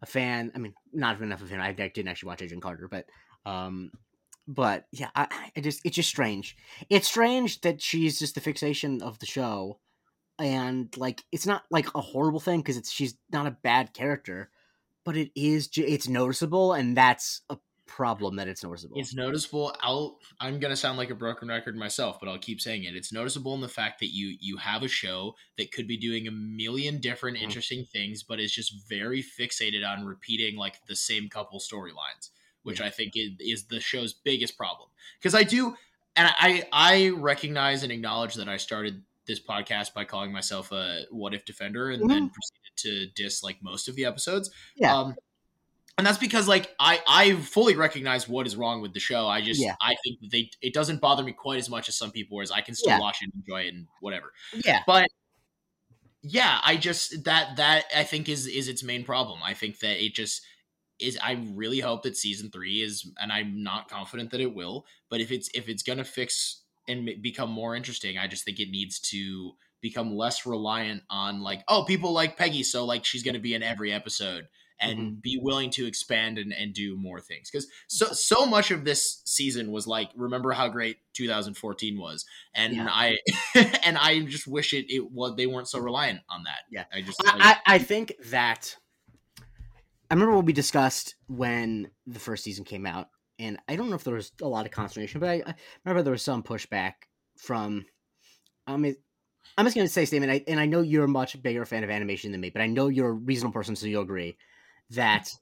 [0.02, 0.52] a fan.
[0.54, 1.62] I mean, not enough of a fan.
[1.62, 3.06] I, I didn't actually watch Agent Carter, but
[3.46, 3.92] um.
[4.52, 6.58] But yeah, I, I just it's just strange
[6.90, 9.78] it's strange that she's just the fixation of the show
[10.40, 14.50] and like it's not like a horrible thing because it's she's not a bad character
[15.06, 19.76] but it is it's noticeable and that's a problem that it's noticeable It's noticeable.
[19.82, 20.20] I'll.
[20.40, 22.96] I'm gonna sound like a broken record myself, but I'll keep saying it.
[22.96, 26.28] It's noticeable in the fact that you you have a show that could be doing
[26.28, 27.42] a million different Mhm.
[27.42, 32.30] interesting things, but is just very fixated on repeating like the same couple storylines,
[32.62, 34.90] which I think is, is the show's biggest problem.
[35.18, 35.76] Because I do,
[36.16, 41.06] and I I recognize and acknowledge that I started this podcast by calling myself a
[41.10, 42.49] what if defender, and then proceeded
[42.84, 44.50] to diss like most of the episodes.
[44.76, 44.96] Yeah.
[44.96, 45.16] Um,
[45.98, 49.28] and that's because like I I fully recognize what is wrong with the show.
[49.28, 49.76] I just Yeah.
[49.82, 52.52] I think that they it doesn't bother me quite as much as some people, whereas
[52.52, 53.00] I can still Yeah.
[53.00, 54.32] watch it and enjoy it and whatever.
[54.66, 55.10] yeah But
[56.22, 59.40] yeah, I just that that I think is is its main problem.
[59.44, 60.42] I think that it just
[61.00, 64.86] is I really hope that season 3 is and I'm not confident that it will,
[65.10, 68.60] but if it's if it's going to fix and become more interesting, I just think
[68.60, 73.24] it needs to become less reliant on like oh people like Peggy so like she's
[73.24, 74.48] going to be in every episode
[74.82, 75.14] and mm-hmm.
[75.22, 79.22] be willing to expand and, and do more things because so so much of this
[79.26, 82.26] season was like remember how great 2014 was
[82.56, 82.88] and Yeah.
[82.90, 83.18] I
[83.84, 86.62] and I just wish it it was they weren't so reliant on that.
[86.72, 86.86] Yeah.
[86.94, 88.76] I just I, I, I, I think that
[90.10, 93.96] I remember what we discussed when the first season came out, and I don't know
[93.96, 96.94] if there was a lot of consternation, but I, I remember there was some pushback
[97.38, 97.86] from.
[98.66, 98.96] I mean,
[99.60, 101.84] I'm just going to say statement, I, and I know you're a much bigger fan
[101.84, 104.38] of animation than me, but I know you're a reasonable person, so you'll agree
[104.92, 105.34] that.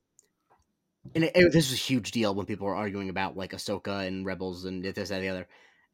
[1.16, 4.08] And it, it- this was a huge deal when people were arguing about like Ahsoka
[4.08, 5.48] and Rebels and this, that, and the other.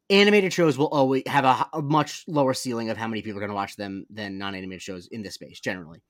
[0.10, 3.50] Animated shows will always have a much lower ceiling of how many people are going
[3.50, 6.02] to watch them than non-animated shows in this space generally.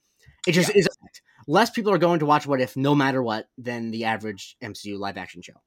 [0.47, 0.79] It just Yeah.
[0.81, 1.21] is a fact.
[1.47, 4.97] Less people are going to watch What If, no matter what, than the average MCU
[4.97, 5.61] live action show.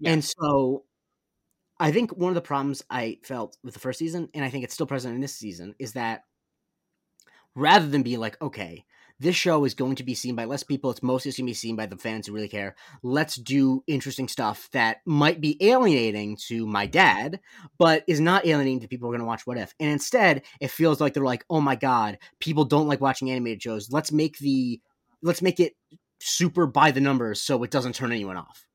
[0.00, 0.12] Yeah.
[0.12, 0.84] And so,
[1.80, 4.64] I think one of the problems I felt with the first season, and I think
[4.64, 6.24] it's still present in this season, is that
[7.54, 8.84] rather than be like, okay,
[9.20, 11.54] this show is going to be seen by less people, it's mostly going to be
[11.54, 12.76] seen by the fans who really care.
[13.02, 17.40] Let's do interesting stuff that might be alienating to my dad,
[17.78, 19.74] but is not alienating to people who are going to watch What If.
[19.80, 23.62] And instead, it feels like they're like, oh my god, people don't like watching animated
[23.62, 23.90] shows.
[23.90, 24.80] Let's make the
[25.20, 25.74] let's make it
[26.20, 28.67] super by the numbers so it doesn't turn anyone off.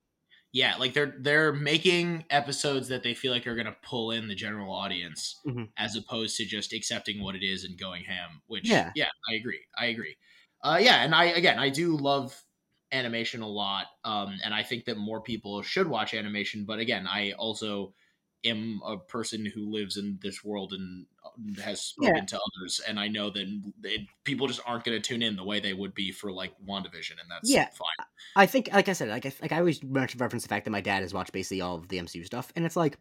[0.53, 4.27] Yeah, like they're they're making episodes that they feel like are going to pull in
[4.29, 5.73] the general audience Mhm.
[5.77, 8.93] as opposed to just accepting what it is and going ham, which Yeah.
[8.95, 9.65] yeah, I agree.
[9.77, 10.17] I agree.
[10.63, 12.41] Uh yeah, and I again, I do love
[12.91, 13.87] animation a lot.
[14.05, 17.95] Um and I think that more people should watch animation, but again, I also
[18.45, 22.99] am a person who lives in this world and uh, has spoken to others and
[22.99, 23.47] I know that
[23.83, 26.51] it, people just aren't going to tune in the way they would be for like
[26.67, 27.69] WandaVision and that's Yeah.
[27.69, 28.05] fine.
[28.35, 30.81] I think, like I said, like I, like I always reference the fact that my
[30.81, 32.97] dad has watched basically all of the MCU stuff, and it's like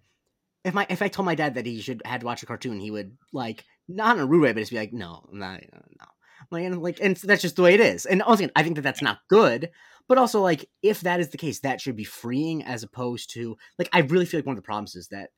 [0.64, 2.78] if my if I told my dad that he should had to watch a cartoon,
[2.78, 5.60] he would like not in a rude way, but just be like, no, I'm not,
[5.60, 6.06] uh, no,
[6.50, 8.06] like and like, and that's just the way it is.
[8.06, 9.70] And also, I think that that's not good,
[10.08, 13.56] but also like if that is the case, that should be freeing as opposed to
[13.78, 15.30] like I really feel like one of the problems is that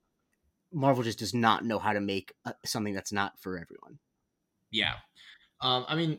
[0.73, 3.99] Marvel just does not know how to make uh, something that's not for everyone.
[4.71, 4.95] Yeah.
[5.61, 6.19] Um, I mean,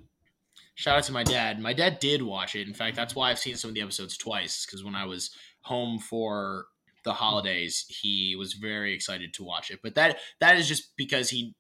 [0.76, 1.60] shout out to my dad.
[1.60, 2.68] My dad did watch it.
[2.68, 4.66] In fact, that's why I've seen some of the episodes twice.
[4.66, 5.32] Because when I was
[5.62, 6.66] home for
[7.04, 9.80] the holidays, he was very excited to watch it.
[9.84, 11.54] But that that is just because he,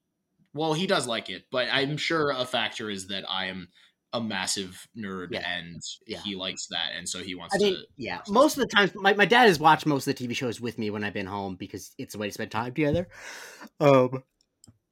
[0.56, 1.44] well, he does like it.
[1.52, 3.68] But I'm sure a factor is that I am
[4.14, 5.44] a massive nerd Yeah.
[5.48, 6.22] and Yeah.
[6.22, 7.84] he likes that, and so he wants I mean, to.
[7.98, 8.22] yeah.
[8.30, 10.78] Most of the times, my, my dad has watched most of the TV shows with
[10.80, 13.08] me when I've been home because it's a way to spend time together.
[13.80, 14.24] Um,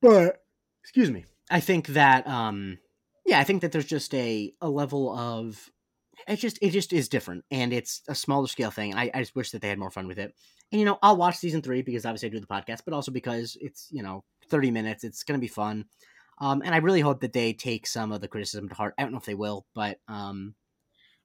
[0.01, 0.43] but
[0.83, 2.79] excuse me, I think that um,
[3.25, 5.69] yeah, I think that there's just a a level of
[6.27, 8.93] it just it just is different, and it's a smaller scale thing.
[8.95, 10.33] I, I just wish that they had more fun with it.
[10.71, 13.11] And you know, I'll watch season three because obviously I do the podcast, but also
[13.11, 15.03] because it's you know 30 minutes.
[15.03, 15.85] It's gonna be fun.
[16.39, 18.95] Um, and I really hope that they take some of the criticism to heart.
[18.97, 20.55] I don't know if they will, but um,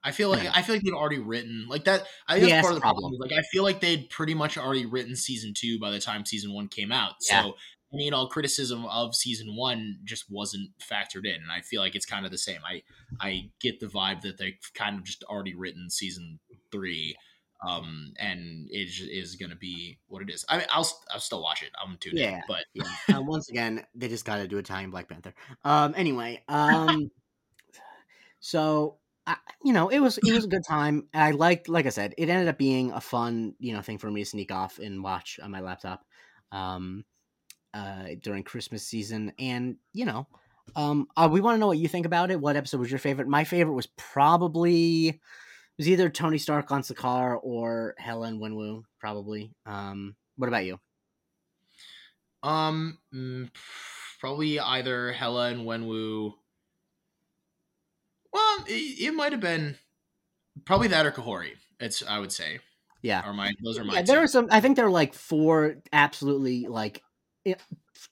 [0.03, 0.53] I feel like Yeah.
[0.55, 2.07] I feel like they've already written like that.
[2.29, 3.13] I think Yeah, that's that's part of the the problem.
[3.13, 3.21] problem.
[3.21, 6.53] Like I feel like they'd pretty much already written season two by the time season
[6.53, 7.15] one came out.
[7.29, 7.43] Yeah.
[7.43, 7.55] So
[7.93, 11.95] I mean, all criticism of season one just wasn't factored in, and I feel like
[11.97, 12.61] it's kind of the same.
[12.65, 12.83] I
[13.21, 16.39] I get the vibe that they've kind of just already written season
[16.71, 17.17] three,
[17.67, 20.45] um, and it is going to be what it is.
[20.49, 21.71] I mean, I'll I'll still watch it.
[21.83, 22.41] I'm tuned in, Yeah.
[22.47, 23.17] but yeah.
[23.17, 25.35] Uh, once again, they just got to do Italian Black Panther.
[25.65, 25.95] Um.
[25.97, 26.43] Anyway.
[26.49, 27.11] Um.
[28.41, 31.09] so, I, you know, it was it was a good time.
[31.13, 34.11] I liked, like I said, it ended up being a fun, you know, thing for
[34.11, 36.05] me to sneak off and watch on my laptop,
[36.53, 37.05] um,
[37.75, 40.27] uh, during Christmas season, and you know,
[40.77, 42.41] um, uh, we want to know what you think about it.
[42.41, 43.29] What episode was your favorite?
[43.29, 45.21] My favorite was probably
[45.79, 49.53] it was either Tony Stark on Sakaar or Helen Wenwu, probably.
[49.65, 50.79] Um, what about you?
[52.43, 53.51] um, mm,
[54.21, 56.35] probably either Hela and Wenwu.
[58.33, 59.77] Well, it, it might have been
[60.65, 61.53] probably that or Kahori.
[61.81, 62.61] It's I would say.
[63.03, 63.23] Yeah.
[63.23, 64.07] Are my those are my yeah, two.
[64.07, 64.49] there are some.
[64.51, 67.03] I think there are like four absolutely like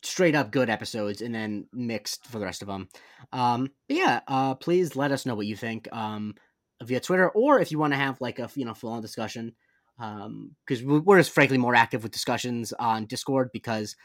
[0.02, 2.88] straight up good episodes, and then mixed for the rest of them.
[3.32, 6.34] Um, but yeah, uh, please let us know what you think um,
[6.82, 9.54] via Twitter, or if you want to have like a you know full on discussion,
[9.98, 13.50] um, because we we're just frankly more active with discussions on Discord.
[13.52, 13.96] Because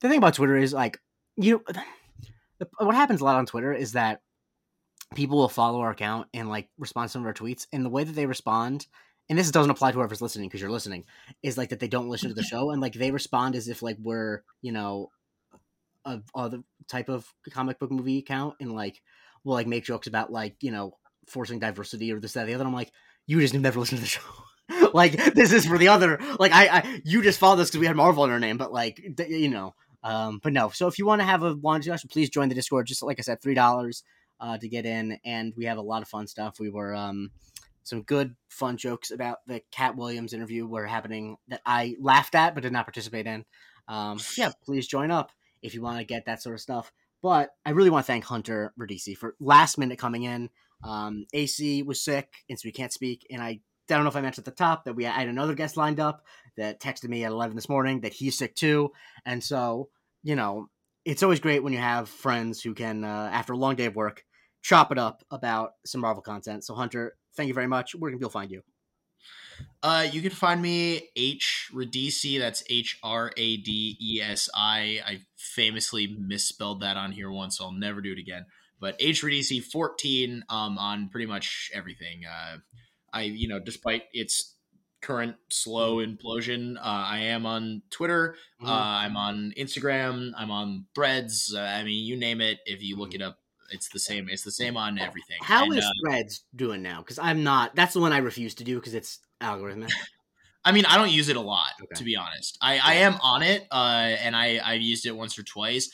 [0.00, 0.98] the thing about Twitter is like
[1.36, 1.64] you,
[2.78, 4.20] what happens a lot on Twitter is that
[5.14, 7.90] people will follow our account and like respond to some of our tweets, and the
[7.90, 8.86] way that they respond
[9.30, 11.04] and this doesn't apply to whoever's listening because you're listening,
[11.40, 12.56] is like that they don't listen to the mm-hmm.
[12.56, 15.10] show and like they respond as if like we're you know
[16.04, 19.00] a other type of comic book movie account and like
[19.44, 20.94] we'll like make jokes about like you know
[21.30, 22.64] forcing diversity or this that the other.
[22.64, 22.92] I'm like
[23.26, 24.20] you just never listen to the show.
[24.92, 27.86] like this is for the other like I, I you just followed us because we
[27.86, 29.74] had Marvel in our name, but like th- you know.
[30.02, 30.70] Um, but no.
[30.70, 32.86] So if you want to have a long discussion, please join the Discord.
[32.86, 34.02] Just like I said, three dollars
[34.40, 36.58] uh, to get in, and we have a lot of fun stuff.
[36.58, 37.30] We were um,
[37.82, 42.54] some good fun jokes about the Katt Williams interview were happening that I laughed at
[42.54, 43.44] but did not participate in.
[43.88, 45.32] Um, yeah, please join up
[45.62, 46.92] if you want to get that sort of stuff.
[47.22, 50.48] But I really want to thank Hunter Radesi for last minute coming in.
[50.82, 53.26] Um, AC was sick, and so we can't speak.
[53.30, 55.54] And I, I don't know if I mentioned at the top that we had another
[55.54, 56.24] guest lined up
[56.56, 58.92] that texted me at 11 this morning that he's sick too.
[59.24, 59.88] And so,
[60.22, 60.68] you know,
[61.04, 63.96] it's always great when you have friends who can, uh, after a long day of
[63.96, 64.24] work,
[64.62, 66.64] chop it up about some Marvel content.
[66.64, 67.94] So, Hunter, thank you very much.
[67.94, 68.62] Where can people find you?
[69.82, 72.38] Uh, you can find me H Radesi.
[72.38, 75.00] That's H R A D E S I.
[75.06, 78.46] I famously misspelled that on here once, so I'll never do it again.
[78.80, 82.22] But H Radesi fourteen um, on pretty much everything.
[82.24, 82.58] Uh,
[83.12, 84.56] I you know, despite its
[85.02, 88.36] current slow implosion, uh, I am on Twitter.
[88.60, 88.70] Mm-hmm.
[88.70, 90.32] Uh, I'm on Instagram.
[90.36, 91.54] I'm on Threads.
[91.56, 92.58] Uh, I mean, you name it.
[92.66, 93.38] If you look it up,
[93.70, 94.28] it's the same.
[94.28, 95.38] It's the same on everything.
[95.42, 96.98] How And, is uh, Threads doing now?
[96.98, 97.74] Because I'm not.
[97.74, 99.90] That's the one I refuse to do because it's algorithmic.
[100.64, 101.94] I mean, I don't use it a lot, Okay.
[101.96, 102.58] to be honest.
[102.60, 105.90] I, I am on it, uh, and I I've used it once or twice.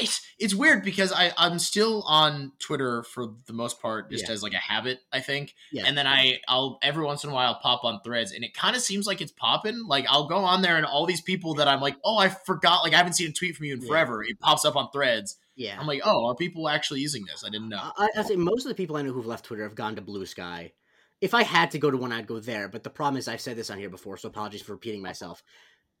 [0.00, 4.32] It's, it's weird because I I'm still on Twitter for the most part, just Yeah.
[4.32, 5.54] as like a habit, I think.
[5.70, 5.84] Yeah.
[5.86, 8.74] And then I I'll every once in a while pop on Threads, and it kind
[8.74, 9.84] of seems like it's popping.
[9.86, 12.84] Like I'll go on there, and all these people that I'm like, oh, I forgot,
[12.84, 13.88] like I haven't seen a tweet from you in Yeah.
[13.88, 14.22] forever.
[14.22, 15.36] It pops up on Threads.
[15.56, 15.76] Yeah.
[15.78, 17.44] I'm like, oh, are people actually using this?
[17.44, 17.80] I didn't know.
[17.96, 20.02] I, I say most of the people I know who've left Twitter have gone to
[20.02, 20.72] Bluesky.
[21.20, 22.68] If I had to go to one, I'd go there.
[22.68, 25.42] But the problem is, I've said this on here before, so apologies for repeating myself.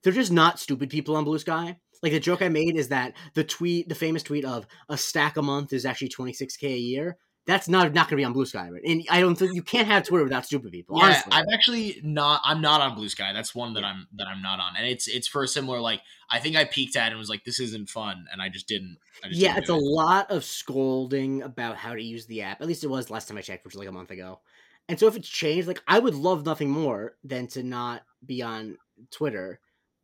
[0.02, 1.76] They're just not stupid people on Bluesky.
[2.02, 5.36] Like the joke I made is that the tweet, the famous tweet of a stack
[5.36, 7.18] a month is actually 26k a year.
[7.46, 8.82] That's not not going to be on Bluesky, right?
[8.84, 10.98] And I don't think you can't have Twitter without stupid people.
[10.98, 11.32] Yeah, honestly.
[11.32, 12.40] I'm actually not.
[12.42, 13.32] I'm not on Bluesky.
[13.32, 16.00] That's one that I'm that I'm not on, and it's it's for a similar like.
[16.28, 18.66] I think I peeked at it and was like, "This isn't fun," and I just
[18.66, 18.98] didn't.
[19.22, 19.80] I just yeah, didn't it's a it.
[19.80, 22.60] lot of scolding about how to use the app.
[22.60, 24.40] At least it was last time I checked, which was like a month ago.
[24.88, 28.42] And so if it's changed, like I would love nothing more than to not be
[28.42, 28.76] on
[29.10, 29.60] Twitter.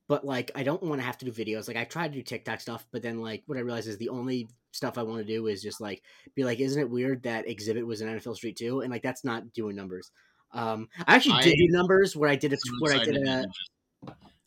[0.08, 1.68] But like I don't want to have to do videos.
[1.68, 4.08] Like I tried to do TikTok stuff, but then like what I realized is the
[4.08, 6.02] only stuff I want to do is just like
[6.34, 8.80] be like, isn't it weird that Xzibit was in NFL Street too?
[8.80, 10.10] And like that's not doing numbers.
[10.52, 13.16] Um, I actually did I- do numbers where I did a So where I did
[13.16, 13.46] a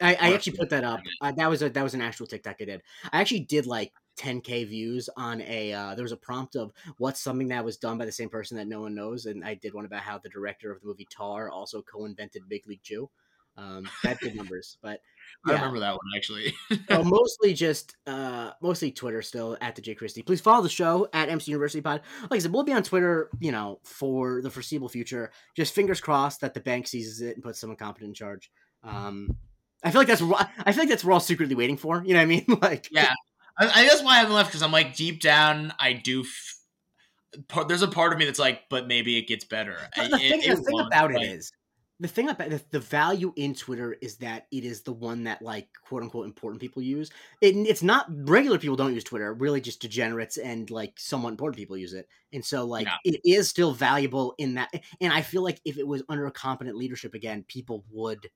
[0.02, 1.00] I, I actually put that up.
[1.22, 2.82] Uh, that was a that was an actual TikTok I did.
[3.12, 7.22] I actually did like 10k views on a uh, there was a prompt of what's
[7.22, 9.74] something that was done by the same person that no one knows, and I did
[9.74, 13.10] one about how the director of the movie Tar also co-invented Big League Chew.
[13.58, 15.00] Um, that did numbers, but
[15.46, 15.54] yeah.
[15.54, 16.54] I remember that one actually.
[16.90, 20.24] so mostly just uh, mostly Twitter still at the J Christie.
[20.24, 22.02] Please follow the show at MC University Pod.
[22.24, 25.32] Like I said, we'll be on Twitter, you know, for the foreseeable future.
[25.56, 28.52] Just fingers crossed that the bank seizes it and puts someone competent in charge.
[28.84, 29.38] Um,
[29.84, 32.04] I feel like that's I feel like that's what we're all secretly waiting for.
[32.06, 32.46] You know what I mean?
[32.62, 33.14] like, yeah,
[33.58, 36.22] I, I that's why I haven't left because I'm like deep down, I do.
[36.22, 39.78] F- there's a part of me that's like, but maybe it gets better.
[39.96, 41.52] The thing, it, the thing about it is,
[42.00, 45.42] the thing about the, the value in Twitter is that it is the one that
[45.42, 47.10] like quote unquote important people use.
[47.42, 49.34] It, it's not regular people don't use Twitter.
[49.34, 52.08] Really, just degenerates and like somewhat important people use it.
[52.34, 52.98] And so like yeah.
[53.06, 54.70] it is still valuable in that.
[55.00, 58.30] And I feel like if it was under a competent leadership again, people would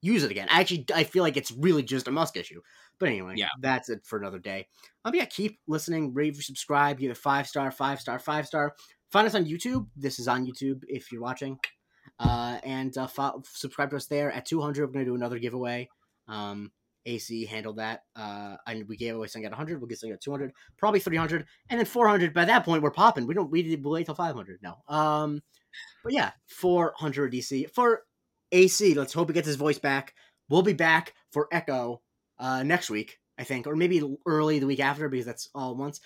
[0.00, 0.48] use it again.
[0.50, 2.62] I actually I feel like it's really just a Musk issue.
[2.98, 4.68] But anyway, yeah, that's it for another day.
[5.04, 8.74] Um, yeah, keep listening, rate, subscribe, give it five star, five star, five star.
[9.10, 9.88] Find us on YouTube.
[9.96, 11.58] This is on YouTube if you're watching.
[12.22, 14.30] Uh, and uh, follow, subscribe to us there.
[14.30, 15.88] At 200, we're going to do another giveaway.
[16.28, 16.70] Um,
[17.04, 18.04] AC handled that.
[18.14, 19.80] Uh, and we gave away something at 100.
[19.80, 22.32] We'll get something at 200, probably 300, and then 400.
[22.32, 23.26] By that point, we're popping.
[23.26, 23.50] We don't.
[23.50, 24.60] We did wait till 500.
[24.62, 24.76] No.
[24.88, 25.42] Um,
[26.04, 28.02] but yeah, 400 DC for
[28.52, 28.94] AC.
[28.94, 30.14] Let's hope he gets his voice back.
[30.48, 32.02] We'll be back for Echo
[32.38, 36.00] uh, next week, I think, or maybe early the week after because that's all once.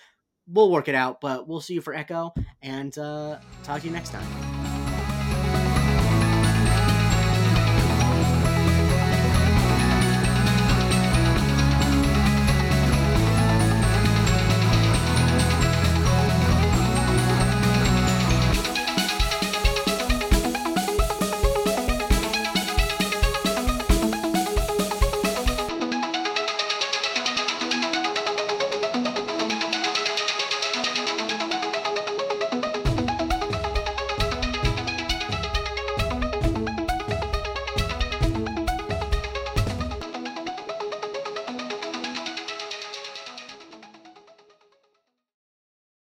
[0.47, 3.93] We'll work it out, but we'll see you for Echo and uh, talk to you
[3.93, 4.66] next time.